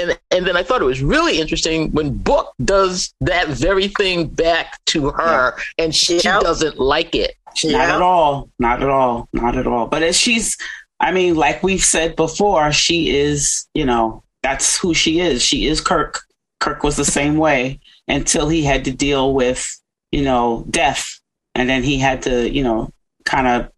And 0.00 0.18
and 0.30 0.46
then 0.46 0.56
I 0.56 0.62
thought 0.62 0.80
it 0.80 0.86
was 0.86 1.02
really 1.02 1.38
interesting 1.40 1.90
when 1.92 2.16
Book 2.16 2.52
does 2.64 3.12
that 3.20 3.48
very 3.48 3.88
thing 3.88 4.26
back 4.26 4.82
to 4.86 5.10
her, 5.10 5.54
and 5.78 5.94
she 5.94 6.18
Yep. 6.20 6.40
doesn't 6.40 6.78
like 6.78 7.14
it. 7.14 7.36
Not 7.64 7.70
Yeah. 7.72 7.96
at 7.96 8.02
all. 8.02 8.48
Not 8.58 8.82
at 8.82 8.88
all. 8.88 9.28
Not 9.34 9.56
at 9.58 9.66
all. 9.66 9.86
But 9.86 10.02
as 10.02 10.18
she's, 10.18 10.56
I 11.00 11.12
mean, 11.12 11.34
like 11.34 11.62
we've 11.62 11.84
said 11.84 12.16
before, 12.16 12.72
she 12.72 13.10
is, 13.10 13.66
you 13.74 13.84
know, 13.84 14.22
that's 14.42 14.78
who 14.78 14.94
she 14.94 15.20
is. 15.20 15.42
She 15.42 15.66
is 15.66 15.80
Kirk. 15.80 16.22
Kirk 16.58 16.82
was 16.82 16.96
the 16.96 17.04
same 17.04 17.36
way 17.36 17.78
until 18.08 18.48
he 18.48 18.62
had 18.62 18.84
to 18.86 18.90
deal 18.92 19.34
with, 19.34 19.62
you 20.10 20.22
know, 20.22 20.64
death. 20.70 21.06
And 21.54 21.68
then 21.68 21.82
he 21.82 21.98
had 21.98 22.22
to, 22.22 22.48
you 22.50 22.62
know, 22.64 22.90
kind 23.26 23.46
of 23.46 23.70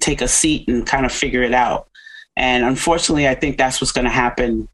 take 0.00 0.20
a 0.20 0.28
seat 0.28 0.66
and 0.66 0.84
kind 0.84 1.06
of 1.06 1.12
figure 1.12 1.42
it 1.44 1.54
out. 1.54 1.88
And 2.36 2.64
unfortunately, 2.64 3.28
I 3.28 3.34
think 3.34 3.58
that's 3.58 3.80
what's 3.80 3.92
going 3.92 4.04
to 4.06 4.10
happen 4.10 4.68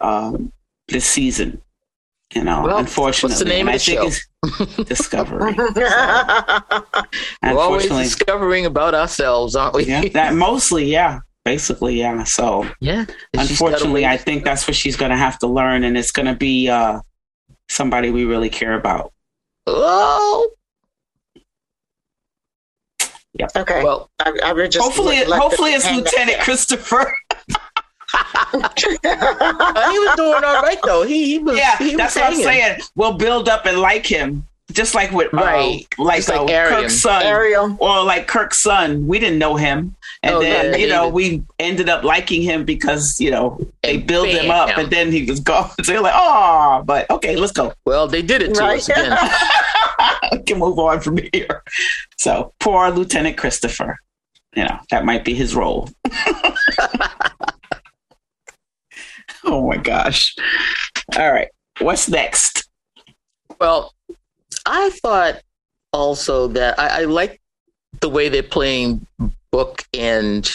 um, 0.00 0.52
this 0.88 1.04
season. 1.06 1.60
You 2.34 2.42
know, 2.42 2.62
Well, 2.62 2.78
unfortunately. 2.78 3.30
what's 3.34 3.38
the 3.40 3.44
name 3.44 3.68
And 3.68 3.76
of 3.76 3.82
I 3.82 3.84
the 3.84 3.84
think 3.84 4.76
it's 4.78 4.88
Discovery. 4.88 5.54
We're 7.42 7.58
always 7.58 7.86
discovering 7.88 8.66
about 8.66 8.94
ourselves, 8.94 9.54
aren't 9.56 9.74
we? 9.74 9.84
yeah, 9.84 10.08
that 10.14 10.34
mostly, 10.34 10.84
yeah, 10.86 11.20
basically, 11.44 11.98
yeah. 11.98 12.24
So 12.24 12.68
yeah. 12.80 13.00
And 13.00 13.08
she's 13.46 13.58
gotta 13.60 13.74
unfortunately, 13.74 14.06
I 14.06 14.16
think 14.16 14.44
that's 14.44 14.66
what 14.66 14.74
she's 14.76 14.96
going 14.96 15.10
to 15.10 15.16
have 15.16 15.38
to 15.40 15.46
learn, 15.46 15.84
and 15.84 15.96
it's 15.96 16.10
going 16.10 16.26
to 16.26 16.34
be 16.34 16.68
uh, 16.68 17.00
somebody 17.68 18.10
we 18.10 18.24
really 18.24 18.50
care 18.50 18.74
about. 18.74 19.12
Oh, 19.66 20.50
okay 23.56 23.82
well, 23.82 24.10
I, 24.20 24.32
I 24.44 24.52
would 24.52 24.70
just 24.70 24.84
hopefully, 24.84 25.16
let- 25.18 25.28
let 25.28 25.40
hopefully, 25.40 25.72
it's 25.72 25.84
Lieutenant 25.90 26.28
there. 26.36 26.42
Christopher. 26.42 27.12
he 28.52 28.58
was 28.58 30.12
doing 30.16 30.44
all 30.44 30.62
right 30.62 30.78
though. 30.84 31.02
He, 31.02 31.24
he 31.26 31.38
was. 31.38 31.56
yeah, 31.56 31.76
he 31.78 31.86
was 31.86 31.96
that's 31.96 32.16
what 32.16 32.24
I'm 32.26 32.36
saying. 32.36 32.80
We'll 32.94 33.14
build 33.14 33.48
up 33.48 33.66
and 33.66 33.80
like 33.80 34.06
him, 34.06 34.46
just 34.72 34.94
like 34.94 35.12
with 35.12 35.32
Right. 35.32 35.86
uh, 35.98 36.02
like, 36.02 36.16
Just 36.18 36.28
like 36.30 36.40
uh, 36.50 36.68
Kirk's 36.68 37.00
son, 37.00 37.22
Airiam. 37.22 37.76
or 37.80 38.02
like 38.02 38.26
Kirk's 38.26 38.58
son. 38.60 39.06
We 39.06 39.18
didn't 39.18 39.38
know 39.38 39.56
him, 39.56 39.94
and 40.22 40.36
Oh, 40.36 40.40
then 40.40 40.72
yeah, 40.72 40.76
you 40.78 40.86
know 40.88 41.02
David. 41.10 41.14
we 41.14 41.42
ended 41.58 41.88
up 41.88 42.02
liking 42.02 42.42
him 42.42 42.64
because 42.64 43.20
you 43.20 43.30
know 43.30 43.58
they 43.82 43.96
And 43.96 44.06
built 44.06 44.28
him 44.28 44.48
bam. 44.48 44.70
up, 44.70 44.78
and 44.78 44.90
then 44.90 45.12
he 45.12 45.24
was 45.24 45.40
gone. 45.40 45.70
So 45.84 45.92
you're 45.92 46.00
like, 46.02 46.14
oh, 46.16 46.82
but 46.86 47.08
okay, 47.10 47.36
let's 47.36 47.52
go. 47.52 47.72
Well, 47.84 48.08
they 48.08 48.22
did 48.22 48.42
it 48.42 48.54
to 48.54 48.60
Right. 48.60 48.78
us 48.78 48.88
again. 48.88 49.16
we 50.32 50.38
can 50.46 50.58
move 50.58 50.78
on 50.78 51.00
from 51.00 51.18
here. 51.32 51.62
So 52.18 52.52
poor 52.58 52.90
Lieutenant 52.90 53.36
Christopher. 53.36 53.98
You 54.56 54.64
know 54.64 54.78
that 54.90 55.04
might 55.04 55.24
be 55.24 55.34
his 55.34 55.54
role. 55.54 55.90
oh 59.44 59.66
my 59.68 59.76
gosh! 59.76 60.34
All 61.18 61.32
right, 61.32 61.48
what's 61.80 62.08
next? 62.08 62.68
Well, 63.60 63.93
I 64.66 64.90
thought 64.90 65.40
also 65.92 66.48
that 66.48 66.78
I, 66.78 67.02
I 67.02 67.04
like 67.04 67.40
the 68.00 68.08
way 68.08 68.28
they're 68.28 68.42
playing 68.42 69.06
Book 69.50 69.84
and 69.92 70.50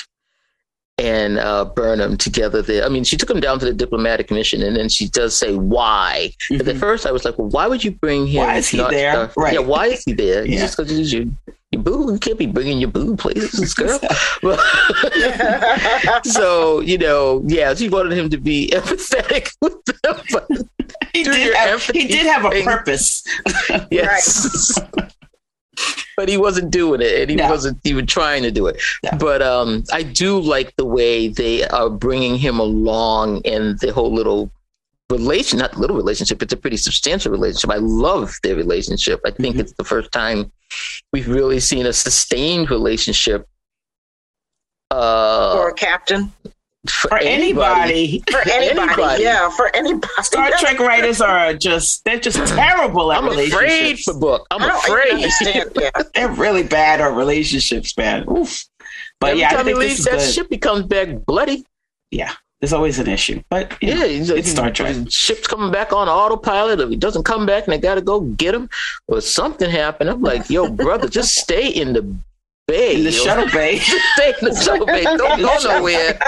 and 0.98 1.40
uh, 1.40 1.66
Burnham 1.66 2.18
together. 2.18 2.62
There, 2.62 2.84
I 2.84 2.90
mean, 2.90 3.06
she 3.06 3.16
took 3.16 3.30
him 3.30 3.40
down 3.40 3.60
to 3.60 3.66
the 3.66 3.74
diplomatic 3.74 4.30
mission, 4.32 4.62
and 4.62 4.76
then 4.76 4.90
she 4.90 5.08
does 5.08 5.38
say 5.38 5.56
why. 5.56 6.34
But 6.50 6.68
at 6.68 6.78
first, 6.78 7.06
I 7.06 7.12
was 7.12 7.24
like, 7.24 7.38
well, 7.38 7.48
why 7.48 7.68
would 7.68 7.84
you 7.84 7.92
bring 7.92 8.28
him? 8.28 8.44
Why 8.44 8.58
is 8.58 8.68
he 8.68 8.78
there? 8.78 9.32
Right. 9.38 9.54
Yeah, 9.54 9.60
why 9.60 9.88
is 9.88 10.04
he 10.04 10.14
there? 10.14 10.46
Yeah. 10.50 10.60
Just 10.60 10.78
because 10.78 10.92
he's 10.92 11.14
your, 11.14 11.26
your 11.72 11.82
boo. 11.84 12.12
You 12.14 12.20
can't 12.20 12.38
be 12.38 12.46
bringing 12.48 12.80
your 12.80 12.90
boo 12.90 13.16
places, 13.16 13.74
girl. 13.74 14.00
so 16.24 16.80
you 16.82 16.98
know, 16.98 17.44
yeah, 17.46 17.74
she 17.74 17.90
wanted 17.90 18.18
him 18.18 18.30
to 18.30 18.38
be 18.38 18.70
empathetic 18.74 19.52
with 19.62 19.84
them. 19.86 20.16
But 20.32 20.48
he 21.14 21.24
did 21.24 21.46
your 21.46 21.56
have, 21.56 21.84
he 21.84 22.08
did 22.08 22.26
have 22.26 22.46
a 22.46 22.50
thing. 22.52 22.66
purpose. 22.66 23.24
Yes. 23.92 24.80
but 26.18 26.28
he 26.28 26.38
wasn't 26.38 26.72
doing 26.72 27.02
it 27.02 27.22
and 27.22 27.30
he 27.30 27.36
No. 27.38 27.50
wasn't 27.50 27.80
even 27.86 28.06
trying 28.06 28.44
to 28.44 28.52
do 28.52 28.68
it. 28.68 28.82
No. 29.04 29.12
But 29.20 29.42
um 29.42 29.84
I 29.94 30.04
do 30.04 30.40
like 30.40 30.76
the 30.76 30.86
way 30.86 31.28
they 31.30 31.64
are 31.66 31.90
bringing 31.90 32.36
him 32.38 32.60
along 32.60 33.42
in 33.42 33.78
the 33.82 33.94
whole 33.94 34.14
little 34.14 34.52
relation, 35.10 35.60
not 35.60 35.78
little 35.78 35.96
relationship, 35.96 36.42
it's 36.44 36.54
a 36.54 36.58
pretty 36.58 36.78
substantial 36.78 37.32
relationship. 37.32 37.72
I 37.72 37.78
love 37.78 38.34
their 38.44 38.56
relationship. 38.56 39.20
I 39.26 39.32
think 39.32 39.56
Mhm. 39.56 39.60
it's 39.62 39.74
the 39.74 39.84
first 39.84 40.12
time 40.12 40.52
we've 41.12 41.28
really 41.28 41.60
seen 41.60 41.86
a 41.86 41.94
sustained 41.94 42.70
relationship 42.70 43.48
uh 44.92 45.54
or 45.58 45.70
a 45.70 45.74
captain. 45.74 46.32
for, 46.88 47.10
For 47.10 47.18
anybody, 47.20 48.24
For 48.32 48.40
anybody. 48.50 48.92
Anybody. 48.92 49.24
Yeah, 49.24 49.50
for 49.52 49.76
anybody. 49.76 50.08
Star 50.22 50.50
Trek 50.60 50.80
writers 50.80 51.22
are 51.22 51.54
just 51.54 52.04
they're 52.06 52.20
just 52.20 52.38
terrible 52.56 53.12
at 53.12 53.22
I'm 53.22 53.28
afraid 53.38 54.00
for 54.00 54.14
book. 54.18 54.48
I'm 54.52 54.62
I 54.64 54.68
don't 54.68 55.18
even 55.20 55.30
afraid. 55.30 55.68
Yeah. 55.76 56.04
They're 56.16 56.32
really 56.32 56.64
bad 56.64 57.02
at 57.02 57.14
relationships, 57.14 57.96
man. 57.98 58.26
Oof. 58.30 58.66
But 59.20 59.32
Every 59.32 59.42
yeah, 59.42 59.50
I 59.50 59.54
time 59.56 59.66
he 59.68 59.74
think 59.74 59.80
this 59.80 59.90
leaves 59.90 60.00
is 60.00 60.06
that 60.06 60.20
good. 60.20 60.34
ship, 60.34 60.50
becomes 60.50 60.84
back 60.86 61.10
bloody. 61.26 61.66
There's 62.62 62.74
always 62.74 63.00
an 63.00 63.08
issue, 63.08 63.42
but 63.50 63.72
know, 63.72 63.78
Yeah, 63.82 64.06
he's 64.06 64.30
like, 64.30 64.40
it's 64.40 64.52
Star 64.52 64.70
Trek. 64.70 64.94
Ship's 65.10 65.48
coming 65.48 65.72
back 65.72 65.94
on 65.94 66.10
autopilot. 66.10 66.82
If 66.82 66.90
he 66.90 66.98
doesn't 66.98 67.24
come 67.24 67.46
back, 67.46 67.64
and 67.66 67.72
they 67.74 67.78
got 67.78 67.96
to 67.96 68.02
go 68.02 68.20
get 68.22 68.54
him, 68.54 68.70
or 69.08 69.22
something 69.22 69.70
happened. 69.70 70.10
I'm 70.10 70.22
like, 70.22 70.50
yo, 70.50 70.70
brother, 70.70 71.08
just 71.20 71.36
stay 71.36 71.70
in 71.70 71.94
the 71.94 72.02
bay. 72.68 72.96
in 72.96 73.04
the 73.06 73.12
yo. 73.12 73.24
shuttle 73.24 73.48
bay. 73.52 73.80
stay 74.16 74.34
in 74.42 74.50
the 74.50 74.56
shuttle 74.62 74.86
bay. 74.86 75.04
Don't 75.18 75.42
go 75.42 75.58
nowhere. 75.64 76.20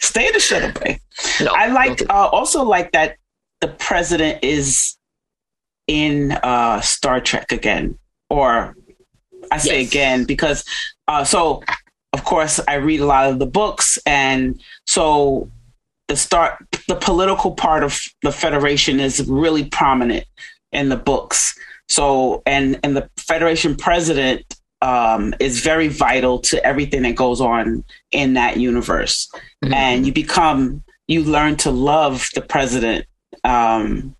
Stay 0.00 0.26
in 0.26 0.32
the 0.32 0.40
shuttle 0.40 0.72
bay. 0.80 1.00
No, 1.40 1.52
I 1.54 1.68
like 1.68 1.98
don't- 1.98 2.10
uh, 2.10 2.26
also 2.28 2.64
like 2.64 2.90
that 2.92 3.16
the 3.60 3.68
president 3.68 4.42
is 4.42 4.96
in 5.86 6.32
uh, 6.32 6.80
Star 6.80 7.20
Trek 7.20 7.52
again, 7.52 7.98
or 8.28 8.76
I 9.52 9.58
say 9.58 9.80
Yes. 9.82 9.90
again 9.90 10.24
because 10.24 10.64
uh, 11.08 11.24
so 11.24 11.62
of 12.12 12.24
course 12.24 12.60
I 12.66 12.74
read 12.74 13.00
a 13.00 13.06
lot 13.06 13.30
of 13.30 13.38
the 13.38 13.46
books, 13.46 13.98
and 14.06 14.60
so 14.86 15.50
the 16.08 16.16
start 16.16 16.64
the 16.88 16.96
political 16.96 17.52
part 17.52 17.82
of 17.84 18.00
the 18.22 18.32
Federation 18.32 18.98
is 19.00 19.26
really 19.28 19.64
prominent 19.64 20.24
in 20.72 20.88
the 20.88 20.96
books. 20.96 21.56
So 21.88 22.42
and 22.46 22.78
and 22.82 22.96
the 22.96 23.08
Federation 23.16 23.76
president 23.76 24.44
um, 24.82 25.34
is 25.40 25.60
very 25.60 25.88
vital 25.88 26.38
to 26.40 26.64
everything 26.64 27.02
that 27.02 27.14
goes 27.14 27.40
on 27.40 27.84
in 28.12 28.34
that 28.34 28.56
universe 28.56 29.30
Mhm. 29.64 29.74
and 29.74 30.06
you 30.06 30.12
become 30.12 30.82
you 31.06 31.22
learn 31.22 31.56
to 31.56 31.70
love 31.70 32.28
the 32.34 32.40
president 32.40 33.04
um 33.44 34.16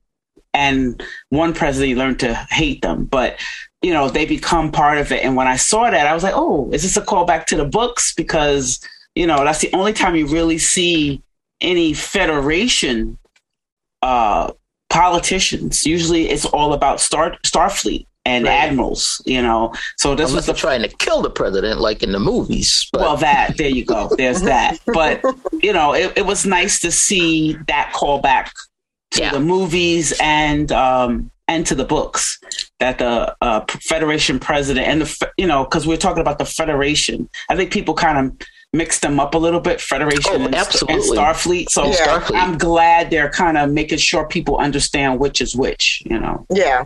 and 0.53 1.03
one 1.31 1.55
president 1.55 1.89
you 1.89 1.97
learn 1.97 2.17
to 2.19 2.35
hate 2.51 2.83
them 2.83 3.05
but 3.07 3.37
you 3.83 3.93
know 3.93 4.09
they 4.09 4.27
become 4.27 4.71
part 4.71 4.99
of 4.99 5.11
it 5.13 5.25
and 5.25 5.37
when 5.37 5.47
i 5.49 5.57
saw 5.57 5.91
that 5.91 6.07
i 6.07 6.13
was 6.15 6.23
like 6.23 6.35
oh 6.37 6.69
is 6.73 6.83
this 6.83 6.97
a 6.97 7.01
callback 7.03 7.47
to 7.47 7.57
the 7.57 7.65
books 7.65 8.13
because 8.15 8.81
you 9.15 9.27
know 9.27 9.43
that's 9.45 9.61
the 9.61 9.73
only 9.73 9.93
time 9.93 10.15
you 10.17 10.27
really 10.27 10.59
see 10.59 11.23
any 11.61 11.93
federation 11.95 13.17
uh 14.03 14.51
politicians 14.91 15.87
usually 15.87 16.29
it's 16.29 16.45
all 16.47 16.73
about 16.73 17.01
star 17.01 17.37
starfleet 17.45 18.07
and 18.27 18.45
Right. 18.45 18.53
admirals 18.53 19.23
you 19.25 19.41
know 19.41 19.73
so 19.97 20.15
this 20.15 20.31
Unless 20.31 20.47
was 20.49 20.55
the 20.57 20.61
trying 20.61 20.83
to 20.83 20.89
kill 20.89 21.23
the 21.23 21.31
president, 21.31 21.81
like 21.81 22.03
in 22.03 22.13
the 22.13 22.19
movies. 22.21 22.87
But 22.93 23.01
well, 23.03 23.17
that 23.17 23.57
there 23.57 23.71
you 23.71 23.85
go. 23.85 24.11
There's 24.17 24.43
that. 24.43 24.79
But 24.87 25.23
you 25.63 25.73
know, 25.73 25.95
it, 25.95 26.13
it 26.19 26.27
was 26.27 26.45
nice 26.45 26.81
to 26.81 26.91
see 26.93 27.57
that 27.67 27.93
callback 27.95 28.51
to 29.13 29.21
Yeah. 29.23 29.33
the 29.33 29.41
movies 29.41 30.13
and 30.21 30.71
um 30.71 31.31
and 31.51 31.67
to 31.67 31.75
the 31.75 31.85
books 31.85 32.39
that 32.79 32.99
the 32.99 33.37
uh, 33.43 33.65
Federation 33.83 34.39
president 34.39 34.87
and 34.87 35.03
the 35.03 35.31
you 35.37 35.47
know 35.47 35.65
because 35.65 35.87
we're 35.87 35.97
talking 35.99 36.21
about 36.23 36.39
the 36.39 36.45
Federation. 36.47 37.29
I 37.51 37.57
think 37.57 37.73
people 37.73 37.93
kind 37.95 38.19
of 38.19 38.47
mixed 38.73 39.03
them 39.03 39.19
up 39.19 39.35
a 39.35 39.39
little 39.39 39.61
bit, 39.61 39.81
Federation 39.81 40.31
Oh, 40.31 40.35
and, 40.37 40.55
and. 40.55 40.65
Starfleet. 40.65 41.69
So 41.71 41.87
Yeah. 41.87 41.97
Starfleet. 42.07 42.41
I'm 42.41 42.57
glad 42.57 43.11
they're 43.11 43.31
kind 43.31 43.59
of 43.59 43.71
making 43.71 43.99
sure 43.99 44.27
people 44.29 44.59
understand 44.59 45.19
which 45.19 45.41
is 45.41 45.57
which. 45.57 46.03
You 46.07 46.19
know, 46.21 46.47
Yeah. 46.51 46.85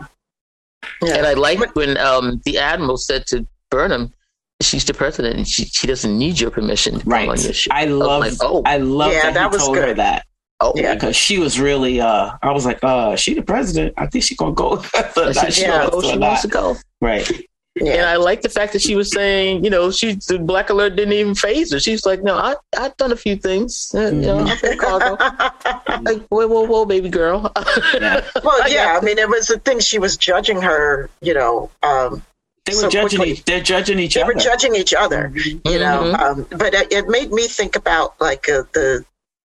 Yeah. 1.01 1.15
And 1.17 1.25
I 1.27 1.33
like 1.33 1.75
when 1.75 1.97
um, 1.97 2.41
the 2.45 2.57
admiral 2.57 2.97
said 2.97 3.25
to 3.27 3.45
Burnham, 3.71 4.13
"She's 4.61 4.85
the 4.85 4.93
president, 4.93 5.35
and 5.37 5.47
she, 5.47 5.65
she 5.65 5.87
doesn't 5.87 6.17
need 6.17 6.39
your 6.39 6.51
permission 6.51 6.99
to 6.99 7.05
right? 7.09 7.29
on 7.29 7.39
your 7.39 7.53
ship." 7.53 7.71
I 7.73 7.85
love, 7.85 8.21
like, 8.21 8.33
oh. 8.41 8.61
I 8.65 8.77
love 8.77 9.11
Yeah, 9.13 9.23
that, 9.23 9.33
that 9.35 9.49
he 9.51 9.55
was 9.55 9.63
told 9.65 9.77
her 9.77 9.85
good. 9.87 9.97
that. 9.97 10.25
Oh, 10.61 10.73
Yeah. 10.75 10.93
because 10.95 11.15
she 11.15 11.39
was 11.39 11.59
really 11.59 11.99
uh 12.01 12.31
I 12.41 12.51
was 12.51 12.65
like, 12.65 12.79
uh, 12.83 13.15
she 13.15 13.33
the 13.33 13.41
president. 13.43 13.93
I 13.97 14.07
think 14.07 14.23
she 14.23 14.35
gonna 14.35 14.53
go. 14.53 14.83
I 14.95 15.31
said, 15.31 15.53
she, 15.53 15.61
Yeah. 15.63 15.89
oh, 15.91 16.01
she 16.01 16.17
wants 16.17 16.41
to 16.43 16.47
go. 16.47 16.75
Right. 17.01 17.29
And 17.77 17.87
yeah. 17.89 18.09
I 18.09 18.15
like 18.15 18.41
the 18.41 18.47
fact 18.47 18.71
that 18.71 18.81
she 18.81 18.95
was 18.95 19.11
saying, 19.11 19.65
you 19.65 19.69
know, 19.69 19.91
she 19.91 20.13
the 20.29 20.39
black 20.39 20.69
alert 20.69 20.95
didn't 20.95 21.11
even 21.13 21.35
phase 21.35 21.73
her. 21.73 21.79
She's 21.79 22.05
like, 22.05 22.23
no, 22.23 22.35
I 22.37 22.55
I've 22.77 22.95
done 22.95 23.11
a 23.11 23.17
few 23.17 23.35
things. 23.35 23.91
Uh, 23.93 23.99
You 24.11 24.11
know, 24.21 24.39
I've 24.45 24.61
been 24.61 24.77
cargo. 24.77 25.17
Like, 26.01 26.21
whoa, 26.29 26.47
whoa, 26.47 26.63
whoa, 26.65 26.85
baby 26.85 27.09
girl. 27.09 27.51
Yeah. 27.93 28.23
well, 28.45 28.69
yeah. 28.69 28.93
got 28.93 29.03
I 29.03 29.05
mean, 29.05 29.17
it 29.17 29.27
was 29.27 29.47
the 29.47 29.59
thing 29.59 29.79
she 29.81 29.99
was 29.99 30.15
judging 30.15 30.61
her. 30.61 31.09
You 31.21 31.33
know, 31.33 31.69
um, 31.83 32.23
They 32.65 32.73
were 32.75 32.81
So 32.83 32.89
judging 32.89 33.17
quickly. 33.19 33.31
each 33.33 33.43
they're 33.43 33.59
judging 33.61 33.99
each 33.99 34.13
they 34.15 34.21
other. 34.21 34.33
were 34.33 34.39
judging 34.39 34.73
each 34.75 34.93
other. 34.93 35.33
You 35.35 35.79
know, 35.79 36.13
Mhm. 36.15 36.19
um, 36.19 36.47
but 36.51 36.73
it, 36.73 36.93
it 36.93 37.09
made 37.09 37.31
me 37.33 37.45
think 37.47 37.75
about 37.75 38.15
like 38.21 38.47
uh, 38.47 38.63
the 38.71 39.03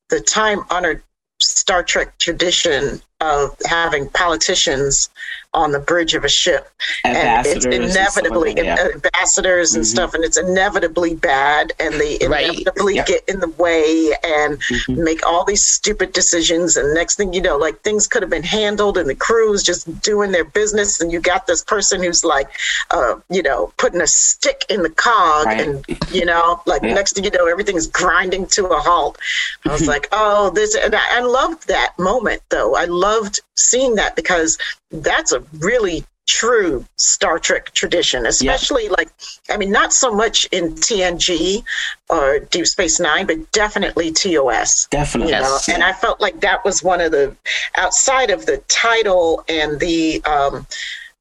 the 0.09 0.21
time 0.21 0.61
honored 0.71 1.03
Star 1.43 1.83
Trek 1.83 2.17
tradition 2.19 3.01
of 3.21 3.57
having 3.67 4.09
politicians 4.09 5.09
on 5.53 5.73
the 5.73 5.81
bridge 5.81 6.15
of 6.15 6.25
a 6.25 6.29
ship. 6.29 6.69
Ambassadors 7.05 7.65
and 7.65 7.75
and 7.75 7.85
it's 7.85 7.97
inevitably 7.97 8.55
yeah. 8.57 8.89
ambassadors 8.95 9.75
and 9.75 9.85
Mhm. 9.85 9.89
stuff, 9.89 10.15
and 10.15 10.25
it's 10.25 10.37
inevitably 10.37 11.15
bad, 11.15 11.73
and 11.81 11.95
they 12.01 12.19
Right. 12.27 12.45
inevitably 12.51 12.95
Yep. 12.97 13.07
get 13.07 13.25
in 13.27 13.41
the 13.41 13.49
way 13.49 14.17
and 14.23 14.59
Mhm. 14.63 14.99
make 14.99 15.27
all 15.27 15.45
these 15.45 15.65
stupid 15.65 16.13
decisions. 16.13 16.77
And 16.77 16.95
next 16.95 17.17
thing 17.17 17.33
you 17.33 17.41
know, 17.43 17.57
like 17.57 17.83
things 17.83 18.07
could 18.07 18.23
have 18.23 18.31
been 18.31 18.45
handled, 18.45 18.97
and 18.97 19.09
the 19.09 19.15
crew's 19.15 19.63
just 19.63 20.01
doing 20.03 20.31
their 20.31 20.45
business, 20.45 21.01
and 21.01 21.11
you 21.11 21.21
got 21.21 21.47
this 21.49 21.65
person 21.65 22.03
who's 22.03 22.23
like, 22.25 22.49
uh, 22.93 23.17
you 23.29 23.43
know, 23.43 23.73
putting 23.77 24.01
a 24.01 24.07
stick 24.07 24.65
in 24.69 24.83
the 24.83 24.91
cog, 24.91 25.47
Right. 25.47 25.61
and 25.61 25.85
you 26.13 26.25
know, 26.25 26.61
like 26.67 26.83
Yeah. 26.83 26.95
next 26.95 27.15
thing 27.15 27.25
you 27.25 27.31
know, 27.31 27.47
everything's 27.47 27.89
grinding 27.89 28.47
to 28.49 28.67
a 28.67 28.79
halt. 28.79 29.19
I 29.67 29.73
was 29.73 29.87
like, 29.87 30.09
oh, 30.13 30.51
this, 30.51 30.75
and 30.77 30.95
I, 30.95 31.19
I 31.19 31.21
loved 31.21 31.67
that 31.69 31.99
moment 31.99 32.43
though. 32.51 32.77
I 32.77 32.85
loved 32.85 33.41
seeing 33.57 33.97
that 33.97 34.17
because 34.17 34.57
that's 34.91 35.33
a 35.33 35.41
really 35.59 36.05
true 36.29 36.85
Star 36.97 37.39
Trek 37.41 37.73
tradition, 37.73 38.25
especially 38.27 38.89
like, 38.89 39.11
I 39.51 39.57
mean, 39.57 39.73
not 39.73 39.93
so 39.93 40.15
much 40.15 40.45
in 40.53 40.75
TNG 40.75 41.65
or 42.09 42.39
Deep 42.39 42.67
Space 42.67 43.01
Nine, 43.01 43.27
but 43.27 43.51
definitely 43.53 44.13
TOS. 44.13 44.87
Definitely. 44.91 45.33
You 45.33 45.41
know, 45.41 45.49
Yes. 45.53 45.69
and 45.69 45.83
I 45.83 45.93
felt 45.93 46.21
like 46.21 46.41
that 46.43 46.65
was 46.65 46.83
one 46.85 47.01
of 47.01 47.11
the 47.11 47.35
outside 47.77 48.31
of 48.31 48.47
the 48.47 48.59
title 48.69 49.45
and 49.49 49.81
the 49.81 50.23
um, 50.25 50.67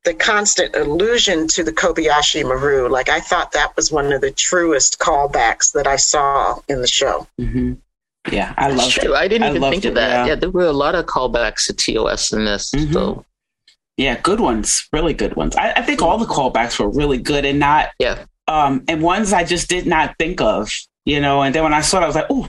the 0.06 0.14
constant 0.14 0.76
allusion 0.76 1.48
to 1.50 1.64
the 1.64 1.74
Kobayashi 1.74 2.44
Maru. 2.44 2.88
Like 2.88 3.10
I 3.10 3.20
thought 3.20 3.52
that 3.54 3.76
was 3.76 3.92
one 3.92 4.14
of 4.14 4.22
the 4.22 4.32
truest 4.32 5.00
callbacks 5.00 5.74
that 5.74 5.88
I 5.88 5.96
saw 5.96 6.60
in 6.70 6.82
the 6.82 6.88
show. 6.88 7.28
hmm 7.38 7.74
Yeah, 8.32 8.54
I 8.58 8.70
That's 8.70 8.82
love 8.82 8.92
true. 8.92 9.14
it. 9.16 9.18
I 9.18 9.28
didn't 9.28 9.44
I 9.48 9.56
even 9.56 9.72
think 9.72 9.86
it, 9.86 9.90
of 9.90 9.96
that. 9.96 10.10
yeah. 10.10 10.26
Yeah. 10.28 10.36
there 10.36 10.52
were 10.52 10.66
a 10.66 10.72
lot 10.74 10.94
of 10.96 11.06
callbacks 11.08 11.66
to 11.68 11.74
TOS 11.74 12.32
in 12.32 12.46
this. 12.46 12.72
Mhm. 12.72 12.94
So 12.94 13.26
Yeah, 14.00 14.18
good 14.22 14.40
ones, 14.40 14.88
really 14.94 15.14
good 15.14 15.36
ones. 15.36 15.56
I, 15.58 15.74
I 15.74 15.82
think 15.82 16.02
all 16.02 16.18
the 16.18 16.26
callbacks 16.26 16.80
were 16.80 16.90
really 16.90 17.18
good 17.18 17.44
and 17.44 17.60
not 17.60 17.90
Yeah. 18.00 18.24
um 18.48 18.84
and 18.88 19.02
ones 19.04 19.34
I 19.34 19.44
just 19.44 19.68
did 19.70 19.86
not 19.86 20.16
think 20.18 20.40
of, 20.40 20.72
you 21.06 21.20
know, 21.20 21.42
and 21.44 21.54
then 21.54 21.64
when 21.64 21.74
I 21.74 21.82
saw 21.82 22.00
it 22.00 22.04
I 22.04 22.08
was 22.08 22.16
like, 22.16 22.28
oh, 22.30 22.48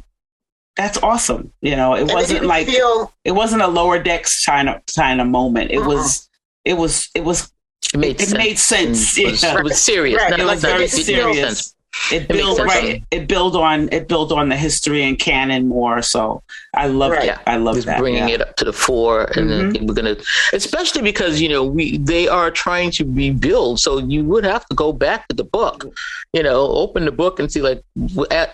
that's 0.76 0.98
awesome. 1.02 1.52
You 1.60 1.74
know, 1.74 1.94
it 1.94 2.02
And 2.02 2.12
wasn't 2.12 2.44
like 2.46 2.68
feel 2.68 3.12
it 3.24 3.32
wasn't 3.32 3.62
a 3.62 3.66
lower 3.66 3.98
decks 4.00 4.42
China 4.42 4.80
China 4.88 5.24
moment. 5.24 5.72
It 5.72 5.78
Uh-uh. 5.78 5.88
was 5.88 6.28
it 6.64 6.74
was 6.74 7.08
it 7.16 7.24
was 7.24 7.50
It 7.92 7.98
made 7.98 8.20
it 8.20 8.28
sense. 8.28 8.38
made 8.44 8.58
sense. 8.58 9.18
It 9.18 9.26
was, 9.32 9.42
Yeah. 9.42 9.58
it 9.58 9.64
was 9.64 9.78
serious. 9.80 10.22
Right. 10.22 10.38
It 10.38 10.46
was 10.46 10.60
very 10.62 10.86
serious. 10.88 11.74
It 12.12 12.28
makes 12.28 12.40
built 12.40 12.56
sense. 12.56 12.68
right. 12.74 13.04
It 13.10 13.26
built 13.28 13.54
on 13.54 13.88
it 13.92 14.08
built 14.08 14.32
on 14.32 14.48
the 14.48 14.56
history 14.56 15.02
and 15.04 15.18
canon 15.18 15.68
more. 15.68 16.02
So 16.02 16.42
I 16.74 16.86
love 16.86 17.12
Right. 17.12 17.26
that. 17.26 17.42
I 17.46 17.56
love 17.56 17.74
Just 17.76 17.86
that. 17.86 17.98
bringing 17.98 18.28
yeah. 18.28 18.34
it 18.36 18.40
up 18.42 18.56
to 18.56 18.64
the 18.64 18.72
fore, 18.72 19.24
and 19.36 19.50
then 19.50 19.72
Mhm. 19.74 19.86
we're 19.86 19.94
gonna, 19.94 20.16
especially 20.52 21.02
because 21.02 21.40
you 21.40 21.48
know 21.48 21.64
we 21.64 21.98
they 21.98 22.26
are 22.28 22.50
trying 22.50 22.90
to 22.92 23.04
rebuild, 23.04 23.80
so 23.80 23.98
you 23.98 24.24
would 24.24 24.44
have 24.44 24.66
to 24.66 24.74
go 24.74 24.92
back 24.92 25.26
to 25.28 25.36
the 25.36 25.44
book, 25.44 25.86
you 26.32 26.42
know, 26.42 26.68
open 26.68 27.04
the 27.04 27.12
book 27.12 27.38
and 27.40 27.50
see 27.52 27.60
like 27.62 27.82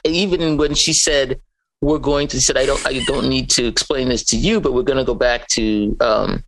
even 0.05 0.57
when 0.57 0.75
she 0.75 0.93
said 0.93 1.41
we're 1.83 1.99
going 1.99 2.27
to 2.29 2.37
she 2.39 2.43
said 2.43 2.57
I 2.57 2.65
don't 2.67 2.85
I 2.87 3.03
don't 3.07 3.29
need 3.29 3.51
to 3.51 3.67
explain 3.67 4.09
this 4.09 4.25
to 4.27 4.37
you, 4.37 4.61
but 4.61 4.73
we're 4.73 4.83
going 4.83 4.99
to 4.99 5.05
go 5.05 5.15
back 5.15 5.47
to 5.49 5.97
um 6.01 6.43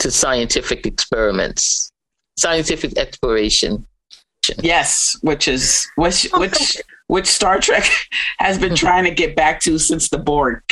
to 0.00 0.10
scientific 0.10 0.86
experiments, 0.86 1.92
scientific 2.36 2.98
exploration. 2.98 3.86
Yes, 4.60 5.16
which 5.22 5.48
is 5.48 5.88
which 5.96 6.28
which 6.34 6.76
which 7.06 7.26
Star 7.26 7.60
Trek 7.60 7.88
has 8.38 8.58
been 8.58 8.74
trying 8.84 9.04
to 9.04 9.10
get 9.10 9.36
back 9.36 9.60
to 9.60 9.78
since 9.78 10.08
the 10.08 10.18
Borg. 10.18 10.62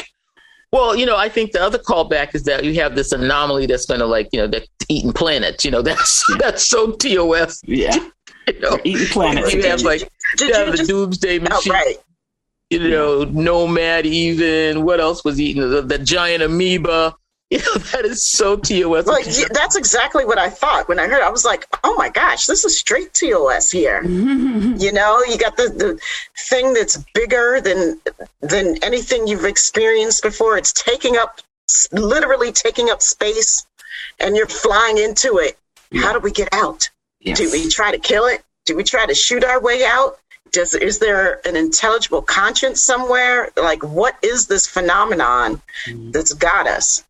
Well, 0.73 0.95
you 0.95 1.05
know, 1.05 1.17
I 1.17 1.29
think 1.29 1.51
the 1.53 1.61
other 1.61 1.79
callback 1.79 2.35
is 2.35 2.45
that 2.45 2.65
you 2.65 2.75
have 2.75 2.95
this 2.95 3.11
anomaly 3.11 3.67
that's 3.67 3.87
going 3.87 3.99
to 4.01 4.07
like, 4.07 4.29
you 4.33 4.41
know, 4.41 4.47
that's 4.47 4.69
eating 4.89 5.13
planets. 5.13 5.65
You 5.65 5.71
know, 5.73 5.83
that's 5.91 6.25
that's 6.39 6.67
so 6.67 6.93
TOS. 6.93 7.61
Yeah, 7.67 7.97
You 8.47 8.61
know, 8.61 8.79
eating 8.85 9.07
planets. 9.09 9.53
you 9.53 9.63
have 9.65 9.83
like 9.83 10.09
did 10.37 10.49
you 10.49 10.55
have 10.55 10.67
you 10.67 10.73
the 10.73 10.79
just 10.79 10.91
Doomsday 10.91 11.39
oh, 11.39 11.43
machine. 11.43 11.73
right. 11.73 11.97
You 12.71 12.89
know, 12.89 13.25
Nomad. 13.25 14.07
Even 14.07 14.85
what 14.85 15.01
else 15.01 15.25
was 15.25 15.41
eating 15.41 15.69
the, 15.69 15.83
the 15.83 15.99
giant 15.99 16.43
amoeba? 16.43 17.17
You 17.53 17.59
know, 17.59 17.79
that 17.93 18.05
is 18.05 18.25
so 18.25 18.57
TOS. 18.57 19.09
Like 19.09 19.27
yeah, 19.27 19.49
that's 19.51 19.75
exactly 19.75 20.25
what 20.25 20.39
I 20.39 20.49
thought 20.49 20.89
when 20.89 21.01
I 21.01 21.09
heard. 21.09 21.19
It. 21.19 21.25
I 21.25 21.31
was 21.31 21.45
like, 21.45 21.67
"Oh 21.83 21.97
my 21.97 22.09
gosh, 22.09 22.47
this 22.47 22.65
is 22.65 22.79
straight 22.79 23.13
TOS 23.13 23.73
here." 23.73 24.05
You 24.81 24.93
know, 24.93 25.21
you 25.29 25.37
got 25.37 25.57
the, 25.57 25.69
the 25.69 26.01
thing 26.49 26.73
that's 26.75 26.97
bigger 27.13 27.61
than 27.61 28.01
than 28.41 28.77
anything 28.85 29.27
you've 29.27 29.45
experienced 29.45 30.23
before. 30.23 30.57
It's 30.59 30.73
taking 30.73 31.17
up, 31.17 31.41
literally 31.91 32.53
taking 32.53 32.89
up 32.89 33.03
space, 33.03 33.67
and 34.21 34.37
you're 34.37 34.47
flying 34.47 34.99
into 34.99 35.39
it. 35.39 35.59
How 35.97 36.13
do 36.13 36.21
we 36.21 36.31
get 36.31 36.49
out? 36.53 36.89
Yes. 37.21 37.39
Do 37.39 37.51
we 37.51 37.69
try 37.69 37.91
to 37.91 37.99
kill 37.99 38.27
it? 38.27 38.45
Do 38.65 38.77
we 38.77 38.85
try 38.85 39.07
to 39.07 39.15
shoot 39.15 39.43
our 39.43 39.61
way 39.61 39.85
out? 39.85 40.19
Does 40.53 40.75
is 40.75 41.01
there 41.01 41.41
an 41.45 41.57
intelligible 41.57 42.23
conscience 42.23 42.81
somewhere? 42.81 43.51
Like, 43.57 43.83
what 43.83 44.17
is 44.23 44.47
this 44.47 44.67
phenomenon 44.67 45.61
mm-hmm. 45.87 46.13
that's 46.13 46.33
got 46.33 46.69
us? 46.69 47.05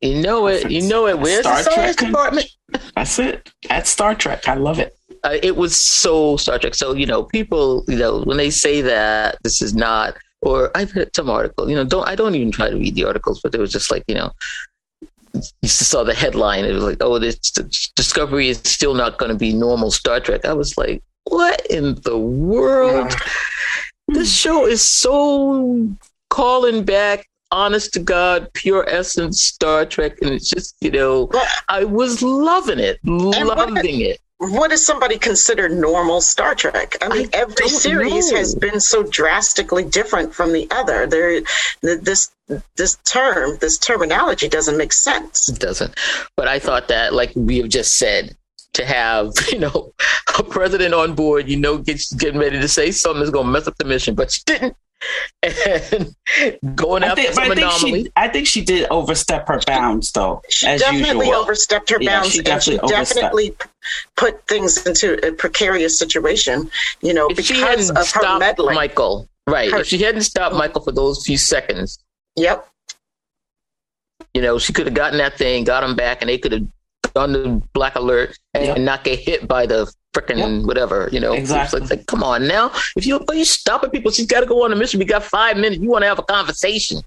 You 0.00 0.20
know 0.20 0.46
it. 0.46 0.70
You 0.70 0.82
know 0.82 1.06
it. 1.06 1.18
Where's 1.18 1.40
Star 1.40 1.58
the 1.58 1.70
science 1.70 1.96
Trek. 1.96 2.10
department? 2.10 2.46
That's 2.94 3.18
it. 3.18 3.50
That's 3.68 3.90
Star 3.90 4.14
Trek. 4.14 4.48
I 4.48 4.54
love 4.54 4.78
it. 4.78 4.96
uh, 5.24 5.36
it 5.42 5.56
was 5.56 5.80
so 5.80 6.36
Star 6.36 6.58
Trek. 6.58 6.74
So 6.74 6.94
you 6.94 7.06
know, 7.06 7.24
people, 7.24 7.84
you 7.88 7.96
know, 7.96 8.22
when 8.22 8.36
they 8.36 8.50
say 8.50 8.80
that 8.82 9.38
this 9.42 9.60
is 9.62 9.74
not, 9.74 10.16
or 10.42 10.70
I've 10.76 10.94
read 10.94 11.14
some 11.14 11.28
article. 11.30 11.68
You 11.68 11.76
know, 11.76 11.84
don't 11.84 12.06
I 12.06 12.14
don't 12.14 12.34
even 12.34 12.52
try 12.52 12.70
to 12.70 12.76
read 12.76 12.94
the 12.94 13.04
articles, 13.04 13.40
but 13.42 13.54
it 13.54 13.60
was 13.60 13.72
just 13.72 13.90
like 13.90 14.04
you 14.06 14.14
know, 14.14 14.30
you 15.34 15.68
saw 15.68 16.04
the 16.04 16.14
headline. 16.14 16.64
It 16.64 16.72
was 16.72 16.84
like, 16.84 16.98
oh, 17.00 17.18
this 17.18 17.38
Discovery 17.96 18.48
is 18.48 18.58
still 18.58 18.94
not 18.94 19.18
going 19.18 19.32
to 19.32 19.38
be 19.38 19.52
normal 19.52 19.90
Star 19.90 20.20
Trek. 20.20 20.44
I 20.44 20.52
was 20.52 20.76
like, 20.78 21.02
what 21.24 21.64
in 21.66 21.96
the 22.02 22.16
world? 22.18 23.14
This 24.08 24.32
show 24.34 24.66
is 24.66 24.82
so 24.82 25.88
calling 26.30 26.84
back. 26.84 27.26
Honest 27.50 27.94
to 27.94 28.00
God, 28.00 28.52
pure 28.52 28.86
essence 28.88 29.42
Star 29.42 29.86
Trek, 29.86 30.18
and 30.20 30.30
it's 30.30 30.48
just 30.48 30.76
you 30.80 30.90
know, 30.90 31.30
I 31.68 31.84
was 31.84 32.22
loving 32.22 32.78
it, 32.78 32.98
loving 33.04 34.00
it. 34.00 34.20
what 34.38 34.70
does 34.70 34.84
somebody 34.84 35.18
consider 35.18 35.68
normal 35.68 36.20
Star 36.20 36.54
Trek? 36.54 36.96
I 37.00 37.08
mean, 37.08 37.28
I 37.32 37.38
every 37.38 37.68
series 37.68 38.30
know. 38.30 38.38
has 38.38 38.54
been 38.54 38.80
so 38.80 39.02
drastically 39.02 39.84
different 39.84 40.34
from 40.34 40.52
the 40.52 40.68
other. 40.70 41.06
There, 41.06 41.40
this 41.80 42.30
this 42.76 42.96
term, 43.04 43.56
this 43.60 43.78
terminology 43.78 44.48
doesn't 44.48 44.76
make 44.76 44.92
sense. 44.92 45.48
It 45.48 45.58
doesn't. 45.58 45.94
But 46.36 46.48
I 46.48 46.58
thought 46.58 46.88
that, 46.88 47.14
like 47.14 47.32
we 47.34 47.58
have 47.58 47.68
just 47.68 47.96
said, 47.96 48.36
to 48.74 48.84
have 48.84 49.32
you 49.52 49.58
know 49.58 49.92
a 50.38 50.42
president 50.42 50.94
on 50.94 51.14
board, 51.14 51.48
you 51.48 51.56
know, 51.56 51.78
gets 51.78 52.12
getting 52.12 52.40
ready 52.40 52.60
to 52.60 52.68
say 52.68 52.90
something 52.90 53.20
that's 53.20 53.30
going 53.30 53.46
to 53.46 53.52
mess 53.52 53.66
up 53.66 53.76
the 53.76 53.84
mission, 53.84 54.14
but 54.14 54.30
she 54.30 54.40
didn't. 54.46 54.76
And 56.60 56.76
going 56.76 57.04
I 57.04 57.08
after 57.08 57.22
think, 57.22 57.34
some 57.34 57.44
I 57.44 57.46
think 57.48 57.58
anomaly. 57.60 58.02
she. 58.04 58.12
I 58.16 58.28
think 58.28 58.46
she 58.46 58.64
did 58.64 58.86
overstep 58.90 59.46
her 59.48 59.60
bounds, 59.66 60.10
though. 60.12 60.42
She 60.50 60.66
as 60.66 60.80
definitely 60.80 61.26
usual. 61.26 61.42
overstepped 61.42 61.90
her 61.90 61.98
Yeah, 62.00 62.20
bounds, 62.20 62.32
she 62.32 62.38
and 62.44 62.62
she 62.62 62.76
definitely 62.78 62.88
definitely 62.88 63.56
put 64.16 64.46
things 64.46 64.84
into 64.86 65.24
a 65.26 65.32
precarious 65.32 65.98
situation. 65.98 66.70
You 67.00 67.14
know, 67.14 67.28
if 67.28 67.40
she 67.44 67.54
because 67.54 67.88
hadn't 67.88 67.90
of 67.90 67.96
her 67.96 68.04
stopped 68.04 68.40
meddling. 68.40 68.74
Michael, 68.74 69.28
right? 69.46 69.70
Her- 69.70 69.78
if 69.80 69.86
she 69.86 69.98
hadn't 69.98 70.22
stopped 70.22 70.54
Michael 70.56 70.82
for 70.82 70.92
those 70.92 71.24
few 71.24 71.38
seconds, 71.38 71.98
Yep. 72.36 72.66
you 74.34 74.42
know, 74.42 74.58
she 74.58 74.72
could 74.72 74.86
have 74.86 74.94
gotten 74.94 75.18
that 75.18 75.38
thing, 75.38 75.64
got 75.64 75.82
him 75.84 75.94
back, 75.96 76.20
and 76.22 76.28
they 76.28 76.38
could 76.38 76.52
have 76.52 76.66
done 77.14 77.32
the 77.32 77.62
black 77.72 77.96
alert 77.96 78.36
and, 78.54 78.64
Yep. 78.64 78.78
not 78.78 79.04
get 79.04 79.18
hit 79.18 79.46
by 79.48 79.66
the 79.66 79.92
freaking 80.14 80.66
whatever, 80.66 81.08
you 81.12 81.20
know. 81.20 81.32
Exactly. 81.32 81.80
It's 81.80 81.90
like, 81.90 82.06
come 82.06 82.22
on 82.22 82.46
now. 82.48 82.72
If 82.96 83.06
you 83.06 83.20
are 83.28 83.34
you 83.34 83.44
stopping 83.44 83.90
people, 83.90 84.10
she's 84.10 84.26
got 84.26 84.40
to 84.40 84.46
go 84.46 84.64
on 84.64 84.72
a 84.72 84.76
mission. 84.76 84.98
We 84.98 85.04
got 85.06 85.22
five 85.22 85.56
minutes. 85.56 85.80
You 85.80 85.88
want 85.90 86.02
to 86.02 86.08
have 86.08 86.18
a 86.18 86.22
conversation. 86.22 87.02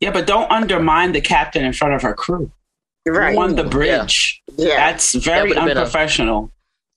Yeah, 0.00 0.10
but 0.12 0.26
don't 0.26 0.50
undermine 0.50 1.12
the 1.12 1.20
captain 1.20 1.64
in 1.64 1.72
front 1.72 1.94
of 1.94 2.02
her 2.02 2.14
crew. 2.14 2.50
Right. 3.06 3.36
On 3.36 3.54
the 3.56 3.64
bridge. 3.64 4.40
Yeah. 4.56 4.76
That's 4.90 5.14
very 5.14 5.48
would've 5.50 5.64
a- 5.64 5.70
unprofessional. 5.70 6.50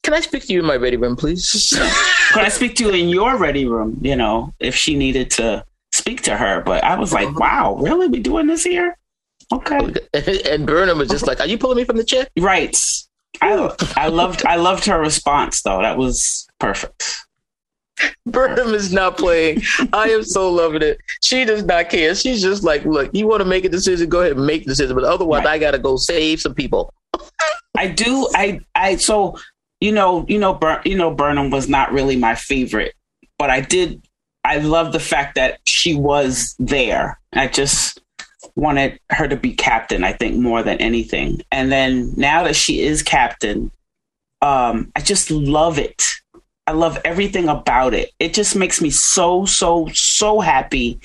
Can 0.03 0.13
I 0.13 0.19
speak 0.19 0.43
to 0.47 0.53
you 0.53 0.59
in 0.59 0.65
my 0.65 0.75
ready 0.75 0.97
room, 0.97 1.15
please? 1.15 1.73
Could 2.33 2.43
I 2.43 2.49
speak 2.49 2.75
to 2.75 2.85
you 2.85 2.89
in 2.91 3.09
your 3.09 3.37
ready 3.37 3.65
room? 3.65 3.97
You 4.01 4.15
know, 4.17 4.53
if 4.59 4.75
she 4.75 4.95
needed 4.95 5.31
to 5.31 5.63
speak 5.93 6.21
to 6.23 6.35
her, 6.35 6.61
but 6.61 6.83
I 6.83 6.97
was 6.99 7.13
like, 7.13 7.27
Mhm. 7.29 7.39
wow, 7.39 7.75
really? 7.81 8.07
We 8.07 8.19
doing 8.19 8.47
this 8.47 8.63
here? 8.65 8.97
Okay, 9.53 9.79
and 10.49 10.65
Burnham 10.65 10.97
was 10.97 11.09
just 11.09 11.27
like, 11.27 11.39
"Are 11.39 11.47
you 11.47 11.57
pulling 11.57 11.77
me 11.77 11.83
from 11.83 11.97
the 11.97 12.03
chair?" 12.03 12.27
right. 12.39 12.75
I 13.41 13.75
I 13.97 14.07
loved 14.09 14.45
I 14.45 14.55
loved 14.57 14.85
her 14.85 14.99
response 14.99 15.61
though. 15.63 15.81
That 15.81 15.97
was 15.97 16.47
perfect. 16.59 17.17
Burnham 18.25 18.73
is 18.73 18.91
not 18.93 19.17
playing. 19.17 19.61
I 19.91 20.09
am 20.09 20.23
so 20.23 20.49
loving 20.51 20.81
it. 20.81 20.99
She 21.21 21.45
does 21.45 21.63
not 21.63 21.89
care. 21.89 22.15
She's 22.15 22.41
just 22.41 22.63
like, 22.63 22.85
"Look, 22.85 23.09
you 23.13 23.27
want 23.27 23.41
to 23.41 23.45
make 23.45 23.65
a 23.65 23.69
decision? 23.69 24.09
Go 24.09 24.21
ahead 24.21 24.33
and 24.37 24.45
make 24.45 24.63
the 24.63 24.69
decision. 24.69 24.95
But 24.95 25.03
otherwise, 25.03 25.45
Right. 25.45 25.53
I 25.53 25.59
got 25.59 25.71
to 25.71 25.79
go 25.79 25.97
save 25.97 26.41
some 26.41 26.53
people." 26.53 26.93
I 27.77 27.87
do. 27.87 28.27
I 28.35 28.59
I 28.75 28.97
so 28.97 29.37
you 29.81 29.91
know 29.91 30.25
you 30.27 30.37
know 30.37 30.53
Bur- 30.53 30.81
you 30.85 30.95
know 30.95 31.11
Burnham 31.13 31.49
was 31.49 31.67
not 31.67 31.91
really 31.91 32.15
my 32.15 32.35
favorite, 32.35 32.93
but 33.39 33.49
I 33.49 33.61
did. 33.61 34.01
I 34.43 34.57
love 34.57 34.91
the 34.91 34.99
fact 34.99 35.35
that 35.35 35.59
she 35.65 35.95
was 35.95 36.55
there. 36.59 37.19
I 37.33 37.47
just 37.47 37.99
wanted 38.55 38.99
her 39.09 39.27
to 39.27 39.35
be 39.35 39.53
captain. 39.53 40.03
I 40.03 40.13
think 40.13 40.37
more 40.37 40.63
than 40.63 40.77
anything. 40.79 41.41
And 41.51 41.71
then 41.71 42.13
now 42.17 42.43
that 42.43 42.55
she 42.55 42.81
is 42.81 43.03
captain, 43.03 43.71
um, 44.41 44.91
I 44.95 45.01
just 45.01 45.31
love 45.31 45.79
it. 45.79 46.03
I 46.65 46.71
love 46.71 46.99
everything 47.03 47.49
about 47.49 47.93
it. 47.93 48.11
It 48.19 48.33
just 48.33 48.55
makes 48.55 48.81
me 48.81 48.89
so 48.89 49.45
so 49.45 49.89
so 49.93 50.39
happy. 50.39 50.99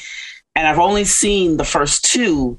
And 0.55 0.66
I've 0.66 0.78
only 0.78 1.05
seen 1.05 1.57
the 1.57 1.64
first 1.64 2.05
two, 2.05 2.59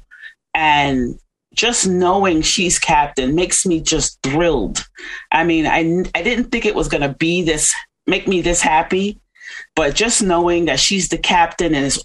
and 0.54 1.18
just 1.54 1.86
knowing 1.86 2.42
she's 2.42 2.78
captain 2.78 3.34
makes 3.34 3.66
me 3.66 3.80
just 3.80 4.18
thrilled. 4.22 4.84
I 5.32 5.44
mean, 5.44 5.66
I 5.66 6.04
I 6.14 6.22
didn't 6.22 6.50
think 6.50 6.64
it 6.64 6.74
was 6.74 6.88
going 6.88 7.02
to 7.02 7.14
be 7.14 7.42
this 7.42 7.74
make 8.06 8.26
me 8.28 8.40
this 8.40 8.60
happy, 8.60 9.18
but 9.74 9.94
just 9.94 10.22
knowing 10.22 10.66
that 10.66 10.80
she's 10.80 11.08
the 11.08 11.18
captain 11.18 11.74
and 11.74 11.86
is 11.86 12.04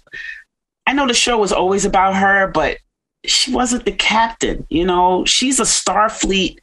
I 0.86 0.92
know 0.92 1.06
the 1.06 1.14
show 1.14 1.38
was 1.38 1.52
always 1.52 1.84
about 1.84 2.16
her, 2.16 2.46
but 2.48 2.78
she 3.24 3.52
wasn't 3.52 3.84
the 3.84 3.92
captain, 3.92 4.66
you 4.70 4.84
know. 4.84 5.24
She's 5.24 5.58
a 5.58 5.64
Starfleet 5.64 6.58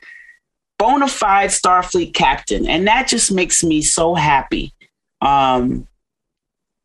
bona 0.79 1.07
fide 1.07 1.49
Starfleet 1.49 2.13
captain, 2.13 2.67
and 2.67 2.87
that 2.87 3.07
just 3.07 3.31
makes 3.31 3.63
me 3.63 3.81
so 3.81 4.15
happy. 4.15 4.73
Um 5.21 5.87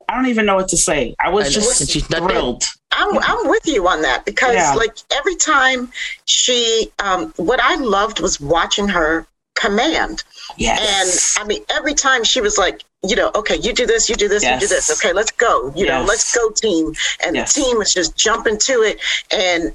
I 0.09 0.15
don't 0.15 0.27
even 0.27 0.47
know 0.47 0.57
what 0.57 0.69
to 0.69 0.77
say. 0.77 1.15
I 1.21 1.29
was 1.29 1.49
I 1.49 1.51
just 1.51 1.91
she's 1.91 2.07
thrilled. 2.07 2.65
I'm 2.93 3.19
I'm 3.19 3.49
with 3.49 3.67
you 3.67 3.87
on 3.87 4.03
that 4.03 4.25
because 4.25 4.55
Yeah. 4.55 4.75
like 4.75 4.97
every 5.13 5.37
time 5.37 5.93
she 6.25 6.91
um 6.99 7.33
what 7.37 7.61
I 7.61 7.75
loved 7.77 8.21
was 8.21 8.41
watching 8.41 8.89
her 8.89 9.27
command. 9.55 10.25
Yes. 10.57 11.37
And 11.39 11.45
I 11.45 11.47
mean 11.47 11.63
every 11.71 11.95
time 11.95 12.25
she 12.25 12.41
was 12.41 12.57
like, 12.59 12.83
you 13.03 13.17
know, 13.17 13.31
okay, 13.35 13.57
you 13.57 13.73
do 13.73 13.87
this, 13.87 14.09
you 14.09 14.17
do 14.17 14.29
this, 14.29 14.43
you 14.43 14.59
do 14.59 14.67
this. 14.67 14.91
Okay, 14.91 15.13
let's 15.13 15.31
go. 15.33 15.73
You 15.77 15.87
know, 15.87 16.03
let's 16.03 16.35
go 16.35 16.51
team. 16.51 16.95
And 17.25 17.37
Yes. 17.37 17.55
the 17.55 17.63
team 17.63 17.81
is 17.81 17.93
just 17.95 18.17
jumping 18.17 18.59
to 18.59 18.83
it 18.83 19.01
and 19.31 19.75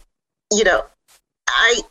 you 0.52 0.64
know, 0.64 0.86
I 1.48 1.82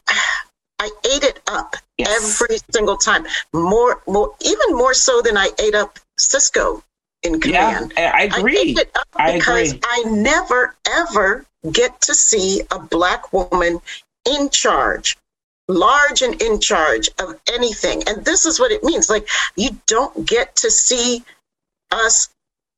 I 0.78 0.90
ate 1.12 1.24
it 1.24 1.40
up 1.46 1.76
Yes. 1.98 2.40
every 2.42 2.58
single 2.72 2.96
time. 2.96 3.26
More, 3.52 4.02
more, 4.06 4.34
even 4.40 4.74
more 4.76 4.94
so 4.94 5.22
than 5.22 5.36
I 5.36 5.50
ate 5.58 5.74
up 5.74 5.98
Sisko 6.20 6.82
in 7.22 7.34
Yeah, 7.44 7.78
command. 7.78 7.92
I 7.96 8.02
I 8.04 8.10
I 8.20 8.22
agree. 8.24 8.76
up 8.94 9.06
I 9.16 9.32
because 9.32 9.72
agree. 9.72 9.80
I 9.84 10.02
never 10.06 10.74
ever 10.88 11.46
get 11.70 12.00
to 12.02 12.14
see 12.14 12.62
a 12.70 12.78
black 12.78 13.32
woman 13.32 13.80
in 14.28 14.50
charge, 14.50 15.16
large 15.72 16.22
and 16.22 16.40
in 16.42 16.60
charge 16.60 17.08
of 17.20 17.38
anything. 17.52 18.02
And 18.06 18.24
this 18.24 18.46
is 18.46 18.58
what 18.60 18.72
it 18.72 18.82
means. 18.84 19.08
Like 19.10 19.28
you 19.56 19.70
don't 19.86 20.26
get 20.26 20.56
to 20.56 20.70
see 20.70 21.24
us 21.90 22.28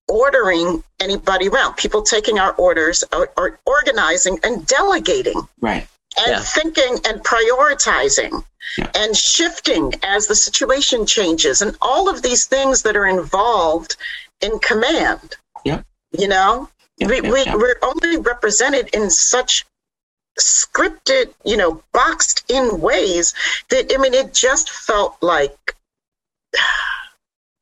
ordering 0.08 0.84
anybody 1.00 1.48
around, 1.48 1.74
people 1.76 2.02
taking 2.02 2.38
our 2.38 2.52
orders 2.52 3.04
or, 3.12 3.30
or 3.36 3.58
organizing 3.66 4.38
and 4.44 4.66
delegating 4.66 5.48
Right. 5.60 5.86
and 6.18 6.28
Yeah. 6.32 6.40
thinking 6.40 6.98
and 7.06 7.22
prioritizing 7.24 8.44
Yeah. 8.76 8.90
and 8.94 9.16
shifting 9.16 9.94
as 10.02 10.26
the 10.26 10.34
situation 10.34 11.06
changes 11.06 11.62
and 11.62 11.76
all 11.80 12.08
of 12.08 12.22
these 12.22 12.46
things 12.46 12.82
that 12.82 12.96
are 12.96 13.06
involved 13.06 13.96
in 14.40 14.58
command. 14.58 15.36
Yeah. 15.64 15.82
You 16.12 16.28
know, 16.28 16.68
Yeah, 16.98 17.08
we, 17.08 17.20
yeah, 17.22 17.30
we, 17.30 17.44
yeah. 17.44 17.54
we're 17.56 17.78
only 17.82 18.18
represented 18.18 18.88
in 18.92 19.10
such 19.10 19.64
scripted, 20.38 21.32
you 21.44 21.56
know, 21.56 21.82
boxed 21.92 22.44
in 22.50 22.80
ways 22.80 23.34
that, 23.70 23.92
I 23.94 23.98
mean, 23.98 24.14
it 24.14 24.34
just 24.34 24.70
felt 24.70 25.16
like, 25.22 25.76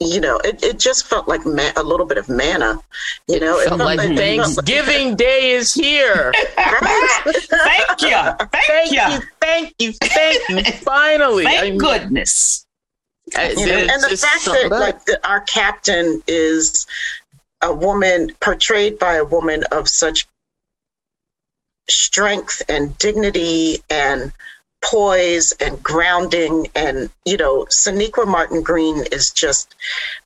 you 0.00 0.20
know, 0.20 0.38
it, 0.38 0.62
it 0.62 0.78
just 0.78 1.06
felt 1.06 1.28
like 1.28 1.46
ma- 1.46 1.72
a 1.76 1.82
little 1.82 2.06
bit 2.06 2.18
of 2.18 2.28
manna, 2.28 2.80
you 3.28 3.38
know, 3.38 3.62
Felt 3.64 3.80
it 3.80 3.98
felt 4.00 4.16
Thanksgiving 4.18 5.14
Day 5.14 5.52
is 5.52 5.72
here. 5.72 6.32
Thank 6.56 8.02
you. 8.02 8.08
Thank, 8.10 8.50
Thank 8.50 8.92
you. 8.92 9.00
you, 9.00 9.20
thank 9.40 9.74
you, 9.78 9.92
thank 9.92 10.48
you. 10.48 10.64
Finally, 10.82 11.44
Thank 11.44 11.60
I 11.60 11.70
mean, 11.70 11.78
goodness. 11.78 12.66
I- 13.36 13.50
you 13.50 13.66
know, 13.66 13.72
and 13.74 14.02
the 14.02 14.16
fact 14.16 14.40
something 14.40 14.62
that 14.62 14.66
about 14.66 14.80
like 14.80 15.04
the, 15.04 15.28
our 15.28 15.40
captain 15.40 16.22
is 16.26 16.86
a 17.62 17.72
woman 17.72 18.32
portrayed 18.40 18.98
by 18.98 19.14
a 19.14 19.24
woman 19.24 19.62
of 19.70 19.88
such 19.88 20.26
strength 21.88 22.62
and 22.68 22.96
dignity 22.98 23.82
and 23.90 24.32
poise 24.84 25.52
and 25.60 25.82
grounding 25.82 26.66
and 26.74 27.08
you 27.24 27.36
know 27.36 27.64
Sonequa 27.66 28.26
Martin 28.26 28.62
Green 28.62 29.04
is 29.12 29.30
just 29.30 29.74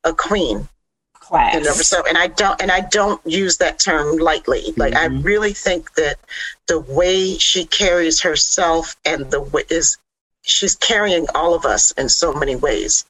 a 0.05 0.15
queen 0.15 0.69
Class. 1.15 1.63
know 1.65 1.73
so 1.73 2.03
and 2.09 2.17
I 2.17 2.29
don't 2.29 2.61
and 2.63 2.71
I 2.71 2.81
don't 2.81 3.21
use 3.27 3.59
that 3.59 3.79
term 3.79 4.17
lightly 4.17 4.73
like 4.77 4.95
I 4.95 5.09
Mhm. 5.09 5.25
really 5.25 5.53
think 5.53 5.95
that 5.95 6.19
the 6.69 6.79
way 6.79 7.37
she 7.37 7.67
carries 7.67 8.21
herself 8.21 8.97
and 9.05 9.31
the 9.31 9.41
way 9.41 9.65
is 9.69 9.99
she's 10.43 10.77
carrying 10.77 11.27
all 11.35 11.53
of 11.55 11.65
us 11.67 11.91
in 11.93 12.09
so 12.09 12.33
many 12.33 12.57
ways 12.57 13.05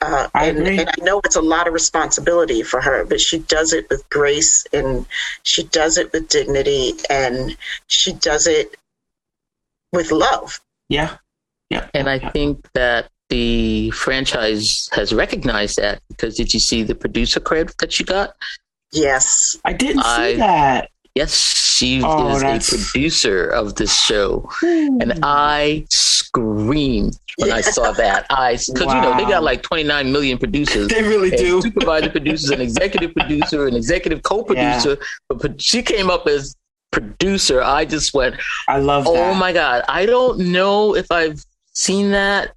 uh, 0.00 0.28
I 0.34 0.46
and, 0.46 0.58
agree. 0.58 0.78
and 0.78 0.88
I 0.88 1.04
know 1.04 1.20
it's 1.24 1.36
a 1.36 1.42
lot 1.42 1.66
of 1.66 1.72
responsibility 1.74 2.62
for 2.62 2.80
her, 2.80 3.04
but 3.04 3.20
she 3.20 3.38
does 3.38 3.72
it 3.72 3.88
with 3.88 4.08
grace 4.10 4.66
and 4.72 5.06
she 5.42 5.64
does 5.64 5.96
it 5.96 6.12
with 6.12 6.28
dignity 6.28 6.92
and 7.08 7.56
she 7.86 8.12
does 8.12 8.46
it 8.46 8.76
with 9.92 10.10
love. 10.10 10.60
yeah. 10.88 11.16
Yeah. 11.68 11.88
And 11.94 12.08
I 12.08 12.16
yeah. 12.16 12.30
think 12.30 12.68
that 12.74 13.10
the 13.28 13.90
franchise 13.90 14.88
has 14.92 15.12
recognized 15.12 15.78
that 15.78 16.00
because 16.06 16.36
did 16.36 16.54
you 16.54 16.60
see 16.60 16.84
the 16.84 16.94
producer 16.94 17.40
credit 17.40 17.76
that 17.78 17.92
she 17.92 18.04
got? 18.04 18.36
Yes. 18.92 19.56
I 19.64 19.72
didn't 19.72 20.04
see 20.04 20.08
I- 20.08 20.36
that. 20.36 20.90
Yes, 21.16 21.32
she 21.34 22.02
Oh, 22.04 22.36
is 22.36 22.42
a 22.42 22.76
producer 22.76 23.48
of 23.48 23.74
this 23.74 23.98
show. 23.98 24.48
And 24.62 25.18
I 25.22 25.86
screamed 25.90 27.18
when 27.38 27.52
I 27.52 27.62
saw 27.62 27.92
that. 28.02 28.26
I 28.30 28.52
because 28.52 28.92
you 28.94 29.00
know 29.00 29.16
they 29.16 29.24
got 29.24 29.42
like 29.42 29.62
29 29.62 30.12
million 30.12 30.36
producers. 30.38 30.88
They 30.94 31.02
really 31.02 31.30
do. 31.30 31.62
supervisor 31.66 32.10
producers, 32.10 32.50
an 32.50 32.60
executive 32.60 33.14
producer, 33.14 33.66
an 33.66 33.74
executive 33.74 34.22
co-producer. 34.22 34.98
But, 35.28 35.38
but 35.40 35.60
she 35.60 35.82
came 35.82 36.10
up 36.10 36.26
as 36.26 36.54
producer. 36.92 37.62
I 37.62 37.86
just 37.86 38.12
went, 38.14 38.36
I 38.68 38.78
love 38.78 39.06
oh 39.06 39.14
that. 39.14 39.36
my 39.38 39.52
god! 39.52 39.84
I 39.88 40.04
don't 40.06 40.38
know 40.52 40.94
if 40.94 41.10
I've 41.10 41.42
seen 41.72 42.10
that. 42.10 42.52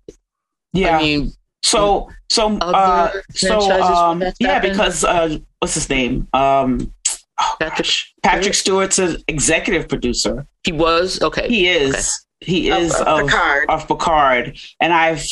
yeah. 0.74 0.98
I 0.98 1.02
mean, 1.02 1.32
so 1.64 2.10
so 2.30 2.58
uh 2.60 3.12
so 3.34 3.60
um 3.82 4.24
yeah 4.40 4.60
because 4.60 5.04
uh 5.04 5.38
what's 5.60 5.74
his 5.74 5.90
name 5.90 6.26
um 6.34 6.94
oh, 7.40 7.56
Patrick. 7.60 7.88
Patrick 8.24 8.54
Stewart's 8.54 9.00
an 9.00 9.18
executive 9.28 9.88
producer. 9.88 10.46
he 10.64 10.72
was 10.72 11.22
okay. 11.22 11.48
He 11.48 11.68
is 11.68 12.26
he 12.42 12.70
is 12.70 12.94
of 12.96 13.08
of 13.08 13.20
Picard. 13.28 13.70
of 13.70 13.88
Picard, 13.88 14.58
and 14.80 14.94
I've 14.94 15.24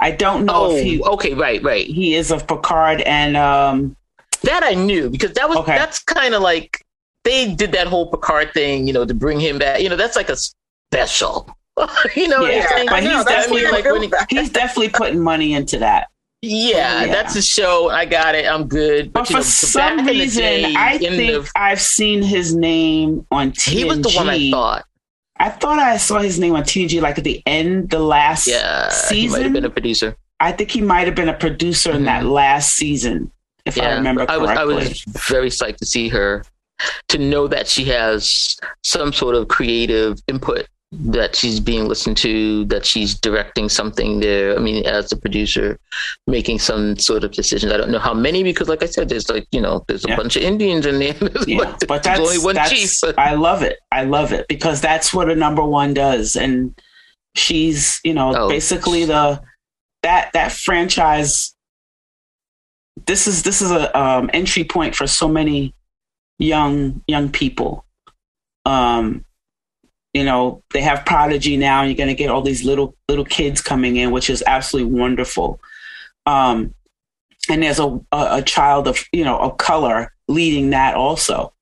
I 0.00 0.10
don't 0.10 0.44
know 0.44 0.66
oh, 0.66 0.76
if 0.76 0.82
he 0.84 1.02
okay, 1.02 1.34
right, 1.34 1.62
right. 1.62 1.86
he 1.86 2.14
is 2.14 2.30
of 2.30 2.46
Picard 2.46 3.00
and 3.02 3.36
um 3.36 3.96
That 4.42 4.62
I 4.64 4.74
knew 4.74 5.10
because 5.10 5.32
that 5.34 5.48
was 5.48 5.58
Okay. 5.58 5.76
that's 5.76 6.00
kind 6.02 6.34
of 6.34 6.42
like 6.42 6.84
they 7.24 7.54
did 7.54 7.72
that 7.72 7.86
whole 7.86 8.10
Picard 8.10 8.52
thing, 8.52 8.86
you 8.88 8.92
know, 8.92 9.04
to 9.04 9.14
bring 9.14 9.38
him 9.38 9.58
back. 9.58 9.80
You 9.80 9.88
know, 9.88 9.96
that's 9.96 10.16
like 10.16 10.28
a 10.28 10.36
special. 10.36 11.48
you 12.16 12.28
know 12.28 12.40
what 12.42 12.52
Yeah, 12.52 12.62
I'm 12.64 12.68
saying? 12.68 12.86
but 12.90 13.04
know, 13.04 13.16
he's 13.16 13.24
that's 13.24 13.48
I 13.48 13.54
mean, 13.54 13.70
like 13.70 14.28
he, 14.28 14.36
he's 14.36 14.50
definitely 14.50 14.88
putting 14.90 15.20
money 15.20 15.54
into 15.54 15.78
that. 15.78 16.08
Yeah, 16.42 17.04
Yeah. 17.04 17.12
that's 17.12 17.36
a 17.36 17.42
show. 17.42 17.88
I 17.90 18.04
got 18.04 18.34
it. 18.34 18.46
I'm 18.46 18.66
good. 18.66 19.12
But 19.12 19.30
you 19.30 19.36
for 19.36 19.38
know, 19.38 19.42
some 19.44 19.96
back 19.96 19.98
in 20.00 20.04
the 20.06 20.12
reason, 20.12 20.42
day, 20.42 20.74
I 20.76 20.98
think 20.98 21.16
the- 21.44 21.50
I've 21.56 21.80
seen 21.80 22.22
his 22.22 22.54
name 22.54 23.26
on 23.30 23.52
TNG. 23.52 23.70
he 23.78 23.84
was 23.84 24.00
the 24.00 24.10
one 24.10 24.28
I 24.28 24.50
thought. 24.50 24.84
I 25.38 25.48
thought 25.48 25.78
I 25.78 25.96
saw 25.96 26.18
his 26.20 26.38
name 26.38 26.54
on 26.54 26.62
TNG 26.62 27.00
like 27.00 27.18
at 27.18 27.24
the 27.24 27.42
end, 27.46 27.90
the 27.90 27.98
last 27.98 28.46
Yeah, 28.46 28.56
he 29.10 29.28
might 29.28 29.38
have 29.38 29.42
season. 29.42 29.52
been 29.54 29.64
a 29.64 29.70
producer. 29.70 30.16
I 30.40 30.52
think 30.52 30.70
he 30.70 30.80
might 30.80 31.06
have 31.06 31.14
been 31.14 31.28
a 31.28 31.34
producer 31.34 31.92
in 31.92 32.04
that 32.04 32.22
mm-hmm. 32.22 32.30
last 32.32 32.74
season, 32.74 33.30
if 33.64 33.78
I 33.78 33.82
Yeah, 33.82 33.94
remember 33.96 34.26
I 34.28 34.36
was 34.36 34.50
correctly. 34.50 34.74
I 34.74 34.78
was 34.78 35.04
very 35.28 35.48
psyched 35.50 35.76
to 35.78 35.86
see 35.86 36.08
her, 36.08 36.44
to 37.08 37.18
know 37.18 37.46
that 37.48 37.68
she 37.68 37.84
has 37.86 38.56
some 38.84 39.12
sort 39.12 39.34
of 39.36 39.46
creative 39.48 40.20
input, 40.28 40.66
that 40.94 41.34
she's 41.34 41.58
being 41.58 41.86
listened 41.86 42.18
to, 42.18 42.66
that 42.66 42.84
she's 42.84 43.18
directing 43.18 43.68
something 43.70 44.20
there. 44.20 44.54
I 44.54 44.60
mean, 44.60 44.84
as 44.86 45.10
a 45.10 45.16
producer, 45.16 45.78
making 46.26 46.58
some 46.58 46.98
sort 46.98 47.24
of 47.24 47.32
decisions. 47.32 47.72
I 47.72 47.78
don't 47.78 47.90
know 47.90 47.98
how 47.98 48.12
many 48.12 48.42
because, 48.42 48.68
like 48.68 48.82
I 48.82 48.86
said, 48.86 49.08
there's 49.08 49.30
like 49.30 49.46
you 49.52 49.60
know, 49.60 49.84
there's 49.88 50.04
a 50.04 50.08
Yeah. 50.08 50.16
bunch 50.16 50.36
of 50.36 50.42
Indians 50.42 50.84
in 50.84 50.98
there. 50.98 51.14
Yeah, 51.46 51.58
like- 51.58 51.86
but 51.88 52.02
that's, 52.02 52.20
only 52.20 52.38
one 52.38 52.56
that's 52.56 52.70
chief. 52.70 53.14
I 53.16 53.34
love 53.34 53.62
it. 53.62 53.78
I 53.90 54.04
love 54.04 54.32
it 54.32 54.46
because 54.48 54.80
that's 54.82 55.14
what 55.14 55.30
a 55.30 55.34
number 55.34 55.64
one 55.64 55.94
does, 55.94 56.36
and 56.36 56.78
she's 57.34 57.98
you 58.04 58.12
know 58.12 58.34
Oh. 58.36 58.48
basically 58.50 59.06
the 59.06 59.40
that 60.02 60.30
that 60.34 60.52
franchise. 60.52 61.54
This 63.06 63.26
is 63.26 63.42
this 63.42 63.62
is 63.62 63.70
a 63.70 63.98
um, 63.98 64.28
entry 64.34 64.64
point 64.64 64.94
for 64.94 65.06
so 65.06 65.26
many 65.26 65.74
young 66.38 67.02
young 67.08 67.30
people. 67.30 67.86
Um, 68.66 69.24
you 70.12 70.24
know 70.24 70.62
they 70.72 70.82
have 70.82 71.04
Prodigy 71.06 71.56
now, 71.56 71.80
and 71.82 71.90
you're 71.90 71.96
going 71.96 72.08
to 72.08 72.14
get 72.22 72.30
all 72.30 72.42
these 72.42 72.64
little 72.64 72.94
little 73.08 73.24
kids 73.24 73.60
coming 73.60 73.96
in, 73.96 74.10
which 74.10 74.30
is 74.30 74.42
absolutely 74.46 74.92
wonderful. 74.98 75.60
Um, 76.26 76.74
and 77.48 77.62
there's 77.62 77.80
a, 77.80 77.86
a 78.12 78.38
a 78.38 78.42
child 78.42 78.88
of 78.88 78.98
you 79.12 79.24
know 79.24 79.38
of 79.38 79.56
color 79.58 80.12
leading 80.28 80.70
that 80.70 80.94
also. 80.94 81.52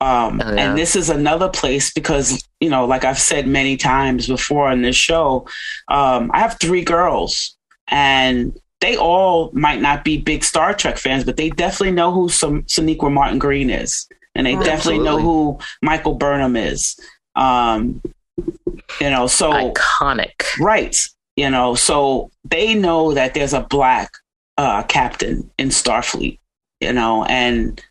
Um, 0.00 0.42
Oh, 0.44 0.52
yeah. 0.54 0.68
And 0.70 0.78
this 0.78 0.94
is 0.94 1.08
another 1.08 1.48
place 1.48 1.92
because 1.92 2.46
you 2.60 2.68
know, 2.68 2.84
like 2.84 3.04
I've 3.04 3.18
said 3.18 3.46
many 3.48 3.76
times 3.76 4.26
before 4.26 4.68
on 4.68 4.82
this 4.82 4.96
show, 4.96 5.46
um, 5.88 6.30
I 6.34 6.40
have 6.40 6.58
three 6.60 6.84
girls, 6.84 7.56
and 7.88 8.58
they 8.80 8.96
all 8.96 9.50
might 9.52 9.80
not 9.80 10.04
be 10.04 10.18
big 10.18 10.44
Star 10.44 10.74
Trek 10.74 10.98
fans, 10.98 11.24
but 11.24 11.38
they 11.38 11.48
definitely 11.48 11.92
know 11.92 12.12
who 12.12 12.28
some 12.28 12.62
Sonequa 12.64 13.10
Martin 13.10 13.38
Green 13.38 13.70
is, 13.70 14.06
and 14.34 14.46
they 14.46 14.54
Mm, 14.54 14.64
definitely 14.64 15.02
know 15.02 15.18
who 15.18 15.58
Michael 15.82 16.14
Burnham 16.14 16.56
is. 16.56 16.98
Um, 17.36 18.02
you 19.00 19.10
know, 19.10 19.26
so 19.26 19.52
Iconic. 19.52 20.42
Right. 20.58 20.96
You 21.36 21.50
know, 21.50 21.74
so 21.74 22.30
they 22.44 22.74
know 22.74 23.12
that 23.14 23.34
there's 23.34 23.52
a 23.52 23.60
black 23.60 24.10
uh, 24.56 24.82
captain 24.84 25.50
in 25.58 25.68
Starfleet, 25.68 26.38
you 26.80 26.92
know, 26.92 27.24
and 27.24 27.82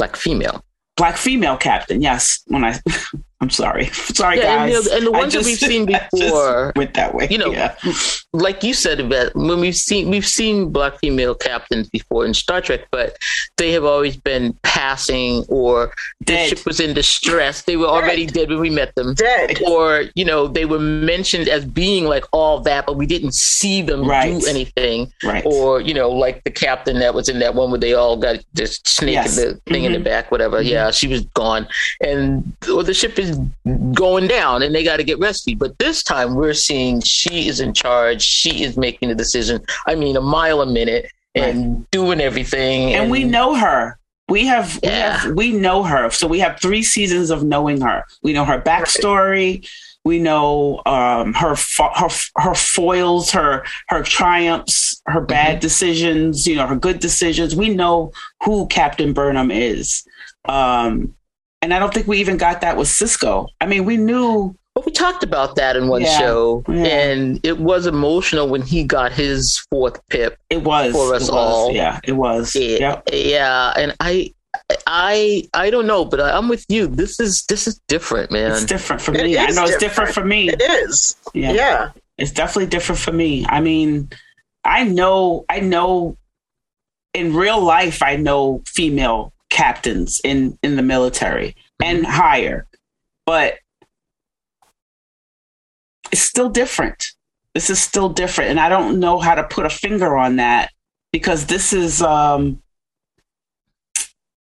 Like 0.00 0.16
female. 0.16 0.64
black 0.96 1.16
female 1.16 1.56
captain. 1.56 2.02
Yes. 2.02 2.40
When 2.46 2.64
I, 2.64 2.78
I'm 3.40 3.50
sorry. 3.50 3.86
Sorry, 4.18 4.38
Yeah, 4.38 4.64
and 4.64 4.72
guys. 4.72 4.84
the- 4.86 4.94
and 4.96 5.06
the 5.06 5.12
I 5.12 5.18
ones 5.18 5.32
that 5.34 5.44
we've 5.44 5.56
seen 5.58 5.86
before, 6.12 6.72
went 6.74 6.94
that 6.94 7.14
way. 7.14 7.28
you 7.30 7.38
know, 7.38 7.52
Yeah. 7.52 7.76
like 8.32 8.64
you 8.64 8.74
said 8.74 8.98
about 8.98 9.34
when 9.36 9.60
we've 9.60 9.76
seen 9.76 10.10
we've 10.10 10.26
seen 10.26 10.70
black 10.72 10.98
female 10.98 11.34
captains 11.36 11.88
before 11.88 12.26
in 12.26 12.34
Star 12.34 12.60
Trek, 12.60 12.86
but 12.90 13.16
they 13.56 13.70
have 13.72 13.84
always 13.84 14.16
been 14.16 14.54
passing 14.64 15.44
or 15.48 15.92
the 16.26 16.36
ship 16.48 16.66
was 16.66 16.80
in 16.80 16.94
distress. 16.94 17.62
They 17.62 17.76
were 17.76 17.86
already 17.86 18.26
dead 18.26 18.48
when 18.48 18.58
we 18.58 18.70
met 18.70 18.94
them. 18.96 19.14
Dead. 19.14 19.62
Or, 19.64 20.04
you 20.16 20.24
know, 20.24 20.48
they 20.48 20.64
were 20.64 20.78
mentioned 20.80 21.48
as 21.48 21.64
being 21.64 22.04
like 22.06 22.24
all 22.32 22.58
that, 22.60 22.86
but 22.86 22.96
we 22.96 23.06
didn't 23.06 23.34
see 23.34 23.82
them 23.82 24.04
Right. 24.04 24.38
do 24.40 24.46
anything. 24.46 25.12
Right. 25.22 25.44
Or, 25.46 25.80
you 25.80 25.94
know, 25.94 26.10
like 26.10 26.42
the 26.44 26.50
captain 26.50 26.98
that 26.98 27.14
was 27.14 27.28
in 27.28 27.38
that 27.38 27.54
one 27.54 27.70
where 27.70 27.78
they 27.80 27.94
all 27.94 28.16
got 28.16 28.40
this 28.54 28.80
snake 28.84 29.14
Yes. 29.14 29.36
the 29.36 29.60
thing 29.66 29.84
in 29.84 29.92
the 29.92 29.98
Mhm. 29.98 30.04
back, 30.04 30.30
whatever. 30.32 30.60
Mhm. 30.62 30.66
Yeah, 30.68 30.90
she 30.90 31.06
was 31.06 31.22
gone. 31.34 31.68
And 32.04 32.52
or 32.72 32.82
the 32.82 32.94
ship 32.94 33.18
is 33.18 33.27
is 33.28 33.38
going 33.94 34.26
down 34.26 34.62
and 34.62 34.74
they 34.74 34.82
got 34.82 34.96
to 34.96 35.04
get 35.04 35.18
rescued. 35.18 35.58
But 35.58 35.78
this 35.78 36.02
time 36.02 36.34
we're 36.34 36.54
seeing 36.54 37.00
she 37.00 37.48
is 37.48 37.60
in 37.60 37.72
charge. 37.74 38.22
She 38.22 38.64
is 38.64 38.76
making 38.76 39.08
the 39.08 39.14
decision. 39.14 39.64
I 39.86 39.94
mean, 39.94 40.16
a 40.16 40.20
mile 40.20 40.60
a 40.60 40.66
minute 40.66 41.12
and 41.34 41.76
right. 41.76 41.90
doing 41.90 42.20
everything. 42.20 42.94
And, 42.94 43.02
and, 43.02 43.10
we 43.10 43.24
know 43.24 43.54
her. 43.54 43.98
We 44.28 44.46
have, 44.46 44.78
yeah. 44.82 44.88
we 44.90 45.28
have, 45.28 45.36
we 45.36 45.52
know 45.52 45.82
her. 45.84 46.10
So 46.10 46.26
we 46.26 46.38
have 46.40 46.60
three 46.60 46.82
seasons 46.82 47.30
of 47.30 47.44
knowing 47.44 47.80
her. 47.80 48.04
We 48.22 48.32
know 48.32 48.44
her 48.44 48.60
backstory. 48.60 49.60
Right. 49.60 49.68
We 50.04 50.18
know 50.18 50.80
um, 50.86 51.34
her 51.34 51.54
her 51.54 52.08
her 52.36 52.54
foils, 52.54 53.30
her 53.32 53.62
her 53.88 54.02
triumphs, 54.02 55.02
her 55.06 55.20
bad 55.20 55.56
mm-hmm. 55.56 55.60
decisions. 55.60 56.46
You 56.46 56.56
know 56.56 56.66
her 56.66 56.76
good 56.76 57.00
decisions. 57.00 57.54
We 57.54 57.68
know 57.68 58.12
who 58.42 58.66
Captain 58.68 59.12
Burnham 59.12 59.50
is. 59.50 60.06
Um, 60.46 61.14
and 61.62 61.74
I 61.74 61.78
don't 61.78 61.92
think 61.92 62.06
we 62.06 62.18
even 62.18 62.36
got 62.36 62.60
that 62.60 62.76
with 62.76 62.88
Sisko. 62.88 63.48
I 63.60 63.66
mean, 63.66 63.84
we 63.84 63.96
knew. 63.96 64.56
But 64.74 64.86
we 64.86 64.92
talked 64.92 65.24
about 65.24 65.56
that 65.56 65.74
in 65.76 65.88
one 65.88 66.02
yeah, 66.02 66.18
show, 66.18 66.62
yeah. 66.68 66.84
and 66.84 67.40
it 67.44 67.58
was 67.58 67.86
emotional 67.86 68.48
when 68.48 68.62
he 68.62 68.84
got 68.84 69.10
his 69.10 69.58
fourth 69.70 70.00
pip. 70.08 70.38
It 70.50 70.62
was 70.62 70.92
for 70.92 71.14
us 71.14 71.22
was, 71.22 71.30
all. 71.30 71.72
Yeah, 71.72 71.98
it 72.04 72.12
was. 72.12 72.54
Yeah, 72.54 72.78
yep. 72.78 73.08
yeah, 73.12 73.72
and 73.76 73.96
I, 73.98 74.32
I, 74.86 75.48
I 75.52 75.70
don't 75.70 75.88
know, 75.88 76.04
but 76.04 76.20
I'm 76.20 76.48
with 76.48 76.64
you. 76.68 76.86
This 76.86 77.18
is 77.18 77.44
this 77.46 77.66
is 77.66 77.80
different, 77.88 78.30
man. 78.30 78.52
It's 78.52 78.64
different 78.64 79.02
for 79.02 79.10
me. 79.10 79.36
I 79.36 79.46
know 79.46 79.66
different. 79.66 79.68
it's 79.70 79.78
different 79.78 80.14
for 80.14 80.24
me. 80.24 80.48
It 80.48 80.62
is. 80.62 81.16
Yeah. 81.34 81.52
yeah, 81.54 81.90
it's 82.16 82.30
definitely 82.30 82.66
different 82.66 83.00
for 83.00 83.12
me. 83.12 83.46
I 83.48 83.60
mean, 83.60 84.10
I 84.64 84.84
know, 84.84 85.44
I 85.48 85.58
know. 85.60 86.16
In 87.14 87.34
real 87.34 87.60
life, 87.60 88.00
I 88.02 88.14
know 88.14 88.62
female 88.66 89.32
captains 89.58 90.20
in 90.22 90.56
in 90.62 90.76
the 90.76 90.82
military 90.82 91.56
and 91.82 92.06
higher 92.06 92.64
but 93.26 93.58
it's 96.12 96.22
still 96.22 96.48
different. 96.48 97.12
This 97.54 97.68
is 97.68 97.80
still 97.80 98.08
different 98.08 98.50
and 98.50 98.60
i 98.60 98.68
don't 98.68 99.00
know 99.00 99.18
how 99.18 99.34
to 99.34 99.42
put 99.42 99.66
a 99.66 99.70
finger 99.70 100.16
on 100.16 100.36
that 100.36 100.70
because 101.12 101.46
this 101.46 101.72
is 101.72 102.00
um 102.00 102.62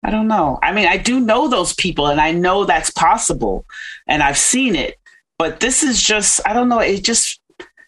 i 0.05 0.09
don't 0.09 0.29
know. 0.29 0.57
I 0.63 0.71
mean 0.71 0.87
i 0.87 0.95
do 0.95 1.19
know 1.19 1.49
those 1.49 1.73
people 1.73 2.07
and 2.07 2.21
i 2.21 2.31
know 2.31 2.63
that's 2.63 2.91
possible 2.91 3.65
and 4.07 4.23
i've 4.23 4.37
seen 4.37 4.73
it 4.73 4.95
but 5.37 5.59
this 5.59 5.83
is 5.83 6.01
just 6.01 6.39
i 6.47 6.53
don't 6.53 6.69
know 6.69 6.79
it 6.79 7.03
just 7.03 7.41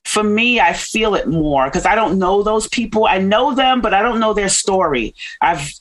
for 0.04 0.24
me 0.24 0.60
i 0.60 0.74
feel 0.74 1.16
it 1.16 1.30
more 1.30 1.66
because 1.66 1.86
i 1.86 1.96
don't 1.96 2.20
know 2.20 2.44
those 2.44 2.68
people. 2.68 3.06
I 3.06 3.20
know 3.20 3.56
them 3.56 3.80
but 3.80 3.94
i 3.94 4.02
don't 4.02 4.20
know 4.20 4.34
their 4.34 4.50
story. 4.50 5.16
I've 5.42 5.72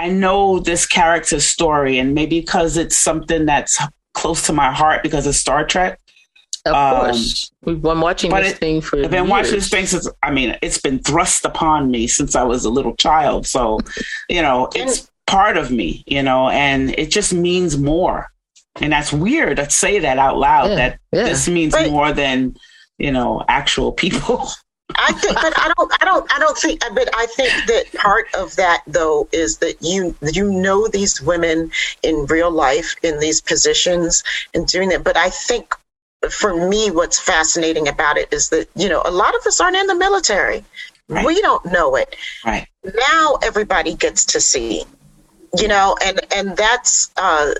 I 0.00 0.08
know 0.08 0.60
this 0.60 0.86
character's 0.86 1.44
story, 1.44 1.98
and 1.98 2.14
maybe 2.14 2.40
because 2.40 2.78
it's 2.78 2.96
something 2.96 3.44
that's 3.44 3.78
close 4.14 4.46
to 4.46 4.52
my 4.54 4.72
heart 4.72 5.02
because 5.02 5.26
of 5.26 5.34
Star 5.34 5.66
Trek. 5.66 6.00
Of 6.64 6.74
um, 6.74 7.00
course, 7.00 7.50
we've 7.64 7.82
been 7.82 8.00
watching 8.00 8.30
this 8.30 8.52
it, 8.52 8.58
thing 8.58 8.80
for. 8.80 8.96
I've 8.96 9.10
been 9.10 9.24
years. 9.24 9.30
watching 9.30 9.54
this 9.56 9.68
thing 9.68 9.84
since. 9.84 10.08
I 10.22 10.30
mean, 10.30 10.56
it's 10.62 10.78
been 10.78 11.00
thrust 11.00 11.44
upon 11.44 11.90
me 11.90 12.06
since 12.06 12.34
I 12.34 12.44
was 12.44 12.64
a 12.64 12.70
little 12.70 12.96
child. 12.96 13.46
So, 13.46 13.78
you 14.30 14.40
know, 14.40 14.70
it's 14.74 15.10
part 15.26 15.58
of 15.58 15.70
me. 15.70 16.02
You 16.06 16.22
know, 16.22 16.48
and 16.48 16.98
it 16.98 17.10
just 17.10 17.34
means 17.34 17.76
more. 17.76 18.30
And 18.76 18.94
that's 18.94 19.12
weird 19.12 19.58
to 19.58 19.68
say 19.68 19.98
that 19.98 20.16
out 20.16 20.38
loud. 20.38 20.70
Yeah, 20.70 20.76
that 20.76 21.00
yeah. 21.12 21.24
this 21.24 21.46
means 21.46 21.74
right. 21.74 21.90
more 21.90 22.10
than 22.14 22.56
you 22.96 23.12
know 23.12 23.44
actual 23.48 23.92
people. 23.92 24.48
I 24.96 25.12
think, 25.12 25.34
but 25.34 25.58
I 25.58 25.72
don't, 25.76 26.02
I 26.02 26.04
don't, 26.04 26.32
I 26.34 26.38
don't 26.38 26.56
think. 26.56 26.80
But 26.94 27.08
I 27.14 27.26
think 27.26 27.52
that 27.66 27.92
part 27.94 28.26
of 28.34 28.56
that, 28.56 28.82
though, 28.86 29.28
is 29.32 29.58
that 29.58 29.76
you 29.80 30.14
you 30.32 30.50
know 30.50 30.88
these 30.88 31.20
women 31.20 31.70
in 32.02 32.26
real 32.26 32.50
life 32.50 32.94
in 33.02 33.18
these 33.20 33.40
positions 33.40 34.22
and 34.54 34.66
doing 34.66 34.90
that. 34.90 35.04
But 35.04 35.16
I 35.16 35.30
think 35.30 35.74
for 36.30 36.68
me, 36.68 36.90
what's 36.90 37.18
fascinating 37.18 37.88
about 37.88 38.16
it 38.18 38.32
is 38.32 38.50
that 38.50 38.68
you 38.74 38.88
know 38.88 39.02
a 39.04 39.10
lot 39.10 39.34
of 39.34 39.46
us 39.46 39.60
aren't 39.60 39.76
in 39.76 39.86
the 39.86 39.94
military. 39.94 40.64
Right. 41.08 41.26
We 41.26 41.40
don't 41.40 41.64
know 41.72 41.96
it. 41.96 42.14
Right 42.44 42.68
now, 42.84 43.38
everybody 43.42 43.94
gets 43.94 44.24
to 44.26 44.40
see. 44.40 44.84
You 45.58 45.66
know, 45.66 45.96
and 46.04 46.20
and 46.34 46.56
that's 46.56 47.10
uh, 47.16 47.52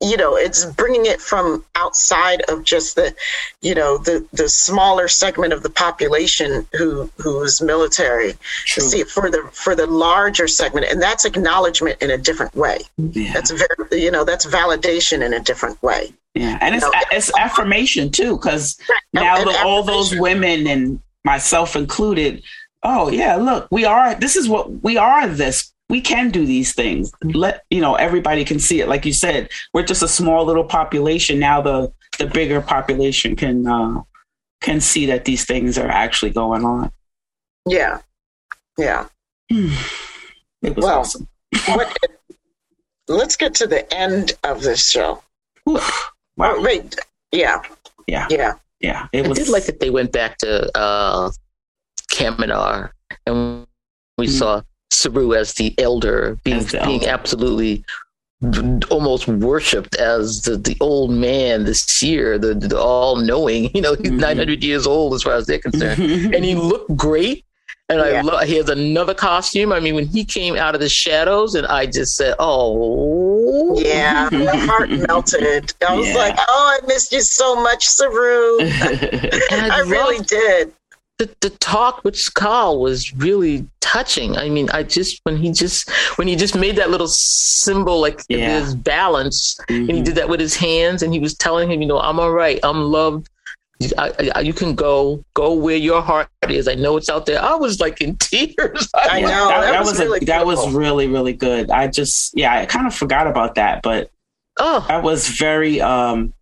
you 0.00 0.16
know 0.16 0.36
it's 0.36 0.64
bringing 0.64 1.06
it 1.06 1.20
from 1.20 1.64
outside 1.74 2.40
of 2.48 2.62
just 2.62 2.94
the 2.94 3.14
you 3.62 3.74
know 3.74 3.98
the 3.98 4.26
the 4.32 4.48
smaller 4.48 5.08
segment 5.08 5.52
of 5.52 5.62
the 5.62 5.70
population 5.70 6.66
who 6.76 7.10
who's 7.18 7.60
military 7.60 8.34
True. 8.66 8.82
see 8.82 9.00
it 9.00 9.08
for 9.08 9.28
the 9.30 9.48
for 9.52 9.74
the 9.74 9.86
larger 9.86 10.46
segment 10.46 10.86
and 10.86 11.02
that's 11.02 11.24
acknowledgement 11.24 12.00
in 12.00 12.10
a 12.10 12.18
different 12.18 12.54
way 12.54 12.78
yeah. 12.96 13.32
that's 13.32 13.50
very 13.50 14.00
you 14.02 14.10
know 14.10 14.24
that's 14.24 14.46
validation 14.46 15.24
in 15.24 15.32
a 15.32 15.40
different 15.40 15.82
way 15.82 16.12
yeah 16.34 16.58
and 16.60 16.76
it's 16.76 16.84
know, 16.84 16.92
it's 17.10 17.36
affirmation 17.36 18.10
too 18.10 18.36
because 18.36 18.78
right. 18.88 19.00
now 19.12 19.44
the, 19.44 19.58
all 19.64 19.82
those 19.82 20.14
women 20.16 20.68
and 20.68 21.00
myself 21.24 21.74
included 21.74 22.42
oh 22.84 23.10
yeah 23.10 23.34
look 23.34 23.66
we 23.72 23.84
are 23.84 24.14
this 24.14 24.36
is 24.36 24.48
what 24.48 24.82
we 24.84 24.96
are 24.96 25.26
this 25.26 25.72
we 25.88 26.00
can 26.00 26.30
do 26.30 26.44
these 26.44 26.74
things. 26.74 27.12
Let 27.22 27.64
you 27.70 27.80
know 27.80 27.94
everybody 27.94 28.44
can 28.44 28.58
see 28.58 28.80
it. 28.80 28.88
Like 28.88 29.06
you 29.06 29.12
said, 29.12 29.48
we're 29.72 29.84
just 29.84 30.02
a 30.02 30.08
small 30.08 30.44
little 30.44 30.64
population. 30.64 31.38
Now 31.38 31.60
the 31.60 31.92
the 32.18 32.26
bigger 32.26 32.60
population 32.60 33.36
can 33.36 33.66
uh, 33.66 34.02
can 34.60 34.80
see 34.80 35.06
that 35.06 35.24
these 35.24 35.44
things 35.44 35.78
are 35.78 35.88
actually 35.88 36.30
going 36.30 36.64
on. 36.64 36.90
Yeah, 37.66 38.00
yeah. 38.76 39.06
it 39.50 40.76
was 40.76 40.84
well, 40.84 41.00
awesome. 41.00 41.28
what, 41.68 41.96
let's 43.08 43.36
get 43.36 43.54
to 43.54 43.66
the 43.66 43.92
end 43.94 44.32
of 44.44 44.62
this 44.62 44.90
show. 44.90 45.22
wow. 45.66 45.80
Oh, 46.40 46.62
wait, 46.62 46.96
yeah, 47.32 47.62
yeah, 48.06 48.26
yeah, 48.30 48.54
yeah. 48.80 49.08
It 49.12 49.24
I 49.24 49.28
was... 49.28 49.38
did 49.38 49.48
like 49.48 49.64
that 49.66 49.80
they 49.80 49.90
went 49.90 50.12
back 50.12 50.36
to 50.38 50.78
uh, 50.78 51.30
Kaminar 52.12 52.90
and 53.26 53.66
we 54.18 54.26
mm-hmm. 54.26 54.34
saw 54.34 54.62
Saru 54.90 55.34
as 55.34 55.54
the 55.54 55.74
elder, 55.78 56.38
being 56.44 56.60
the 56.60 56.80
being 56.84 57.00
elder. 57.00 57.10
absolutely 57.10 57.84
almost 58.90 59.26
worshipped 59.26 59.96
as 59.96 60.42
the, 60.42 60.56
the 60.56 60.76
old 60.80 61.10
man, 61.10 61.64
the 61.64 61.74
seer, 61.74 62.38
the, 62.38 62.54
the 62.54 62.80
all 62.80 63.16
knowing. 63.16 63.70
You 63.78 63.82
know, 63.82 63.94
he's 63.94 64.10
mm-hmm. 64.10 64.16
900 64.18 64.64
years 64.64 64.86
old 64.86 65.14
as 65.14 65.22
far 65.22 65.34
as 65.34 65.46
they're 65.46 65.58
concerned, 65.58 66.00
and 66.34 66.44
he 66.44 66.54
looked 66.54 66.96
great. 66.96 67.44
And 67.90 68.00
yeah. 68.00 68.18
I 68.18 68.20
love. 68.20 68.42
He 68.44 68.56
has 68.56 68.68
another 68.68 69.14
costume. 69.14 69.72
I 69.72 69.80
mean, 69.80 69.94
when 69.94 70.06
he 70.06 70.24
came 70.24 70.56
out 70.56 70.74
of 70.74 70.80
the 70.80 70.88
shadows, 70.88 71.54
and 71.54 71.66
I 71.66 71.86
just 71.86 72.16
said, 72.16 72.34
"Oh, 72.38 73.80
yeah," 73.80 74.28
my 74.30 74.56
heart 74.56 74.90
melted. 75.08 75.72
I 75.86 75.96
was 75.96 76.08
yeah. 76.08 76.16
like, 76.16 76.36
"Oh, 76.36 76.78
I 76.82 76.86
missed 76.86 77.12
you 77.12 77.22
so 77.22 77.56
much, 77.56 77.86
Saru." 77.86 78.58
I, 78.60 79.70
I 79.72 79.80
really 79.86 80.22
did 80.24 80.72
the, 81.18 81.34
the 81.40 81.50
talk 81.50 82.04
with 82.04 82.32
Carl 82.34 82.80
was 82.80 83.12
really 83.14 83.66
touching. 83.80 84.36
I 84.36 84.48
mean, 84.48 84.70
I 84.70 84.84
just 84.84 85.20
when 85.24 85.36
he 85.36 85.52
just 85.52 85.90
when 86.16 86.28
he 86.28 86.36
just 86.36 86.54
made 86.54 86.76
that 86.76 86.90
little 86.90 87.08
symbol 87.08 88.00
like 88.00 88.22
yeah. 88.28 88.60
his 88.60 88.74
balance, 88.74 89.56
mm-hmm. 89.62 89.74
and 89.74 89.90
he 89.90 89.94
mm-hmm. 89.96 90.04
did 90.04 90.14
that 90.14 90.28
with 90.28 90.40
his 90.40 90.56
hands, 90.56 91.02
and 91.02 91.12
he 91.12 91.18
was 91.18 91.34
telling 91.34 91.70
him, 91.70 91.82
you 91.82 91.88
know, 91.88 91.98
I'm 91.98 92.20
all 92.20 92.30
right, 92.30 92.60
I'm 92.62 92.82
loved. 92.82 93.28
I, 93.96 94.30
I, 94.34 94.40
you 94.40 94.52
can 94.52 94.74
go 94.74 95.24
go 95.34 95.52
where 95.52 95.76
your 95.76 96.02
heart 96.02 96.28
is. 96.48 96.66
I 96.66 96.74
know 96.74 96.96
it's 96.96 97.08
out 97.08 97.26
there. 97.26 97.40
I 97.40 97.54
was 97.54 97.80
like 97.80 98.00
in 98.00 98.16
tears. 98.20 98.88
I 98.94 99.20
know 99.20 99.48
that, 99.48 99.60
that, 99.60 99.70
that 99.72 99.80
was, 99.80 99.90
was 99.90 100.00
really 100.00 100.18
a, 100.18 100.24
that 100.26 100.46
was 100.46 100.72
really 100.72 101.06
really 101.08 101.32
good. 101.32 101.70
I 101.70 101.88
just 101.88 102.36
yeah, 102.36 102.54
I 102.54 102.66
kind 102.66 102.86
of 102.86 102.94
forgot 102.94 103.26
about 103.26 103.56
that, 103.56 103.82
but 103.82 104.10
oh, 104.58 104.84
that 104.88 105.02
was 105.02 105.28
very 105.28 105.80
um 105.80 106.32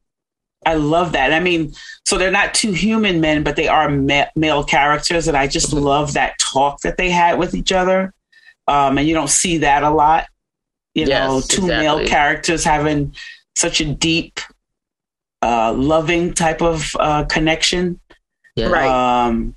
I 0.67 0.75
love 0.75 1.13
that. 1.13 1.33
I 1.33 1.39
mean, 1.39 1.73
so 2.05 2.19
they're 2.19 2.31
not 2.31 2.53
two 2.53 2.73
human 2.73 3.21
men, 3.21 3.45
but 3.45 3.55
they 3.55 3.69
are 3.69 3.89
ma- 3.89 4.27
male 4.35 4.65
characters, 4.65 5.29
and 5.29 5.37
I 5.37 5.47
just 5.47 5.73
love 5.73 6.15
that 6.15 6.39
talk 6.39 6.81
that 6.81 6.97
they 6.97 7.09
had 7.09 7.39
with 7.39 7.55
each 7.55 7.73
other. 7.73 8.13
Um, 8.67 8.99
and 8.99 9.07
you 9.07 9.15
don't 9.15 9.31
see 9.31 9.59
that 9.59 9.85
a 9.85 9.91
lot. 9.91 10.27
You 10.95 11.07
yes, 11.07 11.29
know, 11.29 11.41
two 11.41 11.63
exactly. 11.63 11.77
male 11.77 12.07
characters 12.07 12.65
having 12.65 13.15
such 13.55 13.81
a 13.81 13.95
deep, 13.95 14.41
uh, 15.41 15.73
loving 15.73 16.35
type 16.35 16.61
of 16.61 16.91
uh, 16.99 17.25
connection. 17.27 18.01
Yeah. 18.57 18.67
Right. 18.67 18.89
Um, 19.27 19.55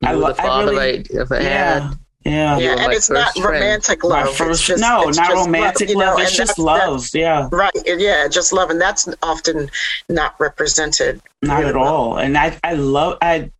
you 0.00 0.08
I, 0.08 0.14
the 0.14 0.34
father 0.34 0.72
I 0.72 0.74
really, 0.74 1.06
I 1.30 1.40
yeah. 1.42 1.80
had. 1.80 1.98
Yeah, 2.24 2.58
yeah, 2.58 2.76
and 2.78 2.92
it's 2.92 3.10
not 3.10 3.32
friend. 3.34 3.60
romantic 3.60 4.04
love. 4.04 4.36
First, 4.36 4.64
just, 4.64 4.80
no, 4.80 5.10
not 5.10 5.32
romantic 5.32 5.88
love. 5.88 5.96
love. 5.96 6.18
Know, 6.18 6.22
it's 6.22 6.36
just 6.36 6.58
love. 6.58 7.08
Yeah, 7.12 7.48
right. 7.50 7.72
Yeah, 7.84 8.28
just 8.28 8.52
love, 8.52 8.70
and 8.70 8.80
that's 8.80 9.08
often 9.22 9.70
not 10.08 10.38
represented. 10.38 11.20
Not 11.42 11.64
at 11.64 11.74
well. 11.74 11.84
all. 11.84 12.18
And 12.18 12.38
I, 12.38 12.58
I 12.62 12.74
love. 12.74 13.18
I. 13.20 13.50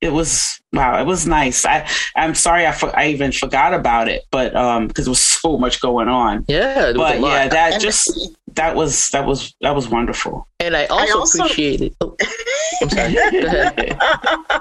It 0.00 0.12
was 0.12 0.60
wow. 0.72 1.00
It 1.00 1.06
was 1.06 1.26
nice. 1.26 1.64
I, 1.64 1.88
I'm 2.16 2.34
sorry. 2.34 2.66
I, 2.66 2.72
for, 2.72 2.96
I 2.98 3.08
even 3.08 3.32
forgot 3.32 3.74
about 3.74 4.08
it, 4.08 4.24
but 4.30 4.54
um, 4.54 4.88
because 4.88 5.06
there 5.06 5.10
was 5.10 5.20
so 5.20 5.58
much 5.58 5.80
going 5.80 6.08
on. 6.08 6.44
Yeah, 6.48 6.92
but 6.94 7.20
yeah, 7.20 7.48
that 7.48 7.74
and 7.74 7.82
just 7.82 8.36
that 8.56 8.74
was 8.74 9.08
that 9.10 9.26
was 9.26 9.54
that 9.60 9.74
was 9.74 9.88
wonderful. 9.88 10.46
And 10.60 10.76
I 10.76 10.86
also, 10.86 11.04
I 11.06 11.18
also 11.18 11.38
appreciate 11.44 11.80
it. 11.80 11.94
Oh, 12.00 12.16
I'm 12.82 12.90
sorry. 12.90 13.12
Go 13.30 13.46
ahead. 13.46 13.96
uh, 14.00 14.60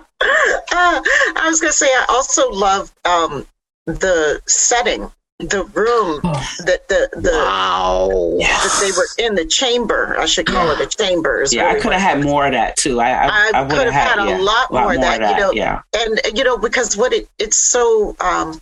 I 0.71 1.45
was 1.47 1.59
going 1.61 1.71
to 1.71 1.77
say, 1.77 1.87
I 1.87 2.05
also 2.09 2.49
love 2.51 2.91
um, 3.05 3.45
the 3.85 4.41
setting 4.47 5.11
the 5.39 5.65
room 5.73 6.21
that 6.23 6.87
the 6.87 7.09
the 7.13 7.31
Wow. 7.31 8.37
that 8.39 8.77
they 8.81 8.91
were 8.91 9.07
in 9.27 9.35
the 9.35 9.45
chamber. 9.45 10.15
I 10.17 10.25
should 10.27 10.45
call 10.45 10.71
it 10.71 10.79
a 10.79 10.87
chamber. 10.87 11.41
is 11.41 11.53
Yeah, 11.53 11.67
I 11.67 11.79
could 11.79 11.91
have 11.91 12.01
had 12.01 12.23
more 12.23 12.45
of 12.45 12.53
that 12.53 12.77
too. 12.77 13.01
I 13.01 13.11
I, 13.11 13.27
I 13.27 13.51
I 13.53 13.61
would 13.63 13.71
could 13.71 13.85
have 13.85 13.93
have 13.93 14.17
had 14.17 14.27
a 14.27 14.29
yeah, 14.29 14.37
lot 14.37 14.71
more 14.71 14.93
of 14.93 15.01
that, 15.01 15.19
you 15.19 15.37
know. 15.37 15.51
Yeah, 15.51 15.81
and 15.97 16.21
you 16.33 16.43
know 16.45 16.57
because 16.57 16.95
what 16.95 17.11
it 17.11 17.27
it's 17.37 17.57
so 17.57 18.15
um 18.21 18.61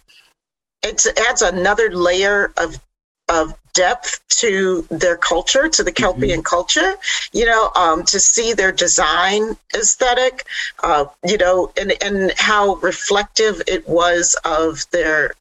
it 0.82 1.06
adds 1.30 1.44
another 1.44 1.92
layer 1.96 2.52
of 2.58 2.80
of 3.30 3.54
depth 3.74 4.22
to 4.28 4.86
their 4.92 5.18
culture 5.18 5.68
to 5.68 5.84
the 5.84 5.92
kelpian 5.92 6.44
culture 6.44 6.96
you 7.32 7.46
know 7.46 7.72
um 7.76 8.04
to 8.04 8.20
see 8.20 8.54
their 8.54 8.72
design 8.72 9.56
aesthetic 9.74 10.46
uh 10.84 11.06
you 11.26 11.38
know 11.38 11.72
and 11.78 11.94
and 12.04 12.32
how 12.38 12.76
reflective 12.76 13.62
it 13.68 13.88
was 13.88 14.36
of 14.46 14.86
their 14.92 15.32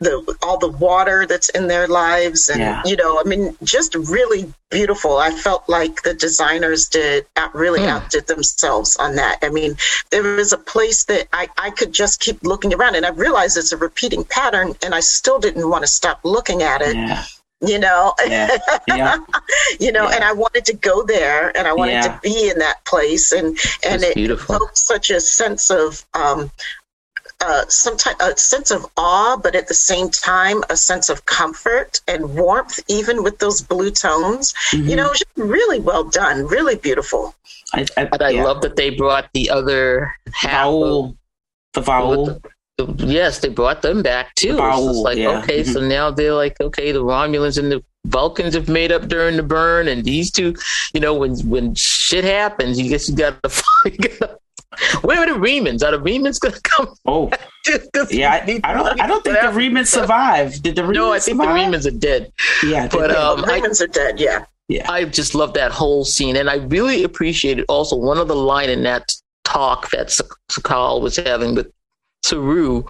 the 0.00 0.36
all 0.42 0.58
the 0.58 0.68
water 0.68 1.24
that's 1.26 1.48
in 1.50 1.68
their 1.68 1.86
lives 1.86 2.48
and 2.48 2.60
Yeah. 2.60 2.82
you 2.84 2.96
know 2.96 3.20
i 3.20 3.24
mean 3.24 3.56
just 3.62 3.94
really 3.94 4.52
beautiful 4.70 5.18
i 5.18 5.30
felt 5.30 5.68
like 5.68 6.02
the 6.02 6.14
designers 6.14 6.88
did 6.88 7.26
out, 7.36 7.54
really 7.54 7.80
Hmm. 7.82 7.88
outdid 7.90 8.26
themselves 8.26 8.96
on 8.96 9.14
that 9.16 9.38
i 9.42 9.50
mean 9.50 9.76
there 10.10 10.22
was 10.22 10.52
a 10.52 10.58
place 10.58 11.04
that 11.04 11.28
I, 11.32 11.46
I 11.56 11.70
could 11.70 11.92
just 11.92 12.18
keep 12.20 12.42
looking 12.42 12.74
around 12.74 12.96
and 12.96 13.06
i 13.06 13.10
realized 13.10 13.56
it's 13.56 13.72
a 13.72 13.76
repeating 13.76 14.24
pattern 14.24 14.74
and 14.84 14.94
i 14.96 15.00
still 15.00 15.38
didn't 15.38 15.68
want 15.70 15.84
to 15.84 15.88
stop 15.88 16.18
looking 16.24 16.62
at 16.62 16.82
it 16.82 16.96
yeah, 16.96 17.22
you 17.60 17.78
know 17.78 18.14
yeah, 18.26 18.50
yeah. 18.88 19.16
you 19.80 19.92
know 19.92 20.08
Yeah. 20.10 20.16
and 20.16 20.24
i 20.24 20.32
wanted 20.32 20.64
to 20.66 20.74
go 20.74 21.04
there 21.04 21.56
and 21.56 21.68
i 21.68 21.72
wanted 21.72 22.02
to 22.02 22.18
be 22.20 22.50
in 22.50 22.58
that 22.58 22.84
place 22.84 23.30
and 23.30 23.46
and 23.86 24.02
That's 24.02 24.04
it 24.04 24.14
beautiful. 24.16 24.56
evoked 24.56 24.76
such 24.76 25.10
a 25.10 25.20
sense 25.20 25.70
of 25.70 26.04
um 26.14 26.50
uh, 27.44 27.64
some 27.68 27.96
type, 27.96 28.16
a 28.20 28.36
sense 28.36 28.70
of 28.70 28.86
awe, 28.96 29.36
but 29.36 29.54
at 29.54 29.68
the 29.68 29.74
same 29.74 30.08
time, 30.10 30.62
a 30.70 30.76
sense 30.76 31.08
of 31.08 31.26
comfort 31.26 32.00
and 32.08 32.34
warmth, 32.34 32.80
even 32.88 33.22
with 33.22 33.38
those 33.38 33.60
blue 33.62 33.90
tones. 33.90 34.54
You 34.72 34.78
Mhm. 34.82 34.96
know, 34.96 35.08
just 35.12 35.24
really 35.36 35.80
well 35.80 36.04
done, 36.04 36.46
really 36.46 36.76
beautiful. 36.76 37.34
I, 37.74 37.86
I, 37.96 38.02
And 38.12 38.22
I 38.22 38.30
yeah. 38.30 38.44
love 38.44 38.62
that 38.62 38.76
they 38.76 38.90
brought 38.90 39.28
the 39.34 39.50
other 39.50 40.14
half. 40.32 40.66
Of, 40.68 41.14
the 41.74 41.80
Ba'ul. 41.82 42.40
the- 42.78 43.06
yes, 43.06 43.40
they 43.40 43.48
brought 43.48 43.82
them 43.82 44.02
back 44.02 44.34
too. 44.36 44.54
The 44.56 44.64
It's 44.66 44.76
just 44.76 44.88
Ba'ul, 44.98 45.02
like 45.02 45.18
yeah. 45.18 45.38
okay, 45.42 45.64
so 45.64 45.80
now 45.80 46.10
they're 46.10 46.34
like 46.34 46.56
okay, 46.60 46.92
the 46.92 47.02
Romulans 47.02 47.58
and 47.58 47.70
the 47.72 47.82
Vulcans 48.06 48.54
have 48.54 48.68
made 48.68 48.92
up 48.92 49.08
during 49.08 49.36
the 49.36 49.42
burn, 49.42 49.88
and 49.88 50.04
these 50.04 50.30
two, 50.30 50.54
you 50.92 51.00
know, 51.00 51.14
when 51.14 51.36
when 51.48 51.74
shit 51.74 52.22
happens, 52.24 52.78
you 52.78 52.88
guess 52.88 53.08
you 53.08 53.16
got 53.16 53.42
to. 53.42 54.38
Where 55.02 55.18
are 55.20 55.26
the 55.26 55.38
Remans? 55.38 55.82
Are 55.86 55.96
the 55.96 55.98
Remans 56.02 56.38
gonna 56.40 56.60
come? 56.62 56.94
Oh, 57.06 57.30
yeah. 58.10 58.32
I, 58.46 58.60
I 58.64 58.72
don't. 58.74 59.00
I 59.00 59.06
don't 59.06 59.22
think 59.24 59.40
the 59.40 59.46
Remans 59.48 59.86
survived. 59.88 60.62
Did 60.62 60.76
the 60.76 60.82
Remans 60.82 60.94
No, 60.94 61.12
I 61.12 61.18
think 61.18 61.40
survive? 61.40 61.70
the 61.70 61.76
Remans 61.78 61.86
are 61.86 61.98
dead. 61.98 62.32
Yeah, 62.62 62.88
But, 62.88 63.08
they- 63.08 63.14
um, 63.16 63.40
the 63.40 63.46
Remans 63.46 63.80
are 63.82 63.86
dead, 63.86 64.20
yeah. 64.20 64.44
I 64.88 65.04
just 65.04 65.34
love 65.34 65.52
that 65.54 65.72
whole 65.72 66.04
scene, 66.04 66.36
and 66.36 66.48
I 66.48 66.56
really 66.56 67.04
appreciated 67.04 67.64
also 67.68 67.96
one 67.96 68.18
of 68.18 68.28
the 68.28 68.36
line 68.36 68.70
in 68.70 68.82
that 68.84 69.12
talk 69.44 69.90
that 69.90 70.08
Su'Kal 70.50 71.02
was 71.02 71.16
having 71.16 71.54
with 71.54 71.70
Saru 72.24 72.84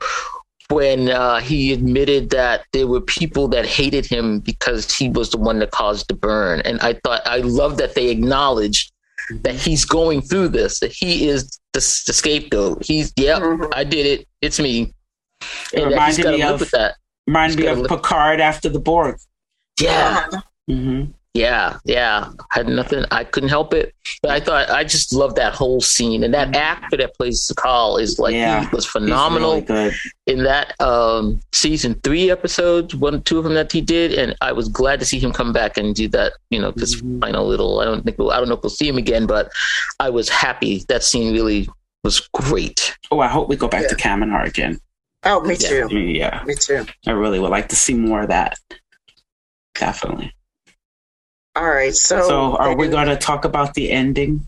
when 0.71 1.11
uh, 1.11 1.41
he 1.41 1.73
admitted 1.73 2.31
that 2.31 2.65
there 2.73 2.87
were 2.87 3.01
people 3.01 3.49
that 3.49 3.67
hated 3.67 4.07
him 4.07 4.39
because 4.41 4.95
he 4.97 5.09
was 5.11 5.31
the 5.31 5.37
one 5.37 5.59
that 5.59 5.73
caused 5.73 6.09
the 6.09 6.15
burn, 6.15 6.61
and 6.61 6.79
I 6.81 6.95
thought 7.05 7.23
I 7.27 7.39
love 7.39 7.77
that 7.79 7.95
they 7.95 8.09
acknowledged 8.09 8.93
that 9.43 9.55
he's 9.55 9.85
going 9.85 10.21
through 10.23 10.49
this, 10.49 10.81
that 10.81 10.93
he 10.93 11.29
is 11.29 11.59
the, 11.73 11.81
the 12.07 12.13
scapegoat. 12.13 12.85
He's 12.85 13.13
yep, 13.17 13.43
Mhm. 13.43 13.73
I 13.75 13.85
did 13.85 14.07
it. 14.07 14.29
It's 14.43 14.61
me. 14.61 14.93
It 15.73 15.83
And 15.83 15.93
that 15.93 16.07
he's 16.09 16.19
reminded 16.19 16.23
got 16.25 16.31
to 16.31 16.37
me 16.37 16.45
live 16.45 16.55
of- 16.55 16.61
with 16.61 16.71
that. 16.73 16.95
reminded 17.27 17.59
me 17.59 17.67
of 17.67 17.87
Picard 17.89 18.41
after 18.41 18.69
the 18.69 18.79
Borg. 18.81 19.17
Yeah. 19.81 20.27
Uh-huh. 20.33 21.07
Yeah, 21.35 21.79
yeah. 21.85 22.31
Had 22.53 22.69
nothing. 22.69 23.05
I 23.11 23.25
couldn't 23.25 23.49
help 23.49 23.75
it. 23.75 23.93
But 24.23 24.31
I 24.31 24.39
thought 24.39 24.71
I 24.71 24.85
just 24.85 25.13
love 25.13 25.35
that 25.35 25.53
whole 25.53 25.81
scene, 25.81 26.23
and 26.23 26.33
that 26.33 26.55
actor 26.55 26.97
that 26.97 27.15
plays 27.17 27.43
Su'Kal 27.43 28.01
is 28.01 28.21
like 28.21 28.35
Yeah, 28.35 28.61
he 28.69 28.69
was 28.75 28.87
phenomenal 28.87 29.57
He's 29.61 29.69
really 29.69 29.91
good. 29.91 29.95
in 30.29 30.45
that 30.45 30.81
um, 30.81 31.41
season 31.53 31.97
three 32.05 32.31
episodes, 32.31 32.95
one, 32.95 33.21
two 33.23 33.39
of 33.39 33.45
them 33.45 33.55
that 33.55 33.73
he 33.73 33.81
did, 33.81 34.13
and 34.13 34.37
I 34.43 34.53
was 34.53 34.69
glad 34.69 35.01
to 35.01 35.05
see 35.07 35.19
him 35.19 35.33
come 35.33 35.53
back 35.53 35.77
and 35.77 35.93
do 35.93 36.07
that. 36.11 36.35
You 36.51 36.61
know, 36.61 36.71
this 36.71 36.95
Mhm. 37.03 37.21
final 37.21 37.45
little. 37.49 37.81
I 37.81 37.85
don't 37.85 38.05
think 38.05 38.17
we'll, 38.17 38.31
I 38.31 38.39
don't 38.39 38.49
know 38.49 38.55
if 38.55 38.63
we'll 38.63 38.71
see 38.71 38.87
him 38.89 38.97
again, 38.97 39.27
but 39.27 39.51
I 39.99 40.11
was 40.11 40.29
happy. 40.29 40.85
That 40.89 41.03
scene 41.03 41.33
really 41.35 41.69
was 42.05 42.21
great. 42.33 42.97
Oh, 43.11 43.19
I 43.19 43.27
hope 43.29 43.49
we 43.49 43.57
go 43.57 43.67
back 43.67 43.89
to 43.89 43.97
Kaminar 43.97 44.47
again. 44.47 44.79
Oh, 45.25 45.41
me 45.41 45.57
Yeah. 45.59 45.89
too. 45.89 45.99
Yeah, 45.99 46.45
Me 46.47 46.55
too. 46.55 46.87
I 47.09 47.11
really 47.11 47.41
would 47.41 47.51
like 47.51 47.69
to 47.71 47.77
see 47.77 47.95
more 47.95 48.23
of 48.23 48.29
that. 48.29 48.57
Definitely. 49.75 50.33
All 51.57 51.69
right. 51.69 51.95
So, 51.95 52.23
So, 52.23 52.57
are 52.57 52.77
we 52.77 52.89
going 52.89 53.09
to 53.09 53.17
talk 53.17 53.45
about 53.45 53.75
the 53.75 53.91
ending? 53.91 54.47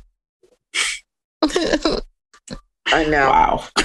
I 1.43 3.05
know. 3.05 3.31
Wow. 3.31 3.65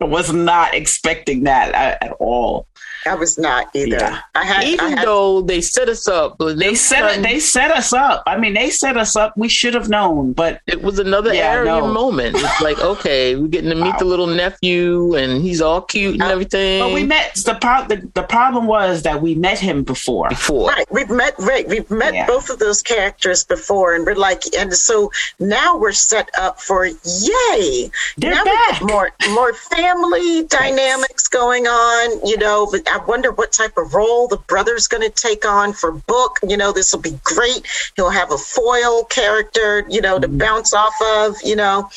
I 0.00 0.04
was 0.04 0.32
not 0.32 0.74
expecting 0.74 1.44
that 1.44 1.74
at, 1.74 2.02
at 2.02 2.12
all. 2.20 2.68
I 3.08 3.14
was 3.14 3.38
not 3.38 3.68
either. 3.74 3.96
Yeah. 3.96 4.20
I 4.34 4.44
had, 4.44 4.64
I 4.64 4.68
Even 4.68 4.96
had 4.98 5.06
though 5.06 5.40
they 5.42 5.60
set 5.60 5.88
us 5.88 6.06
up, 6.08 6.36
but 6.38 6.58
They 6.58 6.74
set 6.74 7.04
it, 7.18 7.22
they 7.22 7.38
set 7.40 7.70
us 7.70 7.92
up. 7.92 8.22
I 8.26 8.36
mean, 8.36 8.54
they 8.54 8.70
set 8.70 8.96
us 8.96 9.16
up. 9.16 9.36
We 9.36 9.48
should 9.48 9.74
have 9.74 9.88
known, 9.88 10.32
but 10.32 10.60
it 10.66 10.82
was 10.82 10.98
another 10.98 11.32
Yeah, 11.34 11.50
I 11.52 11.56
Airiam 11.56 11.92
moment. 11.92 12.36
It's 12.38 12.60
like, 12.68 12.78
okay, 12.80 13.34
we're 13.36 13.48
getting 13.48 13.70
to 13.70 13.76
meet 13.76 13.92
Wow. 13.94 13.98
the 13.98 14.04
little 14.04 14.26
nephew, 14.26 15.14
and 15.16 15.42
he's 15.42 15.60
all 15.60 15.80
cute 15.80 16.14
and 16.14 16.22
Uh, 16.22 16.28
everything. 16.28 16.80
but 16.82 16.92
we 16.92 17.04
met 17.04 17.34
the, 17.44 17.54
pro- 17.54 17.86
the 17.86 18.08
the 18.14 18.22
problem 18.22 18.66
was 18.66 19.02
that 19.02 19.20
we 19.22 19.34
met 19.34 19.58
him 19.58 19.82
before. 19.82 20.28
before. 20.28 20.68
Right, 20.68 20.86
we've 20.90 21.10
met 21.10 21.34
right, 21.38 21.66
we've 21.68 21.90
met 21.90 22.14
Yeah. 22.14 22.26
both 22.26 22.50
of 22.50 22.58
those 22.58 22.82
characters 22.82 23.44
before, 23.44 23.94
and 23.94 24.04
we're 24.06 24.14
like, 24.14 24.42
and 24.56 24.72
so 24.74 25.10
now 25.40 25.76
we're 25.76 25.92
set 25.92 26.28
up 26.38 26.60
for 26.60 26.86
yay! 26.86 27.90
They're 28.16 28.34
now 28.34 28.44
back. 28.44 28.80
we 28.80 28.86
get 28.86 28.92
more 28.94 29.10
more 29.30 29.52
family 29.54 30.44
dynamics 30.58 31.28
going 31.28 31.66
on, 31.66 32.26
you 32.26 32.36
know. 32.36 32.66
But 32.70 32.82
I 32.90 32.97
wonder 32.98 33.32
what 33.32 33.52
type 33.52 33.76
of 33.76 33.94
role 33.94 34.28
the 34.28 34.36
brother's 34.36 34.86
going 34.86 35.02
to 35.02 35.10
take 35.10 35.44
on 35.46 35.72
for 35.72 35.92
Book. 35.92 36.38
You 36.46 36.56
know, 36.56 36.72
this 36.72 36.92
will 36.92 37.00
be 37.00 37.18
great. 37.24 37.66
He'll 37.96 38.10
have 38.10 38.30
a 38.32 38.38
foil 38.38 39.04
character, 39.04 39.84
you 39.88 40.00
know, 40.00 40.18
to 40.18 40.28
Mhm. 40.28 40.38
bounce 40.38 40.72
off 40.74 40.94
of. 41.02 41.36
You 41.44 41.56
know, 41.56 41.90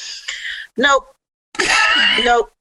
nope, 0.77 1.07
nope. 2.23 2.51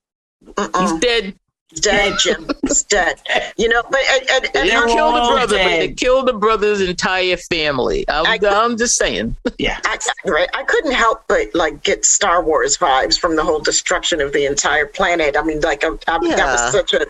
He's 0.78 0.92
dead. 1.00 1.34
dead, 1.74 2.14
Jim. 2.18 2.48
He's 2.66 2.82
dead. 2.84 3.20
You 3.56 3.68
know, 3.68 3.82
but 3.90 4.00
and, 4.10 4.30
and, 4.30 4.44
They 4.54 4.60
and 4.60 4.68
They're 4.70 4.86
kill 4.86 5.12
the 5.12 5.18
all 5.20 5.32
brother, 5.32 5.56
but 5.58 5.64
they 5.68 5.92
killed 5.92 6.26
the 6.26 6.32
brother's 6.32 6.80
entire 6.80 7.36
family. 7.36 8.04
I'm, 8.08 8.26
I- 8.26 8.38
I'm 8.42 8.76
just 8.76 8.96
saying. 8.96 9.36
Yeah. 9.58 9.78
I, 9.84 9.98
right. 10.24 10.48
I 10.54 10.64
couldn't 10.64 10.92
help 10.92 11.24
but 11.28 11.54
like 11.54 11.82
get 11.82 12.04
Star 12.04 12.42
Wars 12.42 12.76
vibes 12.78 13.18
from 13.18 13.36
the 13.36 13.44
whole 13.44 13.60
destruction 13.60 14.20
of 14.20 14.32
the 14.32 14.46
entire 14.46 14.86
planet. 14.86 15.36
I 15.36 15.42
mean, 15.42 15.60
like 15.60 15.84
I, 15.84 15.88
I, 16.08 16.18
that 16.36 16.52
was 16.52 16.72
such 16.72 16.92
a 16.94 17.06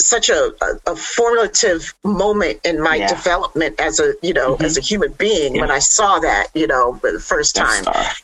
such 0.00 0.28
a, 0.28 0.52
a, 0.62 0.92
a 0.92 0.96
formative 0.96 1.94
moment 2.04 2.60
in 2.64 2.80
my 2.82 2.96
Yeah. 2.96 3.08
development 3.08 3.78
as 3.80 4.00
a 4.00 4.14
you 4.22 4.32
know 4.32 4.56
Mhm. 4.56 4.64
as 4.64 4.76
a 4.76 4.80
human 4.80 5.12
being 5.12 5.54
Yeah. 5.54 5.60
when 5.62 5.70
I 5.70 5.78
saw 5.80 6.18
that 6.20 6.48
you 6.54 6.66
know 6.66 6.94
for 6.94 7.12
the 7.12 7.20
first 7.20 7.54
Death 7.56 7.84
time. 7.84 8.14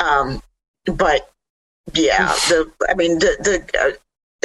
Um, 0.00 0.42
but 0.86 1.30
yeah, 1.94 2.28
the 2.48 2.70
I 2.88 2.94
mean 2.94 3.18
the 3.18 3.36
the. 3.40 3.78
Uh, 3.80 3.92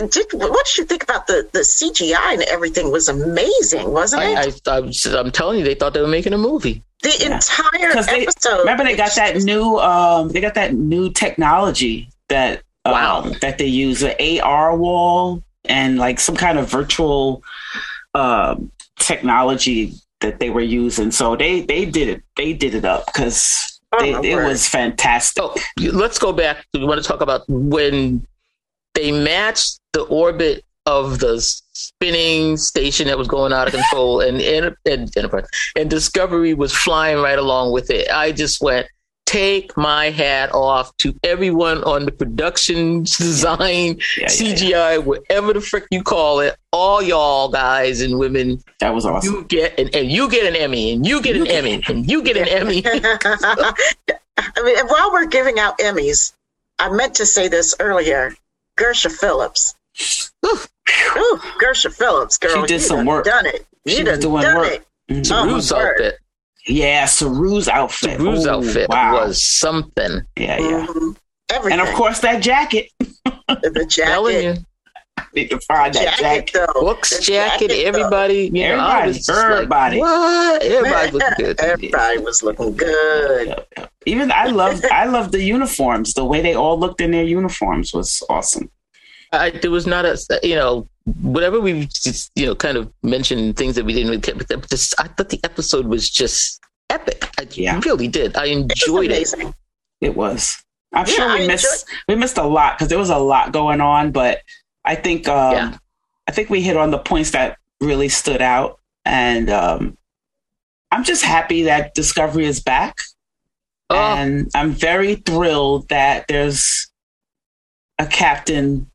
did, 0.09 0.27
what 0.31 0.63
did 0.67 0.77
you 0.77 0.85
think 0.85 1.01
about 1.01 1.25
the, 1.25 1.49
the 1.53 1.61
CGI 1.61 2.33
and 2.33 2.43
everything 2.43 2.91
was 2.91 3.09
amazing, 3.09 3.91
wasn't 3.91 4.21
it? 4.21 4.37
I, 4.67 4.71
I, 4.71 4.77
I, 4.77 5.19
I'm 5.19 5.31
telling 5.31 5.57
you, 5.57 5.65
they 5.65 5.73
thought 5.73 5.95
they 5.95 6.01
were 6.01 6.07
making 6.07 6.33
a 6.33 6.37
movie. 6.37 6.83
the 7.01 7.15
Yeah. 7.19 7.33
entire 7.33 7.93
'Cause 7.93 8.05
they- 8.05 8.21
episode. 8.27 8.59
Remember, 8.59 8.83
they 8.83 8.95
got 8.95 9.15
that 9.15 9.37
new 9.37 9.79
um, 9.79 10.29
they 10.29 10.39
got 10.39 10.53
that 10.53 10.75
new 10.75 11.09
technology 11.11 12.09
that 12.29 12.61
um, 12.85 13.33
that 13.41 13.57
they 13.57 13.65
use 13.65 14.01
the 14.01 14.39
AR 14.39 14.77
wall 14.77 15.41
and 15.69 15.97
like 15.97 16.19
some 16.19 16.35
kind 16.35 16.57
of 16.59 16.69
virtual 16.69 17.43
um, 18.13 18.71
technology 18.99 19.93
that 20.21 20.39
they 20.39 20.49
were 20.49 20.61
using. 20.61 21.11
So 21.11 21.35
they 21.35 21.61
they 21.61 21.85
did 21.85 22.07
it 22.09 22.23
they 22.35 22.53
did 22.53 22.73
it 22.73 22.85
up 22.85 23.05
because 23.07 23.73
Oh, 23.93 24.03
it, 24.23 24.35
word. 24.35 24.47
was 24.47 24.67
fantastic. 24.67 25.41
So 25.41 25.55
let's 25.93 26.19
go 26.19 26.33
back. 26.33 26.65
We 26.73 26.83
want 26.83 27.01
to 27.01 27.07
talk 27.07 27.21
about 27.21 27.43
when 27.47 28.27
they 28.95 29.11
matched 29.13 29.79
the 29.93 30.01
orbit 30.01 30.65
of 30.85 31.19
the 31.19 31.39
spinning 31.39 32.57
station 32.57 33.07
that 33.07 33.17
was 33.17 33.29
going 33.29 33.53
out 33.53 33.67
of 33.67 33.73
control, 33.73 34.19
and, 34.19 34.41
and, 34.41 34.75
and 34.85 35.17
Enterprise 35.17 35.45
and 35.77 35.89
Discovery 35.89 36.53
was 36.53 36.73
flying 36.73 37.19
right 37.21 37.39
along 37.39 37.71
with 37.71 37.89
it. 37.89 38.09
I 38.11 38.33
just 38.33 38.61
went. 38.61 38.87
Take 39.27 39.75
my 39.75 40.09
hat 40.09 40.53
off 40.53 40.95
to 40.99 41.13
everyone 41.21 41.83
on 41.83 42.05
the 42.05 42.11
production, 42.13 43.03
design, 43.03 43.97
Yeah, 44.17 44.21
yeah, 44.21 44.27
CGI, 44.27 44.69
yeah. 44.69 44.97
whatever 44.97 45.51
the 45.51 45.59
frick 45.59 45.85
you 45.91 46.01
call 46.01 46.39
it. 46.39 46.55
All 46.71 47.01
y'all 47.03 47.49
guys 47.49 47.99
and 48.01 48.17
women, 48.17 48.63
That 48.79 48.95
was 48.95 49.05
awesome. 49.05 49.33
you 49.33 49.43
get 49.43 49.77
an 49.77 49.89
and 49.93 50.09
you 50.09 50.29
get 50.29 50.45
an 50.45 50.55
Emmy, 50.55 50.93
and 50.93 51.05
you 51.05 51.21
get 51.21 51.35
an 51.35 51.45
Emmy, 51.45 51.83
and 51.89 52.09
you 52.09 52.23
get 52.23 52.37
an 52.37 52.47
Emmy. 52.47 52.81
I 52.85 54.61
mean, 54.63 54.87
while 54.87 55.11
we're 55.11 55.25
giving 55.25 55.59
out 55.59 55.77
Emmys, 55.79 56.31
I 56.79 56.89
meant 56.89 57.13
to 57.15 57.25
say 57.25 57.47
this 57.49 57.75
earlier. 57.81 58.33
Gersha 58.77 59.11
Phillips. 59.11 59.75
Ooh, 60.45 60.57
Gersha 61.61 61.91
Phillips, 61.93 62.37
girl, 62.37 62.61
She 62.61 62.67
did 62.67 62.81
some 62.81 63.05
work. 63.05 63.25
Done 63.25 63.45
it. 63.47 63.65
She 63.87 64.03
done 64.03 64.15
was 64.15 64.19
doing 64.19 64.41
done 64.43 64.57
work. 64.57 64.71
it. 64.71 64.87
Mhm. 65.09 65.31
Oh, 65.33 65.59
Rue's 66.69 66.75
my 66.75 66.75
word. 66.75 66.75
outfit. 66.75 66.75
Yeah, 66.75 67.03
Saru's 67.05 67.67
outfit. 67.67 68.19
Rue's 68.19 68.45
Ooh, 68.45 68.49
outfit 68.51 68.89
wow. 68.89 69.13
was 69.13 69.43
something. 69.43 70.21
Yeah, 70.37 70.59
yeah. 70.59 70.85
Mhm. 70.87 71.15
Everything. 71.49 71.79
And 71.79 71.87
of 71.87 71.93
course, 71.95 72.19
that 72.21 72.41
jacket. 72.43 72.89
the 72.99 73.87
Telling 73.89 74.33
jacket. 74.43 74.57
you. 74.59 74.63
Need 75.33 75.49
to 75.49 75.59
find 75.61 75.93
that 75.95 76.17
Jacket, 76.19 76.53
jacket. 76.53 76.67
though. 76.73 76.81
Books, 76.81 77.17
The 77.17 77.23
jacket, 77.23 77.67
though. 77.69 77.75
everybody. 77.75 78.51
You 78.53 78.69
know, 78.69 78.77
I 78.79 79.07
Everybody, 79.07 79.17
was 79.17 79.27
like, 79.29 79.51
everybody. 79.51 79.99
what? 79.99 80.61
Everybody 80.63 81.11
looking 81.17 81.33
good. 81.45 81.59
Everybody 81.59 82.17
was 82.19 82.43
looking 82.43 82.75
good. 82.75 83.47
Yep, 83.47 83.67
yep. 83.77 83.91
Even 84.05 84.31
I 84.31 84.45
love 84.47 84.81
I 84.91 85.05
love 85.05 85.31
the 85.31 85.41
uniforms. 85.43 86.13
The 86.13 86.23
way 86.25 86.41
they 86.41 86.53
all 86.55 86.79
looked 86.79 87.01
in 87.01 87.11
their 87.11 87.23
uniforms 87.23 87.93
was 87.93 88.21
awesome. 88.29 88.69
I, 89.31 89.49
there 89.51 89.71
was 89.71 89.85
not 89.87 90.05
a, 90.05 90.17
you 90.43 90.55
know, 90.55 90.87
whatever 91.21 91.59
we 91.59 91.85
just, 91.87 92.31
you 92.35 92.45
know, 92.45 92.55
kind 92.55 92.77
of 92.77 92.91
mentioned 93.03 93.57
things 93.57 93.75
that 93.75 93.85
we 93.85 93.93
didn't 93.93 94.09
really 94.09 94.21
get, 94.21 94.37
but 94.37 94.69
just, 94.69 94.93
I 94.99 95.07
thought 95.07 95.29
the 95.29 95.39
episode 95.43 95.85
was 95.87 96.09
just 96.09 96.59
epic. 96.89 97.29
I 97.39 97.47
Yeah. 97.51 97.79
really 97.85 98.07
did. 98.07 98.35
I 98.37 98.45
enjoyed 98.45 99.11
it. 99.11 99.33
amazing. 99.33 99.53
It 100.01 100.15
was. 100.15 100.63
I'm 100.93 101.05
Yeah, 101.07 101.13
sure 101.13 101.29
I 101.29 101.39
we 101.39 101.47
missed 101.47 101.85
we 102.07 102.15
missed 102.15 102.37
a 102.37 102.43
lot 102.43 102.77
because 102.77 102.87
there 102.87 102.97
was 102.97 103.09
a 103.09 103.17
lot 103.17 103.51
going 103.51 103.81
on, 103.81 104.11
but 104.11 104.41
I 104.85 104.95
think 104.95 105.27
um, 105.27 105.51
Yeah. 105.53 105.77
I 106.27 106.31
think 106.31 106.49
we 106.49 106.61
hit 106.61 106.77
on 106.77 106.91
the 106.91 106.97
points 106.97 107.31
that 107.31 107.57
really 107.81 108.09
stood 108.09 108.41
out, 108.41 108.79
and 109.05 109.49
um, 109.49 109.97
I'm 110.91 111.03
just 111.03 111.23
happy 111.23 111.63
that 111.63 111.93
Discovery 111.93 112.45
is 112.45 112.61
back, 112.61 112.97
Oh, 113.89 113.95
and 113.97 114.49
I'm 114.55 114.71
very 114.71 115.15
thrilled 115.15 115.89
that 115.89 116.25
there's 116.27 116.87
a 117.99 118.05
captain 118.05 118.89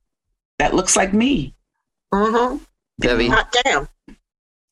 that 0.59 0.75
looks 0.75 0.97
like 0.97 1.13
me. 1.13 1.55
Mm-hmm. 2.13 2.59
very. 3.01 3.29
Hot 3.29 3.55
damn. 3.65 3.89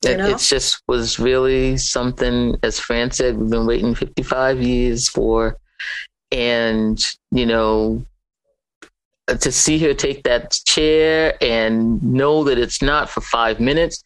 It, 0.02 0.12
You 0.12 0.16
know? 0.16 0.28
it 0.30 0.38
just 0.38 0.82
was 0.88 1.18
really 1.18 1.76
something, 1.76 2.56
as 2.62 2.78
Fran 2.78 3.10
said, 3.10 3.36
we've 3.36 3.50
been 3.50 3.66
waiting 3.66 3.94
55 3.94 4.62
years 4.62 5.08
for. 5.08 5.58
And, 6.32 7.04
you 7.32 7.44
know, 7.44 8.04
to 9.26 9.52
see 9.52 9.78
her 9.78 9.94
take 9.94 10.22
that 10.24 10.52
chair 10.66 11.36
and 11.40 12.02
know 12.02 12.44
that 12.44 12.58
it's 12.58 12.82
not 12.82 13.10
for 13.10 13.20
five 13.20 13.60
minutes, 13.60 14.02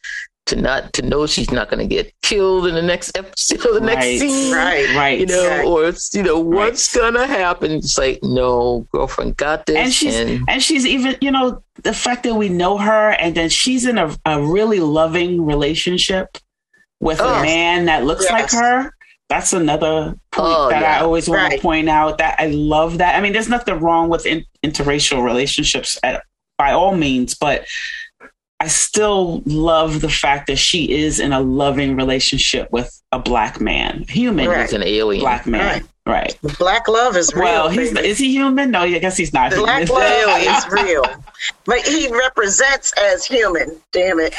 to 0.46 0.56
not 0.56 0.92
to 0.92 1.02
know 1.02 1.26
she's 1.26 1.50
not 1.50 1.70
going 1.70 1.80
to 1.80 1.86
get 1.86 2.12
killed 2.22 2.66
in 2.66 2.74
the 2.74 2.82
next 2.82 3.16
episode, 3.16 3.58
the 3.62 3.80
Right. 3.80 3.94
next 3.94 4.20
scene, 4.20 4.52
Right. 4.54 4.94
Right. 4.94 5.20
you 5.20 5.26
know, 5.26 5.48
Right. 5.48 5.64
or 5.64 5.86
it's 5.88 6.14
you 6.14 6.22
know 6.22 6.38
what's 6.38 6.94
gonna 6.94 7.26
happen. 7.26 7.72
It's 7.72 7.96
like 7.96 8.18
no, 8.22 8.86
girlfriend 8.92 9.36
got 9.38 9.64
this, 9.66 9.76
and 9.76 9.92
she's 9.92 10.14
and 10.48 10.62
she's 10.62 10.86
even 10.86 11.16
you 11.22 11.30
know 11.30 11.62
the 11.82 11.94
fact 11.94 12.24
that 12.24 12.34
we 12.34 12.48
know 12.50 12.76
her 12.76 13.10
and 13.12 13.34
then 13.34 13.48
she's 13.48 13.86
in 13.86 13.96
a, 13.98 14.14
a 14.26 14.40
really 14.42 14.80
loving 14.80 15.44
relationship 15.46 16.36
with 17.00 17.20
Oh. 17.20 17.34
a 17.40 17.42
man 17.42 17.86
that 17.86 18.04
looks 18.04 18.30
like 18.30 18.50
her 18.52 18.90
that's 19.30 19.52
another 19.54 20.14
point 20.30 20.54
Oh, 20.56 20.68
that 20.68 20.82
yeah. 20.82 20.98
i 20.98 21.00
always 21.02 21.28
want 21.28 21.52
to 21.52 21.58
point 21.58 21.88
out 21.88 22.18
that 22.18 22.36
i 22.38 22.46
love 22.48 22.98
that 22.98 23.16
i 23.16 23.20
mean 23.20 23.32
there's 23.32 23.48
nothing 23.48 23.80
wrong 23.80 24.08
with 24.10 24.24
in, 24.26 24.44
interracial 24.64 25.24
relationships 25.24 25.98
at, 26.02 26.22
by 26.58 26.72
all 26.72 26.94
means 26.94 27.34
but 27.34 27.64
i 28.60 28.66
still 28.66 29.42
love 29.46 30.00
the 30.00 30.08
fact 30.08 30.46
that 30.46 30.56
she 30.56 30.92
is 30.92 31.20
in 31.20 31.32
a 31.32 31.40
loving 31.40 31.96
relationship 31.96 32.70
with 32.72 33.02
a 33.12 33.18
black 33.18 33.60
man 33.60 34.04
human 34.08 34.48
Right. 34.48 34.62
he's 34.62 34.72
an 34.72 34.82
alien. 34.82 35.20
black 35.22 35.46
man 35.46 35.84
right, 36.06 36.36
Black 36.58 36.86
love 36.88 37.16
is 37.16 37.32
real. 37.34 37.44
well 37.44 37.68
he's 37.68 37.92
baby. 37.92 38.08
is 38.08 38.18
he 38.18 38.30
human 38.32 38.70
no 38.70 38.80
i 38.82 38.98
guess 38.98 39.16
he's 39.16 39.32
not 39.32 39.52
Black 39.52 39.88
human. 39.88 40.02
love 40.02 40.42
is 40.64 40.68
real. 40.72 41.04
But 41.66 41.80
he 41.86 42.08
represents 42.10 42.92
as 42.98 43.24
human. 43.26 43.80
Damn 43.92 44.18
it. 44.20 44.34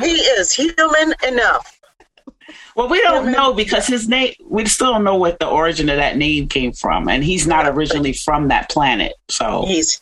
He 0.00 0.12
is 0.12 0.52
human 0.52 1.14
enough. 1.26 1.78
Well, 2.76 2.88
we 2.88 3.00
don't 3.02 3.32
know 3.32 3.52
because 3.52 3.86
his 3.86 4.08
name, 4.08 4.32
we 4.44 4.64
still 4.66 4.92
don't 4.92 5.04
know 5.04 5.16
what 5.16 5.38
the 5.40 5.46
origin 5.48 5.88
of 5.88 5.96
that 5.96 6.16
name 6.16 6.48
came 6.48 6.72
from. 6.72 7.08
And 7.08 7.24
he's 7.24 7.46
not 7.46 7.66
originally 7.66 8.12
from 8.12 8.48
that 8.48 8.70
planet. 8.70 9.12
So, 9.28 9.64
He's. 9.66 10.00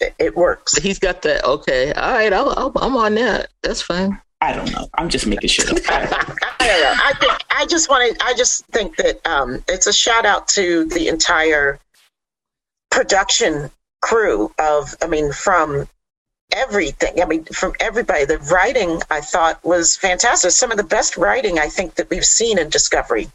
It, 0.00 0.14
it 0.18 0.36
works. 0.36 0.76
He's 0.76 0.98
got 0.98 1.22
that. 1.22 1.44
Okay, 1.44 1.92
all 1.92 2.12
right, 2.12 2.32
I'll, 2.32 2.50
I'll, 2.56 2.72
I'm 2.80 2.96
on 2.96 3.14
that. 3.16 3.48
That's 3.62 3.82
fine. 3.82 4.20
I 4.40 4.52
don't 4.52 4.70
know. 4.72 4.88
I'm 4.94 5.08
just 5.08 5.26
making 5.26 5.48
shit 5.48 5.70
up. 5.70 5.78
I 5.88 6.00
don't 6.00 6.80
know. 6.80 6.94
I 7.02 7.12
think 7.18 7.32
I 7.50 7.66
just 7.66 7.88
wanted. 7.88 8.16
I 8.20 8.34
just 8.34 8.66
think 8.66 8.96
that 8.96 9.26
um, 9.26 9.64
it's 9.68 9.86
a 9.86 9.92
shout 9.92 10.26
out 10.26 10.48
to 10.48 10.84
the 10.86 11.08
entire 11.08 11.78
production 12.90 13.70
crew 14.02 14.52
of. 14.58 14.94
I 15.00 15.06
mean, 15.06 15.32
from 15.32 15.88
everything. 16.52 17.20
I 17.20 17.26
mean, 17.26 17.44
from 17.44 17.72
everybody. 17.80 18.24
The 18.24 18.38
writing 18.38 19.00
I 19.10 19.20
thought 19.20 19.64
was 19.64 19.96
fantastic. 19.96 20.50
Some 20.50 20.70
of 20.70 20.76
the 20.76 20.84
best 20.84 21.16
writing 21.16 21.58
I 21.58 21.68
think 21.68 21.94
that 21.96 22.10
we've 22.10 22.24
seen 22.24 22.58
in 22.58 22.68
Discovery 22.68 23.28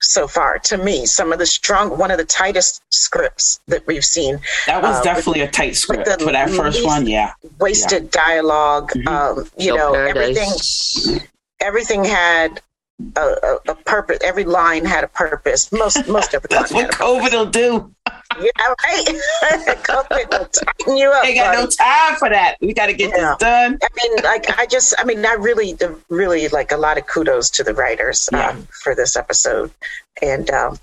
so 0.00 0.26
far. 0.28 0.58
To 0.58 0.76
me, 0.78 1.06
some 1.06 1.32
of 1.32 1.38
the 1.38 1.46
strong, 1.46 1.96
one 1.96 2.10
of 2.10 2.18
the 2.18 2.24
tightest 2.24 2.82
scripts 2.90 3.60
that 3.68 3.86
we've 3.86 4.04
seen. 4.04 4.38
That 4.66 4.82
was 4.82 4.96
Uh, 4.96 5.02
definitely 5.02 5.42
a 5.42 5.50
tight 5.50 5.76
script 5.76 6.06
for 6.20 6.32
that 6.32 6.50
first 6.50 6.84
one. 6.84 7.06
Yeah. 7.06 7.32
Wasted 7.58 8.10
dialogue. 8.10 8.92
Mhm. 8.92 9.08
Um, 9.08 9.50
you 9.56 9.70
No 9.70 9.76
know, 9.76 9.94
everything. 9.94 10.34
paradise. 10.44 11.18
everything 11.60 12.04
had 12.04 12.60
a, 13.16 13.20
a, 13.20 13.58
a 13.72 13.74
purpose. 13.74 14.18
Every 14.22 14.44
line 14.44 14.84
had 14.84 15.04
a 15.04 15.08
purpose. 15.08 15.72
Most 15.72 16.06
most 16.08 16.34
every 16.34 16.48
line 16.50 16.60
That's 16.62 16.72
what 16.72 16.90
COVID 16.92 17.32
will 17.32 17.46
do. 17.46 17.90
Yeah, 18.40 18.50
right. 18.84 19.04
COVID 19.84 20.30
will 20.30 20.46
tighten 20.46 20.96
you 20.96 21.08
up. 21.10 21.24
Ain't 21.24 21.36
got 21.36 21.54
no 21.54 21.66
time 21.66 22.16
for 22.18 22.28
that. 22.30 22.56
We 22.60 22.72
got 22.74 22.86
to 22.86 22.92
get 22.94 23.10
Yeah. 23.10 23.30
this 23.30 23.38
done. 23.38 23.78
I 23.82 23.88
mean, 24.02 24.16
like 24.24 24.58
I 24.58 24.66
just, 24.66 24.94
I 24.98 25.04
mean, 25.04 25.24
I 25.24 25.34
really, 25.34 25.76
really 26.08 26.48
like 26.48 26.72
a 26.72 26.76
lot 26.76 26.98
of 26.98 27.06
kudos 27.06 27.50
to 27.50 27.64
the 27.64 27.74
writers 27.74 28.28
um, 28.32 28.66
for 28.82 28.94
this 28.94 29.16
episode, 29.16 29.70
and 30.22 30.50
um, 30.50 30.78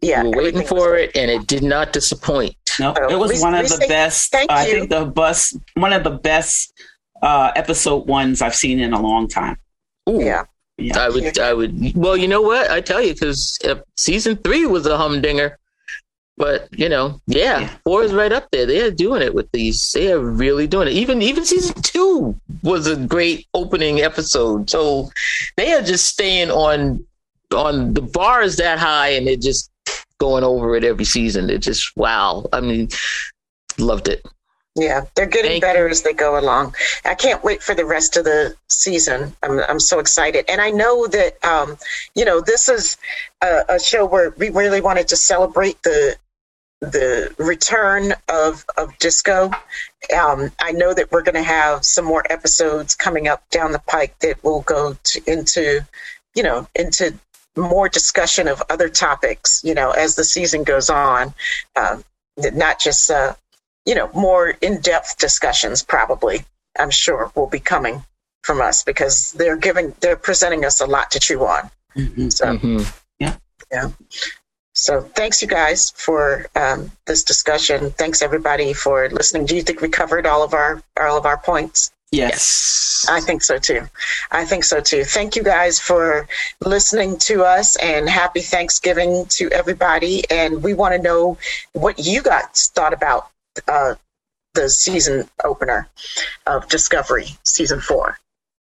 yeah, 0.00 0.22
we 0.22 0.30
were 0.30 0.42
waiting 0.42 0.66
for 0.66 0.96
it, 0.96 1.16
and 1.16 1.30
it 1.30 1.46
did 1.46 1.62
not 1.62 1.92
disappoint. 1.92 2.56
No, 2.80 2.92
it 3.08 3.18
was 3.18 3.32
we- 3.32 3.40
one 3.40 3.54
of 3.54 3.62
the 3.62 3.68
say 3.68 3.88
best. 3.88 4.30
thank 4.32 4.50
I 4.50 4.66
you. 4.66 4.72
think 4.72 4.90
the 4.90 5.04
bus, 5.06 5.56
one 5.74 5.92
of 5.92 6.04
the 6.04 6.10
best 6.10 6.72
uh, 7.22 7.52
episode 7.56 8.06
ones 8.06 8.42
I've 8.42 8.54
seen 8.54 8.80
in 8.80 8.92
a 8.92 9.00
long 9.00 9.28
time. 9.28 9.56
Ooh, 10.08 10.20
Yeah, 10.22 10.44
Yeah. 10.78 10.98
I 10.98 11.08
would, 11.08 11.38
I 11.38 11.54
would. 11.54 11.96
Well, 11.96 12.16
you 12.16 12.28
know 12.28 12.42
what? 12.42 12.70
I 12.70 12.80
tell 12.80 13.00
you, 13.02 13.12
because 13.14 13.58
season 13.96 14.36
three 14.36 14.66
was 14.66 14.84
a 14.86 14.96
humdinger. 14.96 15.58
But 16.42 16.66
you 16.76 16.88
know, 16.88 17.20
yeah, 17.28 17.60
Yeah. 17.60 17.70
four 17.84 18.02
is 18.02 18.12
right 18.12 18.32
up 18.32 18.48
there. 18.50 18.66
They 18.66 18.80
are 18.84 18.90
doing 18.90 19.22
it 19.22 19.32
with 19.32 19.48
these. 19.52 19.92
They 19.92 20.10
are 20.12 20.18
really 20.18 20.66
doing 20.66 20.88
it. 20.88 20.94
Even 20.94 21.22
even 21.22 21.44
season 21.44 21.80
two 21.82 22.34
was 22.64 22.88
a 22.88 22.96
great 22.96 23.46
opening 23.54 24.00
episode. 24.00 24.68
So 24.68 25.10
they 25.56 25.72
are 25.72 25.82
just 25.82 26.06
staying 26.06 26.50
on 26.50 27.06
on 27.54 27.94
the 27.94 28.02
bar 28.02 28.42
is 28.42 28.56
that 28.56 28.78
high, 28.80 29.10
and 29.10 29.26
they're 29.26 29.36
just 29.50 29.70
going 30.18 30.42
over 30.42 30.74
it 30.74 30.82
every 30.82 31.04
season. 31.04 31.46
They're 31.46 31.58
just 31.58 31.96
wow. 31.96 32.44
I 32.52 32.60
mean, 32.60 32.88
loved 33.78 34.08
it. 34.08 34.26
yeah, 34.74 35.02
they're 35.14 35.26
getting 35.36 35.52
Thank 35.60 35.62
better 35.62 35.86
as 35.88 36.02
they 36.02 36.14
go 36.14 36.38
along. 36.40 36.74
I 37.04 37.14
can't 37.14 37.44
wait 37.44 37.62
for 37.62 37.74
the 37.74 37.84
rest 37.84 38.16
of 38.16 38.24
the 38.24 38.56
season. 38.68 39.32
I'm, 39.44 39.60
I'm 39.68 39.80
so 39.80 40.00
excited, 40.00 40.44
and 40.48 40.60
I 40.60 40.70
know 40.70 41.06
that 41.08 41.32
um, 41.44 41.76
you 42.16 42.24
know 42.24 42.40
this 42.40 42.68
is 42.68 42.96
a, 43.42 43.64
a 43.68 43.78
show 43.78 44.06
where 44.06 44.30
we 44.38 44.48
really 44.50 44.80
wanted 44.80 45.06
to 45.08 45.16
celebrate 45.16 45.80
the 45.84 46.16
the 46.82 47.32
return 47.38 48.12
of 48.28 48.64
of 48.76 48.96
disco. 48.98 49.50
Um, 50.16 50.50
I 50.60 50.72
know 50.72 50.92
that 50.92 51.12
we're 51.12 51.22
going 51.22 51.36
to 51.36 51.42
have 51.42 51.84
some 51.84 52.04
more 52.04 52.24
episodes 52.28 52.96
coming 52.96 53.28
up 53.28 53.48
down 53.50 53.70
the 53.70 53.78
pike 53.78 54.18
that 54.18 54.42
will 54.42 54.62
go 54.62 54.96
to, 55.04 55.22
into, 55.30 55.86
you 56.34 56.42
know, 56.42 56.66
into 56.74 57.14
more 57.56 57.88
discussion 57.88 58.48
of 58.48 58.62
other 58.68 58.88
topics. 58.88 59.62
You 59.62 59.74
know, 59.74 59.92
as 59.92 60.16
the 60.16 60.24
season 60.24 60.64
goes 60.64 60.90
on, 60.90 61.32
um, 61.76 62.04
not 62.36 62.80
just 62.80 63.10
uh, 63.10 63.34
you 63.86 63.94
know 63.94 64.10
more 64.12 64.48
in 64.48 64.80
depth 64.80 65.18
discussions. 65.18 65.84
Probably, 65.84 66.44
I'm 66.78 66.90
sure 66.90 67.30
will 67.36 67.46
be 67.46 67.60
coming 67.60 68.04
from 68.42 68.60
us 68.60 68.82
because 68.82 69.32
they're 69.32 69.56
giving 69.56 69.94
they're 70.00 70.16
presenting 70.16 70.64
us 70.64 70.80
a 70.80 70.86
lot 70.86 71.12
to 71.12 71.20
chew 71.20 71.44
on. 71.46 71.70
Mhm. 71.96 72.32
So. 72.32 72.46
Mhm. 72.46 72.92
So 74.74 75.02
thanks 75.02 75.42
you 75.42 75.48
guys 75.48 75.90
for 75.90 76.46
um, 76.56 76.90
this 77.06 77.22
discussion. 77.24 77.90
Thanks 77.90 78.22
everybody 78.22 78.72
for 78.72 79.08
listening. 79.10 79.46
Do 79.46 79.54
you 79.54 79.62
think 79.62 79.80
we 79.80 79.88
covered 79.88 80.26
all 80.26 80.42
of 80.42 80.54
our 80.54 80.82
all 80.98 81.18
of 81.18 81.26
our 81.26 81.36
points? 81.36 81.92
Yes. 82.10 83.06
I 83.08 83.20
think 83.20 83.42
so 83.42 83.58
too. 83.58 83.88
I 84.30 84.44
think 84.44 84.64
so 84.64 84.80
too. 84.80 85.02
Thank 85.04 85.34
you 85.34 85.42
guys 85.42 85.78
for 85.78 86.28
listening 86.60 87.18
to 87.20 87.42
us 87.42 87.76
and 87.76 88.08
happy 88.08 88.40
Thanksgiving 88.40 89.26
to 89.30 89.48
everybody. 89.50 90.22
And 90.30 90.62
we 90.62 90.74
want 90.74 90.94
to 90.94 91.02
know 91.02 91.38
what 91.72 91.98
you 91.98 92.22
guys 92.22 92.70
thought 92.74 92.92
about 92.92 93.28
uh, 93.66 93.94
the 94.54 94.68
season 94.68 95.28
opener 95.42 95.88
of 96.46 96.68
Discovery 96.68 97.28
season 97.44 97.80
four. 97.80 98.18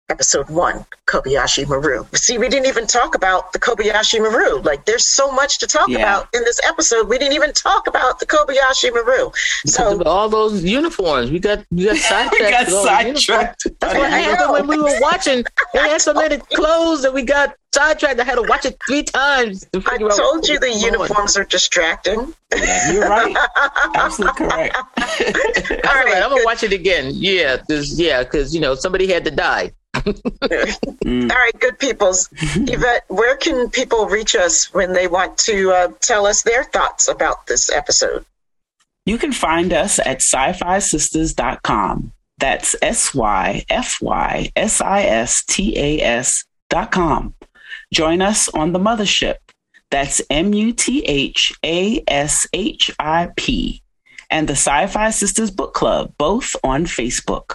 Episode 0.08 0.48
one, 0.48 0.84
Kobayashi 1.06 1.66
Maru. 1.68 2.06
See, 2.14 2.38
we 2.38 2.48
didn't 2.48 2.66
even 2.66 2.86
talk 2.86 3.14
about 3.14 3.52
the 3.52 3.58
Kobayashi 3.58 4.20
Maru. 4.20 4.60
Like, 4.60 4.84
there's 4.84 5.04
so 5.06 5.32
much 5.32 5.58
to 5.58 5.66
talk 5.66 5.88
Yeah. 5.88 5.98
about 5.98 6.28
in 6.32 6.44
this 6.44 6.60
episode. 6.64 7.08
We 7.08 7.18
didn't 7.18 7.34
even 7.34 7.52
talk 7.52 7.86
about 7.86 8.20
the 8.20 8.26
Kobayashi 8.26 8.92
Maru. 8.94 9.30
So, 9.66 10.02
all 10.04 10.28
those 10.28 10.62
uniforms, 10.62 11.30
we 11.30 11.38
got 11.38 11.64
we 11.70 11.84
got 11.86 11.96
sidetracked. 11.96 12.34
We 12.40 12.50
got 12.50 12.66
with 12.66 12.74
all 12.74 12.84
the 12.84 12.90
uniforms. 12.90 13.26
sidetracked. 13.26 13.66
That's 13.80 13.94
what 13.98 14.10
happened 14.10 14.52
when 14.52 14.66
we 14.68 14.78
were 14.78 15.00
watching. 15.00 15.44
They 15.72 15.78
had 15.80 16.00
so 16.00 16.14
many 16.14 16.38
clothes 16.54 17.02
that 17.02 17.12
we 17.12 17.22
got 17.22 17.54
sidetracked. 17.74 18.20
I 18.20 18.24
had 18.24 18.36
to 18.36 18.42
watch 18.48 18.64
it 18.64 18.78
three 18.86 19.02
times 19.02 19.66
to 19.72 19.82
I 19.86 19.94
out. 20.04 20.16
told 20.16 20.48
you 20.48 20.58
the 20.60 20.68
was 20.68 20.82
going 20.82 20.94
on. 20.94 21.00
uniforms 21.00 21.36
are 21.36 21.44
distracting. 21.44 22.32
Yeah, 22.54 22.92
you're 22.92 23.08
right. 23.08 23.36
Absolutely 23.96 24.46
correct. 24.46 24.76
All 24.76 24.84
All 25.90 26.04
right, 26.04 26.22
I'm 26.22 26.30
gonna 26.30 26.44
watch 26.44 26.62
it 26.62 26.72
again. 26.72 27.10
Yeah, 27.12 27.56
yeah, 27.68 28.22
cause 28.24 28.54
you 28.54 28.60
know 28.60 28.74
somebody 28.76 29.08
had 29.12 29.24
to 29.24 29.30
die. 29.32 29.72
Mm. 30.06 31.30
All 31.30 31.36
right, 31.36 31.60
good 31.60 31.78
peoples. 31.78 32.28
Yvette, 32.42 33.04
where 33.08 33.36
can 33.36 33.70
people 33.70 34.06
reach 34.06 34.34
us 34.34 34.72
when 34.74 34.92
they 34.92 35.06
want 35.06 35.38
to 35.38 35.70
uh, 35.70 35.88
tell 36.00 36.26
us 36.26 36.42
their 36.42 36.64
thoughts 36.64 37.08
about 37.08 37.46
this 37.46 37.70
episode? 37.70 38.24
You 39.04 39.18
can 39.18 39.32
find 39.32 39.72
us 39.72 39.98
at 40.00 40.18
syfysistas.com. 40.18 42.12
That's 42.38 42.76
S 42.82 43.14
Y 43.14 43.64
F 43.68 43.98
Y 44.02 44.52
S 44.56 44.80
I 44.80 45.02
S 45.02 45.44
T 45.46 45.78
A 45.78 46.00
S 46.02 46.44
dot 46.68 46.90
com. 46.90 47.34
Join 47.92 48.20
us 48.20 48.48
on 48.48 48.72
the 48.72 48.78
muthaship. 48.78 49.36
That's 49.90 50.20
M 50.28 50.52
U 50.52 50.72
T 50.72 51.04
H 51.06 51.52
A 51.64 52.02
S 52.08 52.46
H 52.52 52.90
I 52.98 53.30
P. 53.36 53.82
And 54.28 54.48
the 54.48 54.54
Syfy 54.54 55.08
Sistas 55.10 55.54
Book 55.54 55.72
Club, 55.72 56.12
both 56.18 56.56
on 56.64 56.84
Facebook. 56.84 57.54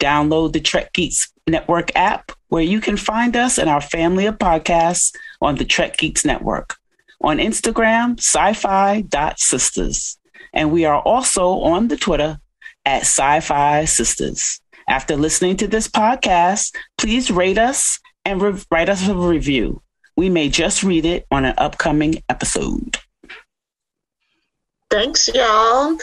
Download 0.00 0.52
the 0.52 0.60
Trek 0.60 0.92
Geeks 0.92 1.32
Network 1.46 1.94
app 1.96 2.32
where 2.48 2.62
you 2.62 2.80
can 2.80 2.96
find 2.96 3.36
us 3.36 3.58
and 3.58 3.68
our 3.68 3.80
family 3.80 4.26
of 4.26 4.38
podcasts 4.38 5.14
on 5.40 5.56
the 5.56 5.64
Trek 5.64 5.96
Geeks 5.96 6.24
Network. 6.24 6.76
On 7.20 7.38
Instagram, 7.38 8.16
syfy.sistas. 8.16 10.16
And 10.52 10.70
we 10.70 10.84
are 10.84 11.00
also 11.00 11.60
on 11.60 11.88
the 11.88 11.96
Twitter 11.96 12.38
at 12.84 13.02
Syfy 13.02 13.82
Sistas. 13.82 14.60
After 14.88 15.16
listening 15.16 15.56
to 15.56 15.66
this 15.66 15.88
podcast, 15.88 16.74
please 16.98 17.30
rate 17.30 17.58
us 17.58 17.98
and 18.24 18.40
re- 18.40 18.62
write 18.70 18.88
us 18.88 19.08
a 19.08 19.14
review. 19.14 19.82
We 20.16 20.28
may 20.28 20.48
just 20.48 20.82
read 20.82 21.04
it 21.04 21.26
on 21.30 21.44
an 21.44 21.54
upcoming 21.58 22.22
episode. 22.28 22.98
Thanks, 24.90 25.28
y'all. 25.28 25.98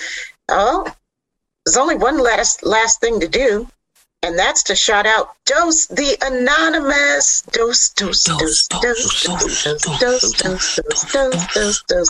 Oh, 0.50 0.94
there's 1.66 1.78
only 1.78 1.96
one 1.96 2.22
last 2.22 2.66
last 2.66 3.00
thing 3.00 3.20
to 3.22 3.28
do, 3.28 3.68
and 4.24 4.38
that's 4.38 4.62
to 4.64 4.76
shout 4.76 5.08
out 5.08 5.36
Dose 5.46 5.88
the 5.88 6.18
Anonymous. 6.22 7.42
Dose, 7.52 7.90
dose, 7.90 8.24
dose, 8.24 8.68
dose, 8.68 8.68
dose, 8.68 9.24
dose, 9.24 9.64
dose, 9.64 10.00
dose, 10.00 10.76
dose, 10.76 11.12
dose, 11.12 11.54
dose, 11.54 11.84
dose. 11.84 12.10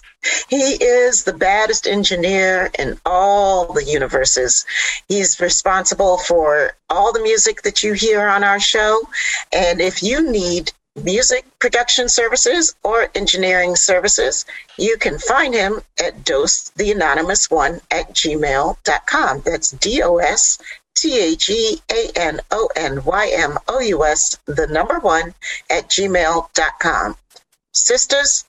He 0.49 0.73
is 0.83 1.23
the 1.23 1.33
baddest 1.33 1.87
engineer 1.87 2.69
in 2.77 2.99
all 3.05 3.71
the 3.71 3.85
universes. 3.85 4.65
He's 5.07 5.39
responsible 5.39 6.17
for 6.17 6.73
all 6.89 7.13
the 7.13 7.21
music 7.21 7.61
that 7.61 7.81
you 7.81 7.93
hear 7.93 8.27
on 8.27 8.43
our 8.43 8.59
show. 8.59 9.01
And 9.53 9.79
if 9.79 10.03
you 10.03 10.29
need 10.29 10.73
music 11.01 11.45
production 11.59 12.09
services 12.09 12.75
or 12.83 13.07
engineering 13.15 13.77
services, 13.77 14.45
you 14.77 14.97
can 14.97 15.17
find 15.17 15.53
him 15.53 15.81
at 16.03 16.25
dose 16.25 16.69
the 16.75 16.91
anonymous 16.91 17.49
one 17.49 17.79
at 17.89 18.13
gmail.com. 18.13 19.41
That's 19.45 19.71
D 19.71 20.01
O 20.03 20.17
S 20.17 20.59
T 21.01 21.19
H 21.19 21.49
E 21.49 21.81
A 21.91 22.11
N 22.15 22.39
O 22.51 22.69
N 22.75 23.03
Y 23.03 23.31
M 23.33 23.57
O 23.67 23.79
U 23.79 24.05
S, 24.05 24.37
the 24.45 24.67
number 24.67 24.99
one 24.99 25.33
at 25.67 25.89
gmail.com. 25.89 27.15
Sisters, 27.73 28.45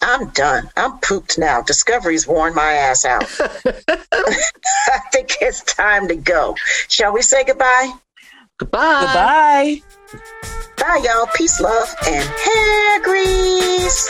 I'm 0.00 0.30
done. 0.30 0.70
I'm 0.78 0.98
pooped 1.00 1.38
now. 1.38 1.60
Discovery's 1.60 2.26
worn 2.26 2.54
my 2.54 2.72
ass 2.72 3.04
out. 3.04 3.24
I 3.38 4.98
think 5.12 5.36
it's 5.42 5.62
time 5.62 6.08
to 6.08 6.16
go. 6.16 6.56
Shall 6.88 7.12
we 7.12 7.20
say 7.20 7.44
goodbye? 7.44 7.92
Goodbye. 8.56 9.00
Goodbye. 9.02 10.22
Bye, 10.78 11.02
y'all. 11.04 11.26
Peace, 11.34 11.60
love, 11.60 11.94
and 12.06 12.24
hair 12.24 13.02
grease. 13.02 14.08